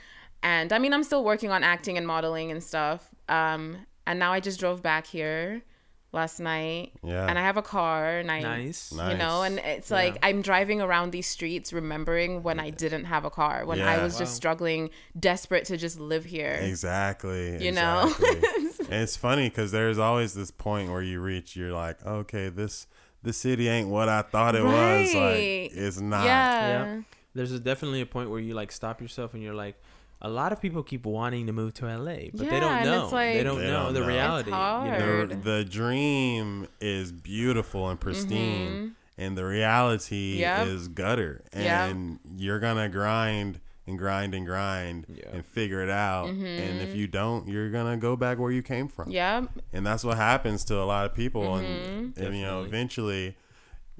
[0.42, 3.13] and I mean I'm still working on acting and modeling and stuff.
[3.30, 5.64] Um and now I just drove back here
[6.12, 6.92] last night.
[7.04, 7.26] Yeah.
[7.28, 8.92] And I have a car and I nice.
[8.94, 9.12] Nice.
[9.14, 9.96] you know and it's Yeah.
[9.98, 13.96] like i'm driving around these streets remembering when i didn't have a car when i
[13.96, 14.04] Yeah.
[14.04, 17.64] was just struggling desperate to just live here Exactly.
[17.66, 18.14] You know?
[18.16, 18.86] exactly.
[18.92, 22.86] and it's funny because there's always this point where you reach, you're like, okay, this
[23.24, 25.14] this city ain't what I thought it was.
[25.16, 26.26] Like, it's not.
[26.26, 27.02] yeah, Yeah.
[27.34, 29.82] There's definitely a point where you like stop yourself and you're like,
[30.24, 33.10] a lot of people keep wanting to move to LA, but they don't know.
[33.12, 34.06] like- they don't They know don't the know.
[34.06, 34.50] It's reality.
[34.52, 35.26] You know?
[35.28, 40.40] The, the dream is beautiful and pristine, and the reality Mm-hmm.
[40.42, 40.68] Yep.
[40.68, 41.42] is gutter.
[41.56, 41.92] Yep.
[41.92, 45.26] And you're gonna grind and grind and grind Yeah.
[45.34, 46.30] and figure it out.
[46.30, 49.06] And if you don't, you're gonna go back where you came from.
[49.06, 49.12] Mm-hmm.
[49.12, 51.68] yeah and that's what happens to a lot of people and,
[52.16, 52.24] Mm-hmm.
[52.24, 53.36] and you know eventually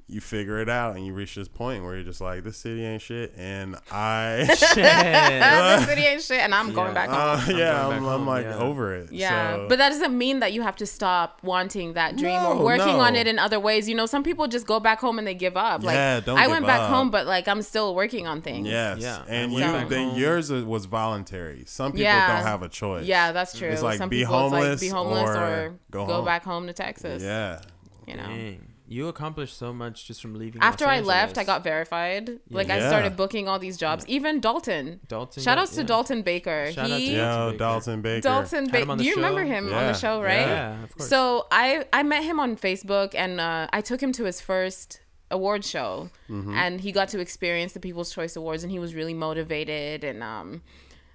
[0.06, 2.84] you figure it out and you reach this point where you're just like, this city
[2.84, 7.18] ain't shit, and I, the city ain't shit, and I'm going back home.
[7.18, 8.58] uh, going yeah, back I'm, I'm home, like yeah.
[8.58, 9.10] over it.
[9.12, 12.52] Yeah, So- but that doesn't mean that you have to stop wanting that dream No,
[12.58, 13.88] or working on it in other ways.
[13.88, 15.82] You know, some people just go back home and they give up.
[15.82, 16.90] Like Yeah, don't I give went back up.
[16.90, 18.68] home, but like I'm still working on things.
[18.68, 18.98] Yes.
[19.00, 20.18] Yeah, And I you, went then home.
[20.18, 21.64] yours was voluntary.
[21.66, 22.36] Some people Yeah.
[22.36, 23.06] don't have a choice.
[23.06, 23.68] Yeah, that's true.
[23.70, 26.24] It's like some be people it's homeless like be homeless or or, go go, home.
[26.26, 27.22] back home to Texas.
[27.22, 27.60] Yeah.
[28.06, 28.26] You know.
[28.26, 28.66] Dang.
[28.94, 30.62] You accomplished so much just from leaving.
[30.62, 32.38] After Los I left, I got verified.
[32.48, 32.88] Like I Yeah.
[32.88, 34.04] started booking all these jobs.
[34.06, 35.00] Even Dalton.
[35.08, 35.42] Dalton.
[35.42, 35.84] Shout got- outs to.
[35.84, 36.70] Dalton Baker.
[36.72, 37.58] Shout out to he Dalton Yo, Baker.
[37.58, 38.20] Dalton Baker.
[38.20, 38.90] Dalton Had him Baker.
[38.92, 39.52] on Do the you remember show.
[39.52, 40.46] him on Yeah, the show, right?
[40.46, 41.08] Yeah, of course.
[41.10, 45.00] So I I met him on Facebook and uh, I took him to his first
[45.30, 46.54] award show Mm-hmm.
[46.54, 50.22] and he got to experience the People's Choice Awards and he was really motivated and
[50.22, 50.62] um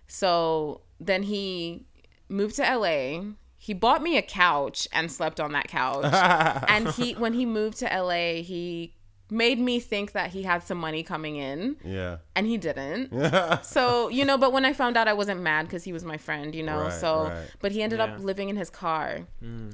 [0.08, 1.86] so then he
[2.28, 3.22] moved to LA.
[3.62, 6.06] He bought me a couch and slept on that couch.
[6.70, 8.94] and he when he moved to LA, he
[9.32, 12.18] made me think that he had some money coming in Yeah.
[12.36, 13.12] and he didn't.
[13.64, 16.18] so, you know, but when I found out I wasn't mad because he was my
[16.18, 16.84] friend, you know.
[16.84, 17.48] Right, so, right.
[17.60, 18.06] but he ended Yeah.
[18.06, 19.28] up living in his car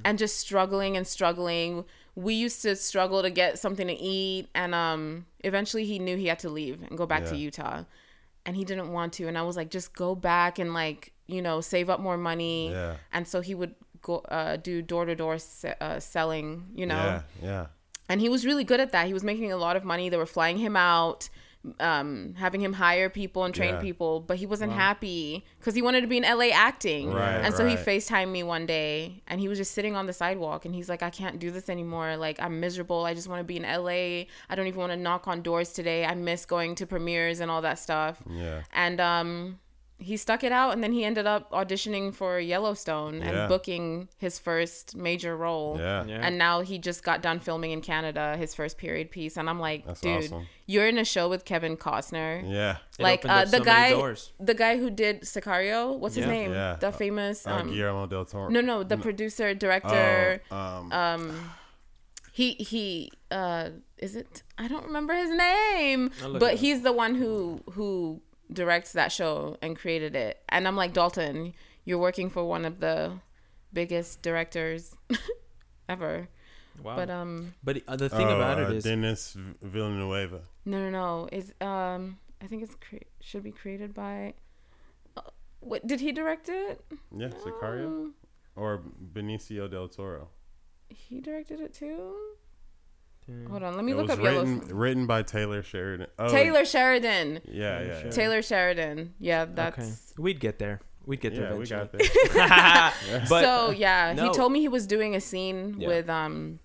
[0.03, 1.85] and just struggling and struggling.
[2.15, 6.27] We used to struggle to get something to eat and um eventually he knew he
[6.27, 7.83] had to leave and go back to Utah.
[8.47, 11.41] And he didn't want to and I was like just go back and like, you
[11.41, 12.71] know, save up more money.
[12.71, 12.95] Yeah.
[13.13, 17.21] And so he would go uh, do door-to-door se- uh, selling, you know Yeah.
[17.41, 17.65] Yeah.
[18.07, 19.07] and he was really good at that.
[19.07, 20.09] He was making a lot of money.
[20.09, 21.27] They were flying him out,
[21.79, 23.81] um, having him hire people and train Yeah.
[23.81, 27.11] people, but he wasn't happy because he wanted to be in LA acting.
[27.11, 27.83] Right, and so he right.
[27.85, 31.01] FaceTimed me one day and he was just sitting on the sidewalk and he's like,
[31.01, 32.15] I can't do this anymore.
[32.17, 33.03] Like, I'm miserable.
[33.05, 34.25] I just want to be in LA.
[34.47, 36.05] I don't even want to knock on doors today.
[36.05, 38.21] I miss going to premieres and all that stuff.
[38.29, 38.61] Yeah.
[38.71, 39.59] And um,
[39.97, 43.27] he stuck it out and then he ended up auditioning for Yellowstone Yeah.
[43.29, 46.03] and booking his first major role Yeah.
[46.05, 46.19] Yeah.
[46.21, 49.59] and now he just got done filming in Canada his first period piece and I'm
[49.59, 50.47] like That's dude awesome.
[50.67, 52.77] you're in a show with Kevin Costner Yeah.
[52.99, 56.75] Like uh, the so guy the guy who did Sicario what's his name Yeah.
[56.75, 58.49] the famous Uh, um Guillermo del Toro.
[58.49, 61.51] no no the producer director Oh, um, um
[62.33, 66.81] he he uh is it I don't remember his name I'll look it but he's
[66.81, 71.53] the one who who directs that show and created it and I'm like Dalton
[71.83, 73.19] you're working for one of the
[73.73, 74.95] biggest directors
[75.89, 76.27] ever
[76.83, 76.95] Wow.
[76.97, 80.41] but um But uh, the thing oh, about uh, it is, Dennis Villanueva.
[80.65, 81.29] No, no, no.
[81.31, 84.33] Is um, I think it's cre- should be created by.
[85.15, 85.21] Uh,
[85.61, 86.83] what did he direct it?
[87.15, 88.13] Yeah, Sicario Um,
[88.57, 90.27] or Benicio del Toro.
[90.89, 92.13] he directed it too.
[93.49, 94.77] Hold on, let me It look was up written Yellowstone.
[94.77, 96.07] written by Taylor Sheridan.
[96.19, 97.41] Oh, Taylor Sheridan.
[97.45, 98.09] Yeah, yeah, yeah.
[98.11, 99.13] Taylor Sheridan.
[99.19, 99.77] Yeah, that's.
[99.79, 100.13] okay, that's.
[100.17, 100.79] we'd get there.
[101.07, 102.07] We'd get there Yeah, we eventually.
[102.33, 103.21] got there.
[103.29, 104.23] but so yeah, no.
[104.27, 105.87] he told me he was doing a scene Yeah.
[105.87, 106.59] with um,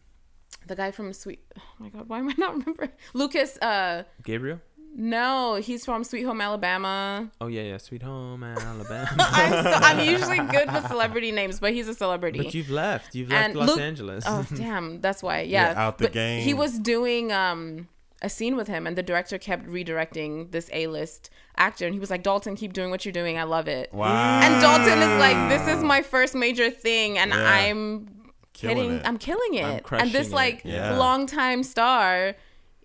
[0.66, 1.40] the guy from Sweet.
[1.58, 2.90] Oh my God, why am I not remembering?
[3.14, 3.56] Lucas?
[3.58, 4.60] Uh, Gabriel.
[4.94, 7.30] No, he's from Sweet Home Alabama.
[7.40, 7.76] Oh yeah, yeah.
[7.78, 9.08] Sweet Home Alabama.
[9.18, 12.42] I'm, so, I'm usually good with celebrity names, but he's a celebrity.
[12.42, 13.14] but you've left.
[13.14, 14.24] You've left And Los Luke- Angeles.
[14.26, 15.42] Oh damn, that's why.
[15.42, 16.42] Yeah, out the But game.
[16.42, 17.88] He was doing um
[18.22, 22.10] a scene with him, and the director kept redirecting this A-list actor, and he was
[22.10, 23.38] like, "Dalton, keep doing what you're doing.
[23.38, 24.40] I love it." Wow.
[24.42, 27.50] And Dalton is like, "This is my first major thing, and Yeah.
[27.50, 28.08] I'm
[28.52, 29.02] Killing hitting, it.
[29.06, 30.34] I'm killing it." and this it.
[30.34, 30.98] like Yeah.
[30.98, 32.34] longtime star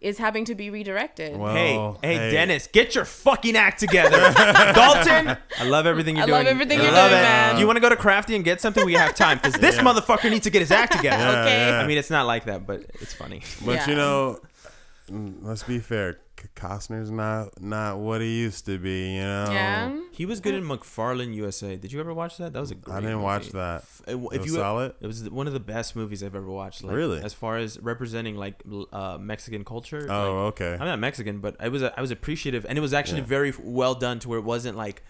[0.06, 1.36] is having to be redirected.
[1.36, 4.18] Well, Hey, Oh, hey, Dennis, get your fucking act together.
[4.74, 6.36] Dalton, I love everything you're I doing.
[6.36, 7.24] I love everything you're love doing, it.
[7.24, 7.58] man.
[7.58, 8.86] You want to go to Crafty and get something?
[8.86, 9.84] We have time because this Yeah.
[9.84, 11.24] motherfucker needs to get his act together.
[11.24, 11.70] Yeah, Okay.
[11.70, 11.80] yeah.
[11.80, 13.42] I mean, it's not like that, but it's funny.
[13.66, 13.90] But Yeah.
[13.90, 14.40] you know,
[15.12, 16.20] mm, let's be fair.
[16.58, 19.14] C- Costner's not not what he used to be.
[19.16, 19.48] You know.
[19.52, 20.00] yeah.
[20.12, 21.76] He was good in McFarland USA.
[21.76, 22.54] Did you ever watch that?
[22.54, 23.24] That was a great I didn't movie.
[23.26, 23.82] watch that.
[23.82, 24.94] F- If It was you solid.
[25.02, 26.84] it was one of the best movies I've ever watched.
[26.84, 27.22] Like, Really?
[27.22, 28.64] As far as representing like
[28.94, 30.08] uh, Mexican culture.
[30.10, 30.74] Oh, like, okay.
[30.80, 33.28] I'm not Mexican, but I was I was appreciative, and it was actually Yeah.
[33.38, 35.04] very well done to where it wasn't like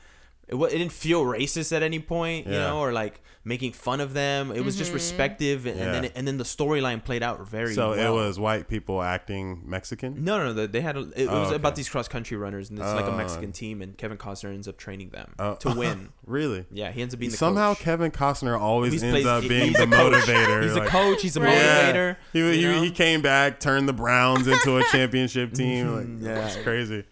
[0.47, 2.67] it, wa- it didn't feel racist at any point, you Yeah.
[2.67, 4.51] know, or like making fun of them.
[4.51, 4.95] It was just mm-hmm.
[4.95, 5.85] respective, and, Yeah.
[5.85, 7.73] and then it, and then the storyline played out very.
[7.75, 8.17] So well.
[8.17, 10.23] it was white people acting Mexican.
[10.23, 10.65] No, no, no.
[10.65, 11.55] They had a, it, it Oh, was okay.
[11.55, 13.17] about these cross country runners, and it's like a Oh.
[13.17, 15.55] Mexican team, and Kevin Costner ends up training them Oh.
[15.55, 16.09] to win.
[16.25, 16.65] Really?
[16.71, 17.83] Yeah, he ends up being the Somehow coach.
[17.83, 20.63] Kevin Costner always He's ends plays- up being the motivator.
[20.63, 21.21] He's like- a coach.
[21.21, 21.53] He's a Right.
[21.55, 22.17] motivator.
[22.33, 25.95] He, he, he came back, turned the Browns into a championship team.
[25.95, 26.25] Like, mm-hmm.
[26.25, 26.47] Yeah.
[26.47, 27.03] it's crazy.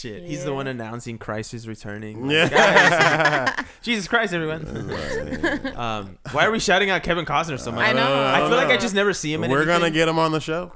[0.00, 2.26] Shit, he's the one announcing Christ is returning.
[2.26, 3.54] Like, Yeah.
[3.56, 4.66] guys, Jesus Christ, everyone.
[5.76, 7.86] um, why are we shouting out Kevin Costner so much?
[7.86, 8.24] I know.
[8.34, 9.44] I feel like I just never see him.
[9.44, 10.72] In We're gonna get him on the show.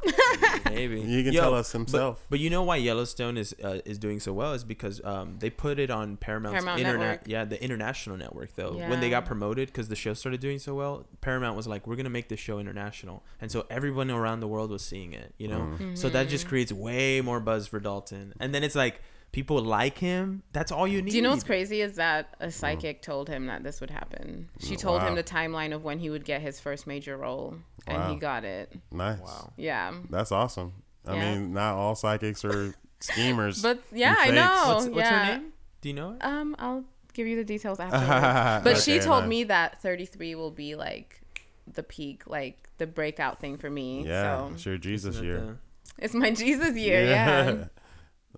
[0.67, 2.27] Maybe He can Yo, tell us himself.
[2.29, 5.49] But, you know why Yellowstone is uh, is doing so well is because um, they
[5.49, 7.29] put it on Paramount's Paramount internet.
[7.29, 8.73] Yeah, the international network though.
[8.73, 11.97] When they got promoted because the show started doing so well, Paramount was like, "We're
[11.97, 15.33] gonna make this show international," and so everyone around the world was seeing it.
[15.39, 15.97] You know, Mm.
[15.97, 16.31] so that Mm-hmm.
[16.31, 18.35] just creates way more buzz for Dalton.
[18.41, 19.01] And then it's like
[19.35, 20.45] people like him.
[20.53, 21.11] That's all you need.
[21.11, 24.49] Do you know what's crazy is that a psychic told him that this would happen.
[24.61, 25.09] She told Wow.
[25.09, 27.57] him the timeline of when he would get his first major role,
[27.89, 28.11] and Wow.
[28.13, 28.73] he got it.
[28.93, 29.19] Nice.
[29.19, 29.53] Wow.
[29.57, 29.93] Yeah.
[30.09, 30.73] That's awesome.
[31.05, 31.35] I Yeah.
[31.35, 33.61] mean, not all psychics are schemers.
[33.61, 34.75] But yeah, I know.
[34.75, 35.27] What's, what's yeah.
[35.27, 35.53] her name?
[35.81, 36.25] Do you know it?
[36.25, 38.63] Um, I'll give you the details after.
[38.63, 39.29] but she told nice.
[39.31, 41.21] me that 33 will be like
[41.67, 44.07] the peak, like the breakout thing for me.
[44.07, 45.39] Yeah, So it's your Jesus year.
[45.41, 45.57] the-
[45.99, 47.05] it's my Jesus year.
[47.05, 47.65] Yeah.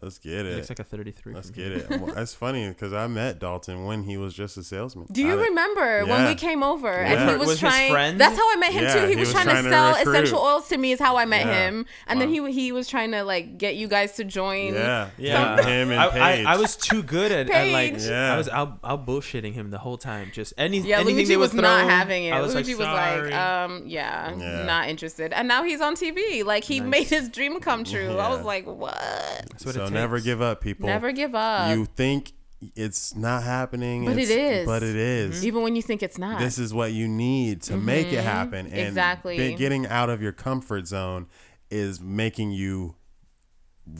[0.03, 0.57] Let's get He it.
[0.57, 1.35] looks like a 33.
[1.35, 1.87] Let's get here.
[1.91, 2.01] it.
[2.01, 5.07] Well, That's funny because I met Dalton when he was just a salesman.
[5.11, 7.13] Do you I- remember when we came over Yeah.
[7.23, 7.91] and he Was was, his trying?
[7.91, 8.21] friend?
[8.21, 9.01] That's how I met him Yeah, too.
[9.07, 10.13] He, he was, was trying, trying to to sell recruit.
[10.13, 10.93] essential oils to me.
[10.93, 11.67] Is how I met Yeah.
[11.69, 14.75] him, and then he he was trying to like get you guys to join.
[14.75, 15.63] Yeah, Yeah.
[15.65, 16.47] him and I, Paige.
[16.47, 18.35] I, I was too good at, at like Yeah.
[18.35, 20.31] I was out, out bullshitting him the whole time.
[20.33, 22.33] Just any Yeah, anything Luigi they was would not having it.
[22.35, 22.87] I was Luigi like,
[23.19, 24.65] was like, um, yeah, Yeah.
[24.65, 25.33] not interested.
[25.33, 26.45] And now he's on TV.
[26.45, 28.17] Like he made his dream come true.
[28.19, 28.95] I was like, what?
[28.95, 30.87] That's what it so never give up, people.
[30.87, 31.77] Never give up.
[31.77, 32.33] You think
[32.75, 35.45] it's not happening, But it's- But it is.
[35.45, 36.39] even when you think it's not.
[36.39, 38.67] This is what you need to make it happen.
[38.67, 38.87] And Mm-hmm.
[38.89, 39.55] Exactly.
[39.55, 41.27] getting out of your comfort zone
[41.71, 42.95] is making you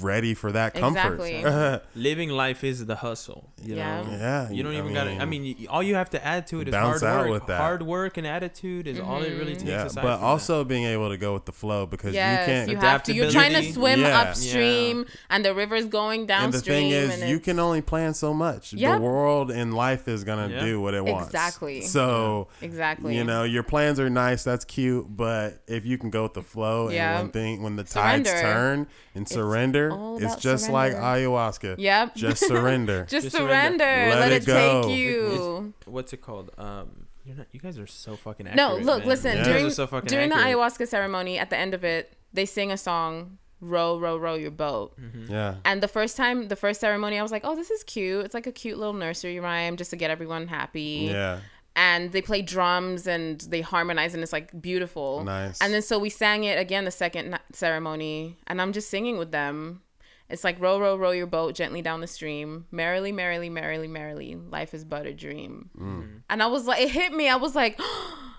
[0.01, 1.21] ready for that comfort.
[1.21, 1.81] Exactly.
[1.95, 3.51] Living life is the hustle.
[3.63, 4.03] You Yeah.
[4.03, 4.11] know.
[4.11, 5.13] yeah, You don't I even got to.
[5.13, 7.31] I mean, all you have to add to it is hard out work.
[7.31, 7.59] with that.
[7.59, 9.61] Hard work and attitude is all it really mm-hmm.
[9.61, 9.65] takes.
[9.65, 12.53] yeah, aside but from also being able to go with the flow because Yes, you
[12.53, 12.71] can't.
[12.71, 13.15] you have to.
[13.15, 14.21] You're trying to swim Yeah.
[14.23, 16.93] upstream, and the river's going downstream.
[16.95, 18.73] and the thing is, you can only plan so much.
[18.73, 18.95] Yep.
[18.99, 20.65] The world and life is gonna Yeah.
[20.65, 21.27] do what it wants.
[21.29, 21.83] Exactly.
[21.83, 23.17] So exactly.
[23.17, 24.43] you know your plans are nice.
[24.43, 27.13] That's cute, but if you can go with the flow Yeah.
[27.13, 31.77] and when thing when the tides turn and surrender, all it's about just like ayahuasca.
[31.79, 32.15] Yep.
[32.15, 33.05] Just surrender.
[33.09, 33.85] Just, Just surrender.
[33.85, 34.11] surrender.
[34.11, 34.83] Let, Let it, it go.
[34.83, 35.75] take It- you.
[35.87, 36.51] what's it called?
[36.59, 37.47] Um, you're not.
[37.53, 38.57] You guys are so fucking accurate.
[38.57, 39.09] No, look, man.
[39.09, 39.37] listen.
[39.39, 39.45] Yeah.
[39.45, 42.77] During so fucking during the ayahuasca ceremony, at the end of it, they sing a
[42.77, 44.97] song, "Row, row, row your boat."
[45.29, 45.57] yeah.
[45.65, 48.25] And the first time, the first ceremony, I was like, "Oh, this is cute.
[48.25, 51.41] It's like a cute little nursery rhyme just to get everyone happy." Yeah.
[51.77, 55.23] And they play drums and they harmonize, and it's like beautiful.
[55.25, 55.61] Nice.
[55.61, 59.31] And then so we sang it again the second ceremony, and I'm just singing with
[59.31, 59.83] them.
[60.29, 62.67] It's like row, row, row your boat gently down the stream.
[62.71, 64.35] Merrily, merrily, merrily, merrily.
[64.35, 65.71] Life is but a dream.
[65.79, 66.23] Mm.
[66.29, 67.29] And I was like, it hit me.
[67.29, 67.79] I was like,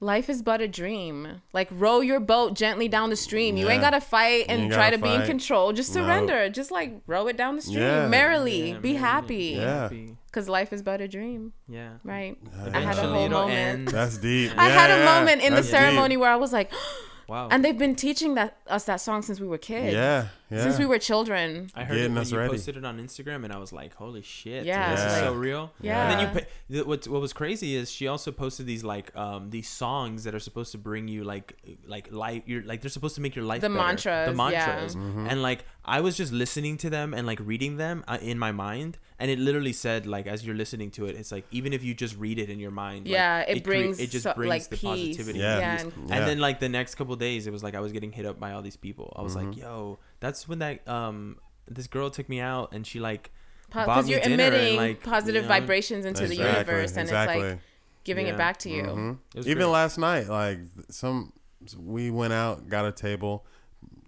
[0.00, 1.42] life is but a dream.
[1.52, 3.56] Like row your boat gently down the stream.
[3.56, 5.72] You ain't gotta fight and ain't try to gotta be in control.
[5.72, 6.02] Just No.
[6.02, 6.48] surrender.
[6.48, 8.08] Just like row it down the stream Yeah.
[8.08, 8.70] merrily.
[8.72, 8.94] Yeah, be merrily.
[8.98, 9.44] happy.
[9.56, 9.88] Yeah.
[10.32, 11.94] Cause life is but a dream, Yeah.
[12.04, 12.36] right?
[12.72, 13.58] I had a whole it'll moment.
[13.58, 13.88] end.
[13.88, 14.52] That's deep.
[14.56, 15.76] I had a Yeah, moment in the that's deep.
[15.76, 16.70] ceremony where I was like,
[17.28, 17.48] Wow.
[17.50, 19.92] and they've been teaching that us that song since we were kids.
[19.92, 20.26] Yeah.
[20.50, 20.62] Yeah.
[20.64, 21.70] Since we were children.
[21.74, 22.50] I heard Getting it when us you ready.
[22.50, 24.64] posted it on Instagram, and I was like, "Holy shit!
[24.64, 26.10] Yeah, this is so real." Yeah.
[26.10, 29.50] And then you, pa- what what was crazy is she also posted these like um
[29.50, 31.54] these songs that are supposed to bring you like
[31.86, 32.42] like life.
[32.46, 33.80] You're like they're supposed to make your life The better.
[33.80, 34.66] mantras, The yeah.
[34.66, 35.26] mantras, Mm-hmm.
[35.28, 38.52] and like I was just listening to them and like reading them uh, in my
[38.52, 41.82] mind, and it literally said like as you're listening to it, it's like even if
[41.84, 44.34] you just read it in your mind, like, Yeah, it cre- brings it just so-
[44.34, 45.16] brings like the peace.
[45.16, 45.38] positivity.
[45.38, 45.80] Yeah.
[45.80, 48.10] and Yeah, and- then like the next couple days, it was like I was getting
[48.12, 49.12] hit up by all these people.
[49.16, 49.60] I was like, Mm-hmm.
[49.60, 51.36] "Yo, that's when that um
[51.68, 53.30] this girl took me out and she like
[53.68, 57.00] Because me you're dinner and, emitting like, positive you know, vibrations into the universe, and
[57.08, 57.40] exactly.
[57.42, 57.60] it's like
[58.04, 58.32] giving Yeah.
[58.34, 58.82] it back to you.
[58.84, 59.18] Mhm.
[59.36, 59.66] Even great.
[59.66, 61.32] last night, like some,
[61.78, 63.44] we went out, got a table.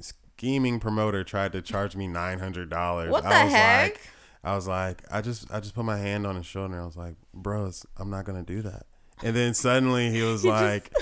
[0.00, 3.10] Scheming promoter tried to charge me nine hundred dollars.
[3.10, 3.92] What the I was heck?
[3.92, 4.00] Like,
[4.44, 6.80] I was like, I just, I just put my hand on his shoulder.
[6.80, 8.86] I was like, bros, I'm not gonna do that.
[9.22, 10.92] And then suddenly he was like,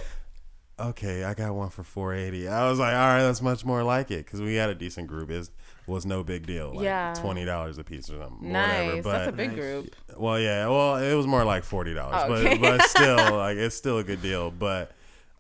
[0.89, 2.49] okay, I got one for four eighty.
[2.49, 5.07] I was like, all right, that's much more like it because we had a decent
[5.09, 5.31] group.
[5.31, 5.49] It
[5.87, 6.73] was no big deal.
[6.75, 7.15] Like Yeah.
[7.15, 8.53] twenty dollars a piece or something.
[8.53, 8.87] Nice.
[8.89, 9.03] Whatever.
[9.03, 9.95] But That's a big group.
[10.17, 10.67] well, yeah.
[10.69, 12.59] Well, it was more like forty dollars, Okay.
[12.59, 14.51] but but still, like it's still a good deal.
[14.51, 14.93] But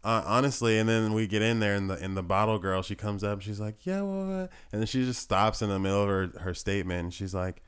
[0.02, 2.94] uh, honestly, and then we get in there, and the and the bottle girl, she
[2.94, 6.02] comes up, she's like, "Yeah, well," what?" and then she just stops in the middle
[6.02, 7.62] of her her statement, and she's like,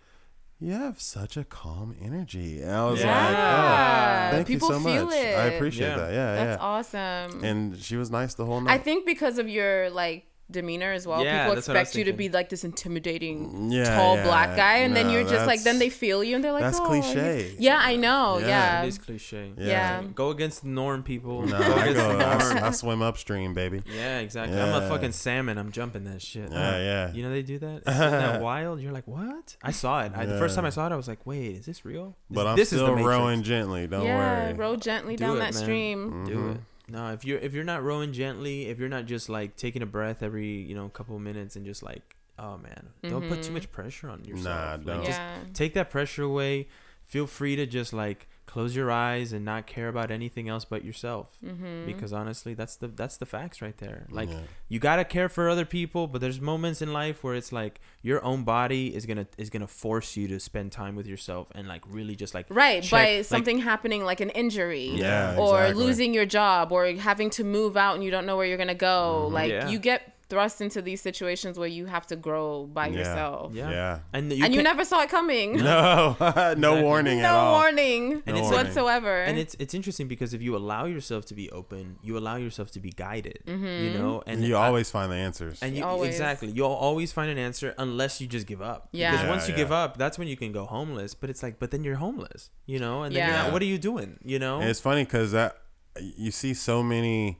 [0.62, 3.08] "You have such a calm energy." And I was Yeah.
[3.10, 5.14] like, "Oh, thank People you so feel much.
[5.14, 5.36] it.
[5.36, 5.96] I appreciate Yeah.
[5.96, 6.12] that.
[6.12, 7.44] Yeah, That's yeah." awesome.
[7.44, 8.72] And she was nice the whole night.
[8.72, 11.88] I think because of your like demeanor as well, Yeah, people that's what I was
[11.88, 14.24] expect you to be like this intimidating Yeah, tall yeah.
[14.24, 16.78] black guy, and then you're just like then they feel you and they're like, that's
[16.80, 17.54] oh, cliche.
[17.58, 18.38] Yeah, I know.
[18.38, 18.46] Yeah.
[18.48, 18.82] Yeah.
[18.82, 19.52] it is cliche.
[19.56, 19.66] Yeah.
[19.66, 20.02] Yeah.
[20.14, 21.42] Go against the norm, people.
[21.46, 21.94] no, go I go.
[22.18, 22.64] the I, norm.
[22.64, 23.82] I swim upstream, baby.
[23.94, 24.60] Yeah, exactly.
[24.60, 25.58] I'm a fucking salmon.
[25.58, 26.50] I'm jumping that shit.
[26.50, 27.12] Yeah, yeah.
[27.12, 27.82] You know they do that.
[27.86, 28.80] Isn't that wild?
[28.80, 29.56] You're like, what?
[29.62, 30.12] I saw it.
[30.14, 32.16] I, the first time I saw it, I was like, wait, is this real?
[32.30, 33.86] But This- I'm this is the still rowing gently.
[33.86, 34.54] Don't yeah, worry.
[34.54, 35.62] row gently Do down it, that man.
[35.62, 36.24] stream.
[36.24, 36.54] Do Mhm.
[36.56, 36.60] it.
[36.88, 39.86] No, if you're if you're not rowing gently, if you're not just like taking a
[39.86, 43.46] breath every you know couple of minutes and just like, oh man, don't put too
[43.46, 43.54] mm-hmm.
[43.54, 44.44] much pressure on yourself.
[44.44, 45.04] Nah, Like, don't.
[45.06, 45.38] just Yeah.
[45.54, 46.68] take that pressure away.
[47.12, 50.84] Feel free to just like close your eyes and not care about anything else but
[50.84, 51.38] yourself.
[51.44, 51.86] Mm-hmm.
[51.86, 54.06] Because honestly, that's the that's the facts right there.
[54.10, 54.40] Like Yeah.
[54.68, 58.22] you gotta care for other people, but there's moments in life where it's like your
[58.24, 61.82] own body is gonna is gonna force you to spend time with yourself and like
[61.98, 65.84] really just like Right, check- by like, something happening like an injury Yeah, or exactly.
[65.84, 68.68] losing your job or having to move out and you don't know where you're going
[68.78, 69.28] to go.
[69.30, 69.68] Like Yeah.
[69.68, 72.48] you get thrust into these situations where you have to grow
[72.78, 72.98] by Yeah.
[72.98, 73.46] yourself.
[73.60, 73.70] Yeah.
[73.78, 73.98] Yeah.
[74.16, 75.48] and you and you never saw it coming.
[75.72, 76.16] No,
[76.66, 77.52] no warning at No all.
[77.60, 79.14] warning And it's- whatsoever.
[79.28, 82.68] and it's it's interesting because if you allow yourself to be open, you allow yourself
[82.76, 83.38] to be guided.
[83.46, 83.98] You mm-hmm.
[83.98, 85.56] know, and And you I- always find the answers.
[85.64, 86.10] and you Always.
[86.14, 88.80] exactly you'll always find an answer unless you just give up.
[88.92, 89.10] Yeah.
[89.10, 89.62] Because Yeah, once you yeah.
[89.62, 91.10] give up, that's when you can go homeless.
[91.20, 92.42] But it's like, but then you're homeless.
[92.72, 93.42] You know, and then you're Yeah.
[93.44, 94.10] not, what are you doing?
[94.32, 94.56] You know.
[94.60, 95.52] And it's funny because that
[96.00, 97.38] you see so many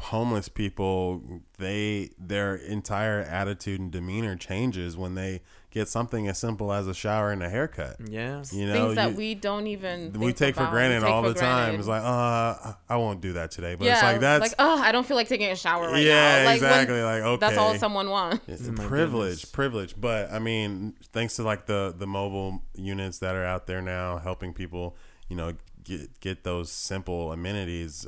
[0.00, 1.40] homeless people.
[1.58, 6.94] They their entire attitude and demeanor changes when they get something as simple as a
[6.94, 7.96] shower and a haircut.
[8.08, 8.42] yeah.
[8.50, 11.00] You know, things that you- we don't even we think take for about, we granted
[11.00, 11.74] take all for the time.
[11.74, 13.74] It's like, uh, I won't do that today.
[13.74, 16.02] But yeah, it's like that's like, oh, I don't feel like taking a shower right
[16.02, 16.44] Yeah, now.
[16.46, 18.40] Like exactly, like, okay, that's all someone wants.
[18.48, 19.44] It's Oh a privilege, goodness.
[19.44, 19.94] privilege.
[20.00, 24.18] But I mean, thanks to like the the mobile units that are out there now,
[24.18, 24.96] helping people,
[25.28, 25.52] you know,
[25.84, 28.06] get get those simple amenities,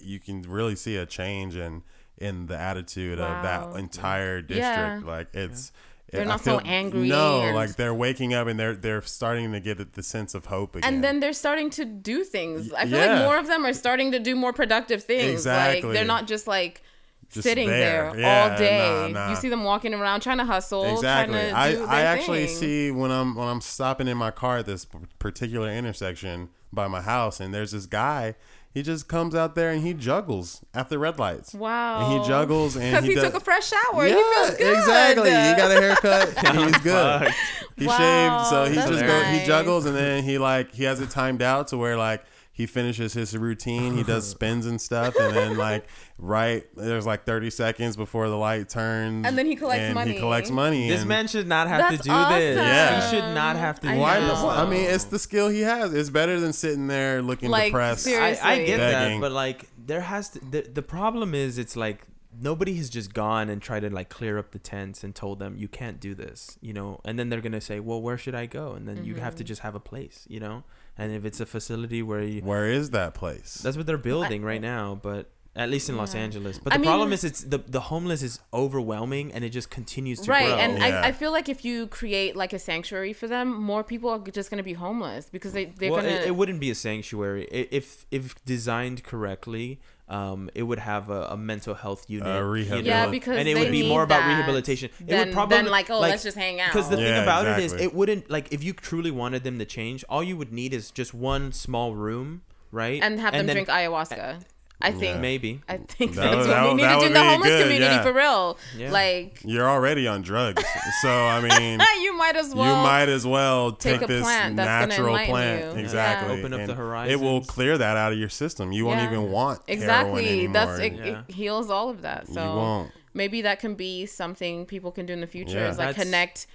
[0.00, 1.82] you can really see a change in
[2.18, 4.64] in the attitude of that entire district.
[4.64, 5.00] Yeah.
[5.04, 5.72] Like it's.
[6.10, 9.52] They're I not so angry No, and- like they're waking up and they're they're starting
[9.52, 10.94] to get the sense of hope again.
[10.94, 12.72] And then they're starting to do things.
[12.72, 13.12] I feel Yeah.
[13.16, 15.30] like more of them are starting to do more productive things.
[15.32, 15.82] Exactly.
[15.82, 16.82] Like they're not just like
[17.30, 18.10] Just sitting there.
[18.12, 19.12] there, Yeah, all day.
[19.12, 19.30] nah, nah.
[19.30, 21.38] You see them walking around trying to hustle, Exactly.
[21.50, 22.56] trying to I, I actually thing.
[22.56, 24.86] see when I'm when I'm stopping in my car at this
[25.18, 28.34] particular intersection by my house, and there's this guy.
[28.74, 31.54] He just comes out there and he juggles at the red lights.
[31.54, 32.00] Wow.
[32.12, 34.06] And he juggles and because he, he, does, took a fresh shower.
[34.06, 34.78] Yeah, he feels good.
[34.78, 35.30] exactly.
[35.30, 36.44] He got a haircut.
[36.44, 37.32] and he's good.
[37.76, 40.84] He Wow, shaved, so he that's just go, he juggles, and then he like he
[40.84, 42.24] has it timed out to where like
[42.58, 43.96] he finishes his routine.
[43.96, 45.86] He does spins and stuff, and then like
[46.18, 50.12] right there's like 30 seconds before the light turns, And then he collects and money.
[50.12, 50.88] He collects money.
[50.90, 52.56] This man should not have to That's do this.
[52.56, 53.00] Yeah.
[53.00, 54.20] He should not have to I do Why?
[54.20, 54.38] this.
[54.40, 55.94] I mean, it's the skill he has.
[55.94, 58.02] It's better than sitting there looking Like, depressed.
[58.04, 58.42] seriously.
[58.46, 59.20] I, I get Begging.
[59.20, 62.02] that, but like there has to the, the problem is it's like
[62.40, 65.56] nobody has just gone and tried to like clear up the tents and told them
[65.56, 68.46] you can't do this, you know, and then they're gonna say, well, where should I
[68.46, 68.72] go?
[68.72, 69.38] And then you have Mm-hmm.
[69.38, 70.64] to just have a place, you know,
[70.98, 73.54] and if it's a facility where you, Where is that place?
[73.62, 75.30] that's what they're building right now, but.
[75.56, 78.22] At least in Los Angeles, but I the problem mean- is it's the the homeless
[78.22, 80.54] is overwhelming and it just continues to Right, grow.
[80.56, 81.00] and Yeah.
[81.00, 84.20] I, I feel like if you create like a sanctuary for them, more people are
[84.20, 86.14] just gonna be homeless because they they're well, gonna.
[86.14, 89.80] it, it wouldn't be a sanctuary if if designed correctly.
[90.10, 93.56] Um, it would have a, a mental health unit, you know, yeah, because and it
[93.58, 94.88] would be more about that rehabilitation.
[95.00, 96.72] It Than, would probably than like oh let's just hang out.
[96.72, 99.58] because the thing Yeah, about it is it wouldn't like if you truly wanted them
[99.58, 103.02] to change, all you would need is just one small room, right?
[103.02, 104.40] and have them then drink ayahuasca.
[104.80, 105.60] I think maybe.
[105.68, 107.24] I think That that's would- what that we would- need that to do in the
[107.24, 108.02] homeless good, community yeah.
[108.04, 108.58] for real.
[108.76, 108.90] Yeah.
[108.92, 110.62] Like You're already on drugs,
[111.02, 112.76] so I mean, you might as well.
[112.76, 115.74] you might as well take take, a this plant natural enlighten plant.
[115.76, 115.80] you.
[115.82, 116.34] Exactly.
[116.34, 116.38] Yeah.
[116.40, 118.70] Open up the and It will clear that out of your system.
[118.70, 120.46] You won't even want exactly.
[120.46, 121.22] That's it, Yeah.
[121.28, 122.28] it heals all of that.
[122.28, 122.92] So won't.
[123.14, 125.58] maybe that can be something people can do in the future.
[125.58, 125.70] Yeah.
[125.70, 126.46] Is like That's- connect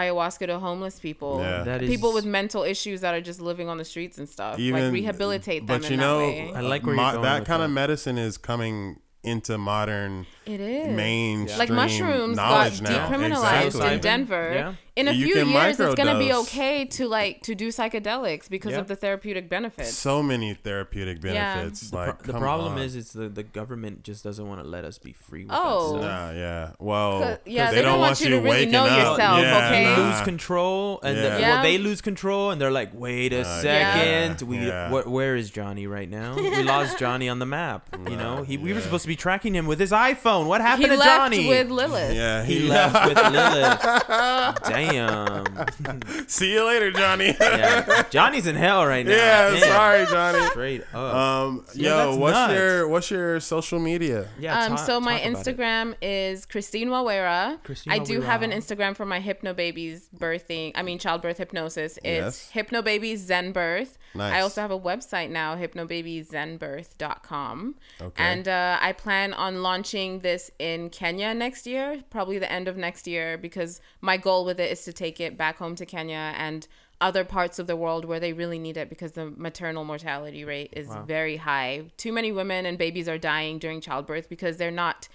[0.00, 1.62] ayahuasca to homeless people, Yeah.
[1.64, 4.58] That people is- with mental issues that are just living on the streets and stuff.
[4.58, 5.80] Even like rehabilitate them.
[5.80, 6.52] But in you that know, way.
[6.54, 7.66] I like where mo- you're going that with kind that.
[7.66, 13.08] of medicine is coming into modern it is mainstream like mushrooms got knowledge now.
[13.08, 13.94] decriminalized Exactly.
[13.94, 14.50] in Denver.
[14.54, 14.74] Yeah.
[14.96, 18.72] In a You few years, it's gonna be okay to like to do psychedelics because
[18.72, 18.78] Yeah.
[18.78, 19.92] of the therapeutic benefits.
[19.92, 21.56] So many therapeutic Yeah.
[21.56, 21.90] benefits.
[21.90, 22.78] The, pro- like the problem on.
[22.78, 25.44] is, it's the, the government just doesn't want to let us be free.
[25.44, 25.98] With Oh.
[25.98, 26.02] that.
[26.02, 26.70] Nah, yeah.
[26.78, 28.98] Well, 'Cause- yeah, they, they don't don't want want you you to really know up.
[28.98, 29.84] yourself, Yeah, okay?
[29.84, 30.08] Nah.
[30.08, 31.38] lose control, and Yeah.
[31.40, 31.50] Yeah.
[31.56, 34.88] well, they lose control, and they're like, "Wait a Uh, second, yeah, we yeah.
[34.88, 36.34] wh- where is Johnny right now?
[36.56, 37.94] We lost Johnny on the map.
[38.08, 40.46] You know, he, we were supposed to be tracking him with his iPhone.
[40.46, 41.46] What he happened to left Johnny?
[41.48, 42.14] with Lilith.
[42.16, 44.62] Yeah, he left with Lilith.
[44.64, 44.85] Damn.
[46.28, 47.34] See you later, Johnny.
[47.56, 48.02] Yeah.
[48.10, 49.12] Johnny's in hell right now.
[49.12, 49.60] yeah, Damn.
[49.68, 50.46] sorry, Johnny.
[50.50, 51.14] Straight up.
[51.14, 52.54] Um, Yeah, yo, what's nuts.
[52.54, 54.28] your what's your social media?
[54.38, 54.64] yeah.
[54.64, 55.56] Um, ta- so my talk about it.
[55.56, 57.62] Instagram is Christine Wawira.
[57.62, 60.72] Christine I do have an Instagram for my hypno babies birthing.
[60.74, 61.96] I mean childbirth hypnosis.
[61.98, 62.50] It's Yes.
[62.50, 63.96] hypno babies zen birth.
[64.14, 64.34] Nice.
[64.34, 67.74] I also have a website now, hypnobabieszenbirth.com.
[68.00, 68.22] Okay.
[68.22, 72.76] And uh, I plan on launching this in Kenya next year, probably the end of
[72.76, 76.32] next year, because my goal with it is to take it back home to Kenya
[76.36, 76.66] and
[77.00, 80.72] other parts of the world where they really need it because the maternal mortality rate
[80.74, 81.04] is Wow.
[81.06, 81.82] very high.
[81.98, 85.06] Too many women and babies are dying during childbirth because they're not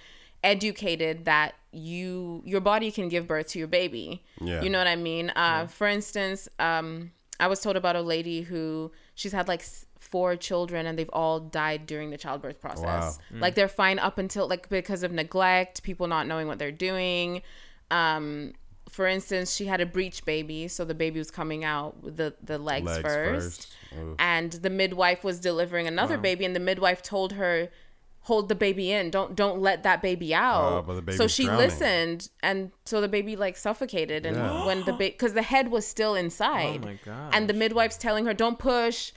[0.43, 4.23] educated that you your body can give birth to your baby.
[4.39, 4.61] Yeah.
[4.61, 5.31] You know what I mean?
[5.35, 7.11] Uh, For instance, um,
[7.41, 9.63] I was told about a lady who she's had like
[9.99, 13.17] four children and they've all died during the childbirth process.
[13.41, 17.41] Like they're fine up until like because of neglect, people not knowing what they're doing.
[17.89, 18.53] Um,
[18.89, 22.35] for instance, she had a breech baby, so the baby was coming out with the
[22.43, 24.15] the legs, Legs first, first.
[24.19, 27.69] And the midwife was delivering another baby, and the midwife told her,
[28.23, 29.09] "Hold the baby in.
[29.09, 31.65] Don't don't let that baby out." But the so she drowning.
[31.65, 34.65] listened, and so the baby like suffocated, and Yeah.
[34.65, 37.33] when the baby because the head was still inside, Oh my god.
[37.33, 39.11] and the midwife's telling her, "Don't push."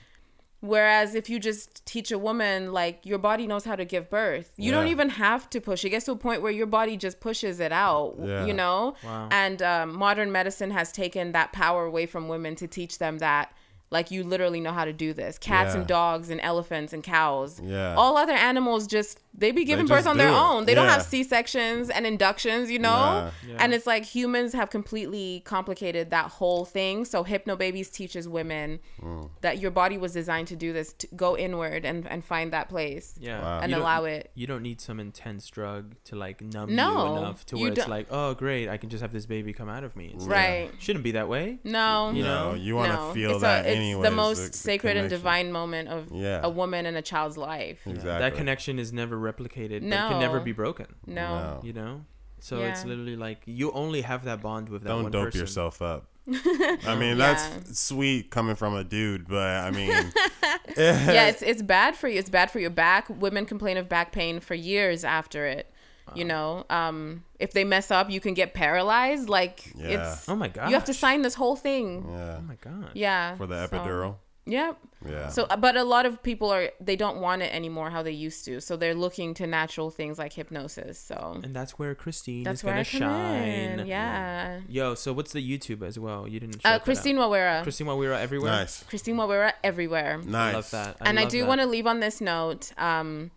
[0.61, 4.51] Whereas if you just teach a woman like your body knows how to give birth,
[4.57, 5.85] you don't even have to push.
[5.85, 8.15] It gets to a point where your body just pushes it out.
[8.19, 8.45] Yeah.
[8.45, 8.95] You know.
[9.03, 9.27] Wow.
[9.31, 13.51] And um, modern medicine has taken that power away from women to teach them that
[13.97, 15.37] like you literally know how to do this.
[15.37, 15.79] Cats Yeah.
[15.79, 17.61] and dogs and elephants and cows.
[17.63, 17.95] Yeah.
[17.95, 20.33] All other animals just they be giving birth on their it.
[20.47, 20.65] own.
[20.65, 22.89] They don't have C sections and inductions, you know?
[22.89, 23.31] Nah.
[23.45, 23.55] Yeah.
[23.59, 27.03] And it's like humans have completely complicated that whole thing.
[27.03, 29.29] So Hypno Babies teaches women Mm.
[29.41, 32.69] that your body was designed to do this, to go inward and, and find that
[32.69, 33.15] place.
[33.19, 33.41] yeah.
[33.41, 33.59] Wow.
[33.61, 34.31] And You allow it.
[34.35, 37.71] You don't need some intense drug to like numb No, you enough to you where
[37.73, 40.11] it's like, oh great, I can just have this baby come out of me.
[40.15, 40.71] It's like, Right.
[40.79, 41.59] shouldn't be that way.
[41.65, 42.11] No.
[42.15, 42.55] You no, know?
[42.55, 43.13] you want to no.
[43.13, 44.09] feel it's that a, it's anyways.
[44.09, 46.41] the most the- the sacred and divine moment of Yeah.
[46.43, 47.79] a woman and a child's life.
[47.85, 48.09] Exactly.
[48.19, 49.81] That connection is never replicated.
[49.89, 50.87] but it can never be broken.
[51.05, 51.39] No.
[51.39, 51.61] No.
[51.63, 52.05] You know.
[52.39, 55.41] So it's literally like you only have that bond with that Don't one dope person.
[55.41, 56.07] yourself up.
[56.27, 57.33] I mean, Yeah.
[57.33, 59.89] that's sweet coming from a dude, but I mean,
[60.77, 62.19] yeah, it's it's bad for you.
[62.19, 63.07] It's bad for your back.
[63.09, 65.71] Women complain of back pain for years after it.
[66.13, 69.27] You know, um, if they mess up, you can get paralyzed.
[69.29, 69.87] Like Yeah.
[70.11, 70.69] it's Oh my god.
[70.69, 72.05] you have to sign this whole thing.
[72.09, 72.91] yeah, Oh my god.
[72.93, 74.15] Yeah, for the so- epidural.
[74.47, 74.77] Yep.
[75.09, 75.29] Yeah.
[75.29, 78.11] So, uh, but a lot of people are they don't want it anymore how they
[78.11, 78.61] used to.
[78.61, 80.99] So they're looking to natural things like hypnosis.
[80.99, 83.79] So And that's where Christine that's is where gonna I come shine.
[83.79, 83.87] in.
[83.87, 84.59] Yeah.
[84.69, 86.27] Yo, so what's the YouTube as well?
[86.27, 86.57] You didn't.
[86.57, 87.31] Uh, shout that Christine out.
[87.31, 87.63] Wawira.
[87.63, 88.51] Christine Wawira everywhere.
[88.51, 90.19] nice, Christine Wawira everywhere.
[90.23, 90.53] nice.
[90.53, 90.97] I love that.
[91.01, 91.47] I and I love do that.
[91.47, 92.71] want to leave on this note.
[92.77, 93.31] Um,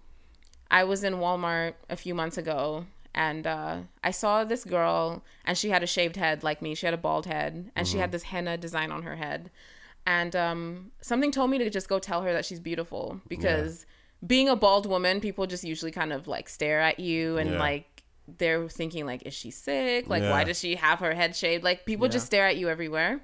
[0.70, 5.56] I was in Walmart a few months ago, and uh, I saw this girl, and
[5.56, 6.74] she had a shaved head like me.
[6.74, 8.00] She had a bald head, and she Mm-hmm.
[8.02, 9.50] had this henna design on her head.
[10.06, 13.84] And um, something told me to just go tell her that she's beautiful because
[14.26, 17.58] being a bald woman, people just usually kind of like stare at you and Yeah.
[17.58, 18.02] like
[18.38, 20.08] they're thinking like, is she sick?
[20.08, 21.62] Like, why does she have her head shaved?
[21.64, 22.12] Like, people Yeah.
[22.12, 23.20] just stare at you everywhere.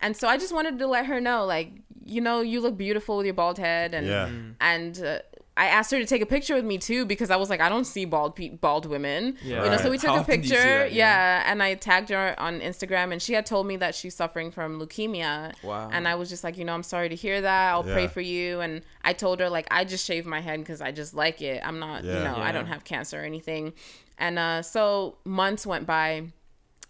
[0.00, 1.70] And so I just wanted to let her know, like,
[2.04, 4.26] you know, you look beautiful with your bald head, and Yeah.
[4.26, 4.50] Mm-hmm.
[4.60, 5.18] and uh,
[5.56, 7.68] I asked her to take a picture with me too because I was like, I
[7.68, 9.62] don't see bald pe- bald women, Yeah.
[9.64, 9.76] you know.
[9.76, 10.92] So we took How a often do you see picture, that?
[10.92, 11.42] yeah.
[11.44, 11.50] Yeah.
[11.52, 14.80] and I tagged her on Instagram, and she had told me that she's suffering from
[14.80, 15.54] leukemia.
[15.62, 15.90] Wow.
[15.92, 17.70] And I was just like, you know, I'm sorry to hear that.
[17.70, 18.60] I'll pray for you.
[18.60, 21.62] And I told her like, I just shave my head because I just like it.
[21.64, 22.24] I'm not, you Yeah.
[22.24, 23.74] know, I don't have cancer or anything.
[24.18, 26.24] And uh, so months went by,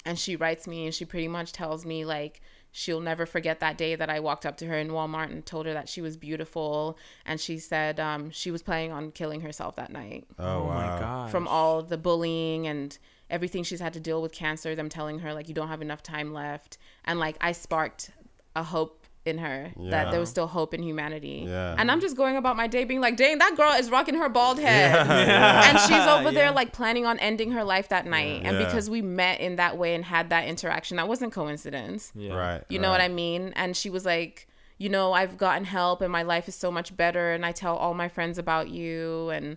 [0.06, 2.40] and she writes me, and she pretty much tells me like
[2.76, 5.64] she'll never forget that day that I walked up to her in Walmart and told
[5.66, 9.76] her that she was beautiful, and she said um, she was planning on killing herself
[9.76, 10.74] that night Oh, Oh, wow.
[10.74, 11.30] my god.
[11.30, 12.98] from all the bullying and
[13.30, 14.74] everything she's had to deal with cancer.
[14.74, 18.10] Them telling her like you don't have enough time left, and like I sparked
[18.56, 21.44] a hope in her that there was still hope in humanity.
[21.46, 21.74] Yeah.
[21.78, 24.28] And I'm just going about my day being like, dang, that girl is rocking her
[24.28, 24.94] bald head.
[25.24, 25.70] Yeah.
[25.70, 28.42] And she's over there like planning on ending her life that night.
[28.44, 28.64] And Yeah.
[28.64, 32.12] because we met in that way and had that interaction, that wasn't coincidence.
[32.14, 32.34] Yeah.
[32.34, 32.62] Right.
[32.68, 33.52] You know what I mean?
[33.56, 34.46] And she was like,
[34.76, 37.76] you know, I've gotten help and my life is so much better and I tell
[37.76, 39.56] all my friends about you and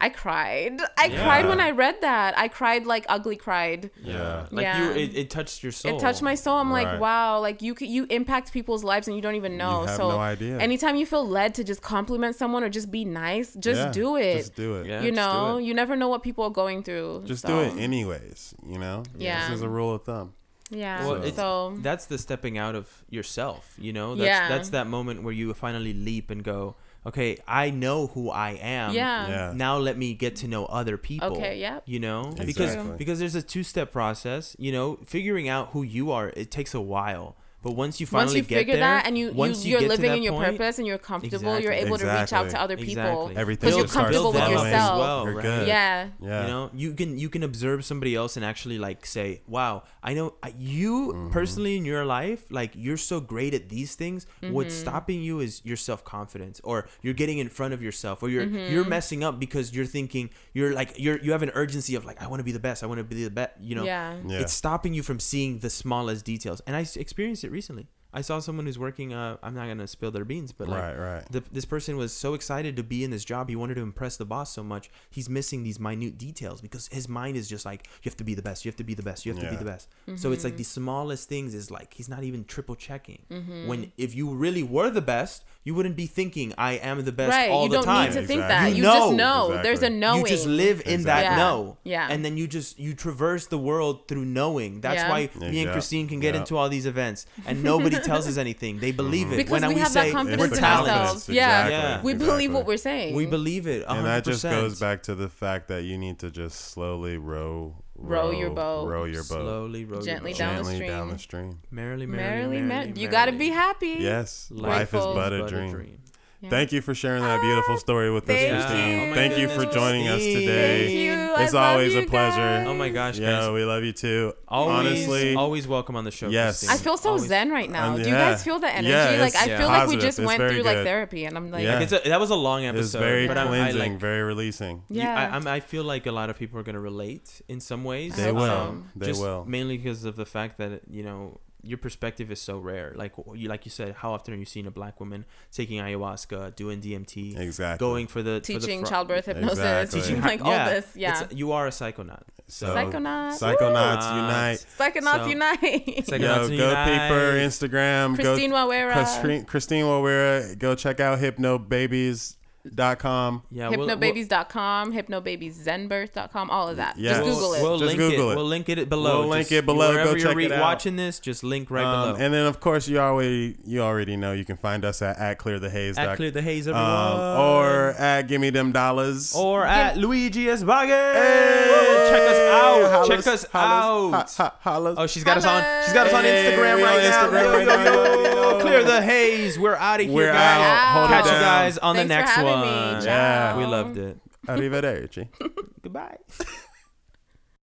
[0.00, 0.80] I cried.
[0.96, 1.24] I Yeah.
[1.24, 2.38] cried when I read that.
[2.38, 3.90] I cried like ugly cried.
[4.02, 4.46] Yeah.
[4.52, 4.84] Like Yeah.
[4.84, 5.96] you, it, it touched your soul.
[5.96, 6.56] It touched my soul.
[6.56, 6.86] I'm Right.
[6.86, 9.86] like, wow, like you you impact people's lives and you don't even know.
[9.86, 10.58] have so no idea.
[10.58, 14.16] anytime you feel led to just compliment someone or just be nice, just Yeah, do
[14.16, 14.36] it.
[14.38, 14.86] Just do it.
[14.86, 15.02] Yeah.
[15.02, 15.64] you know, it.
[15.64, 17.24] you never know what people are going through.
[17.26, 18.54] Just so, do it anyways.
[18.66, 19.02] You know.
[19.16, 19.48] Yeah.
[19.48, 20.34] This is a rule of thumb.
[20.70, 21.04] Yeah.
[21.06, 23.74] Well, So- so that's the stepping out of yourself.
[23.78, 24.14] You know.
[24.14, 24.48] That's, Yeah.
[24.48, 26.76] That's that moment where you finally leap and go,
[27.06, 28.92] okay, I know who I am.
[28.92, 29.28] yeah.
[29.28, 29.52] Yeah.
[29.54, 31.36] Now let me get to know other people.
[31.36, 31.82] Okay, yep.
[31.86, 34.56] You know, That's because because there's a two step process.
[34.58, 37.36] You know, figuring out who you are it takes a while.
[37.60, 39.80] But once you finally Once you get figure there, that and you, you once you're
[39.80, 41.86] get living in your point, purpose and you're comfortable, you're Exactly.
[41.88, 43.02] able to reach out to other people.
[43.02, 43.36] Exactly.
[43.36, 44.92] Everything Because you're comfortable with yourself.
[44.92, 45.42] As well, You're right?
[45.42, 45.68] good.
[45.68, 46.08] Yeah.
[46.22, 46.42] Yeah.
[46.42, 50.14] You know, you can you can observe somebody else and actually like say, "Wow, I
[50.14, 51.30] know I- you Mm-hmm.
[51.32, 54.26] personally in your life, like you're so great at these things.
[54.40, 54.80] What's Mm-hmm.
[54.80, 58.46] stopping you is your self confidence, or you're getting in front of yourself, or you're
[58.46, 58.72] Mm-hmm.
[58.72, 62.22] you're messing up because you're thinking you're like you're you have an urgency of like
[62.22, 63.52] I want to be the best, I want to be the best.
[63.60, 64.14] You know, Yeah.
[64.26, 64.38] Yeah.
[64.40, 66.62] it's stopping you from seeing the smallest details.
[66.66, 67.88] And I s- experienced it recently.
[68.10, 69.12] I saw someone who's working.
[69.12, 71.24] Uh, I'm not gonna spill their beans, but like, right, right.
[71.30, 73.50] the, this person was so excited to be in this job.
[73.50, 74.88] He wanted to impress the boss so much.
[75.10, 78.34] He's missing these minute details because his mind is just like, you have to be
[78.34, 78.64] the best.
[78.64, 79.26] You have to be the best.
[79.26, 79.88] You have to be the best.
[80.16, 80.56] So it's like Mm-hmm.
[80.56, 83.20] the smallest things is like he's not even triple checking.
[83.30, 83.68] Mm-hmm.
[83.68, 87.30] When if you really were the best, you wouldn't be thinking I am the best
[87.30, 87.50] right.
[87.50, 88.08] all You the don't time.
[88.08, 88.70] need to think Exactly.
[88.70, 88.76] that.
[88.78, 89.16] You You, just know.
[89.24, 89.42] know.
[89.48, 89.62] Exactly.
[89.66, 90.20] There's a knowing.
[90.22, 91.24] You just live in that Exactly.
[91.24, 91.36] Yeah.
[91.36, 91.76] know.
[91.84, 92.08] Yeah.
[92.10, 94.80] And then you just you traverse the world through knowing.
[94.80, 95.10] That's Yeah.
[95.10, 95.62] why me Yeah.
[95.64, 96.40] and Christine can get Yeah.
[96.40, 98.78] into all these events and nobody tells us anything.
[98.78, 98.96] They mm-hmm.
[98.96, 99.36] believe it.
[99.36, 100.92] because when we we have say that confidence It's in the talented.
[100.94, 101.12] ourselves.
[101.12, 101.64] confidence, Yeah.
[101.66, 102.02] exactly, Yeah.
[102.08, 103.14] We believe what we're saying.
[103.14, 103.80] We believe it.
[103.86, 103.96] 100%.
[103.98, 107.74] and that just goes back to the fact that you need to just slowly row,
[108.00, 108.86] Row your boat.
[108.88, 110.38] row your boat Slowly, roll Gently your boat.
[110.38, 110.90] down the gently stream.
[110.90, 111.58] down the stream.
[111.70, 112.68] Merrily, Merrily, merrily, merrily.
[112.86, 113.00] merrily.
[113.02, 113.96] You got to be happy.
[113.98, 115.14] Yes, Life life is Grateful.
[115.14, 115.98] but a But dream.
[116.40, 116.50] Yeah.
[116.50, 118.90] Thank you for sharing that beautiful story with us, Thank Christine.
[118.90, 119.02] you.
[119.02, 120.86] Oh my Thank you for goodness, joining us today.
[120.86, 121.34] Thank you.
[121.34, 122.36] I It's love always you a pleasure.
[122.36, 122.66] guys.
[122.68, 123.50] Oh my gosh, Yeah, guys.
[123.50, 124.32] we love you too.
[124.46, 124.76] Always,
[125.08, 126.28] Honestly, always welcome on the show.
[126.28, 126.60] Yes.
[126.60, 126.70] Christine.
[126.70, 127.26] I feel so Always.
[127.26, 127.88] zen right now.
[127.94, 128.88] Um, Do you guys feel the energy?
[128.88, 131.36] Yeah, like I it's feel like we just It's went very through like therapy, and
[131.36, 131.80] I'm like, Yeah.
[131.80, 132.78] It's a, that was a long episode.
[132.82, 134.84] was very but I'm, I, like, very releasing.
[134.88, 135.14] you- yeah.
[135.32, 138.14] I, I'm, I feel like a lot of people are gonna relate in some ways.
[138.14, 138.82] They hope will.
[138.94, 139.44] They will.
[139.44, 142.92] mainly because of the fact that you know your perspective is so rare.
[142.94, 146.54] Like you, like you said, how often are you seeing a black woman taking ayahuasca,
[146.56, 147.84] doing DMT, Exactly.
[147.84, 150.00] going for the for the teaching childbirth hypnosis, Exactly.
[150.00, 150.84] teaching Hi- like all this.
[150.84, 151.26] it's- Yeah.
[151.30, 152.22] you are a psychonaut.
[152.50, 153.38] So, Psychonauts.
[153.40, 154.16] Psychonauts Woo!
[154.20, 154.66] unite.
[154.78, 155.60] Psychonauts So- Unite.
[156.06, 156.84] Psychonauts Yo, go unite.
[156.86, 158.14] peep her Instagram.
[158.14, 158.92] Christine go, Wawira.
[158.94, 160.58] Christine, Christine Wawira.
[160.58, 162.37] Go check out hypnobabies.com.
[162.76, 166.96] Yeah, we'll- we'll- Hypnobabies.com, hypnobabieszenbirth.com, all of that.
[166.98, 167.16] Yes.
[167.16, 167.62] Just We'll- Google it.
[167.62, 168.32] We'll Just link Google it.
[168.32, 168.36] it.
[168.36, 169.20] We'll link it below.
[169.20, 169.88] We'll link Just it below.
[169.90, 170.60] Wherever Go you're check it out.
[170.60, 172.24] watching this, just link right Um, below.
[172.24, 175.38] and then of course you already you already know you can find us at, at
[175.38, 175.98] clearthehaze.
[175.98, 176.90] at Clear the Haze, everyone.
[176.90, 179.34] um, or at give me them dollars.
[179.34, 180.62] or at Luigi S.
[180.62, 181.16] Baggett.
[181.16, 182.90] Hey, Check us out.
[182.90, 184.34] hollers, Check us hollers, out.
[184.36, 185.62] ha- ha- Oh, she's got us on.
[185.84, 187.10] She's got us on Hey, Instagram we right on now.
[187.28, 188.60] Instagram right now.
[188.60, 189.58] Clear the haze.
[189.58, 190.60] We're out of here, We're guys.
[190.60, 190.92] out.
[190.98, 192.98] Hold Catch you guys on the next having one.
[192.98, 193.04] me.
[193.04, 193.56] Yeah.
[193.56, 194.18] We loved it.
[194.46, 195.28] Arrivederci.
[195.82, 196.18] Goodbye.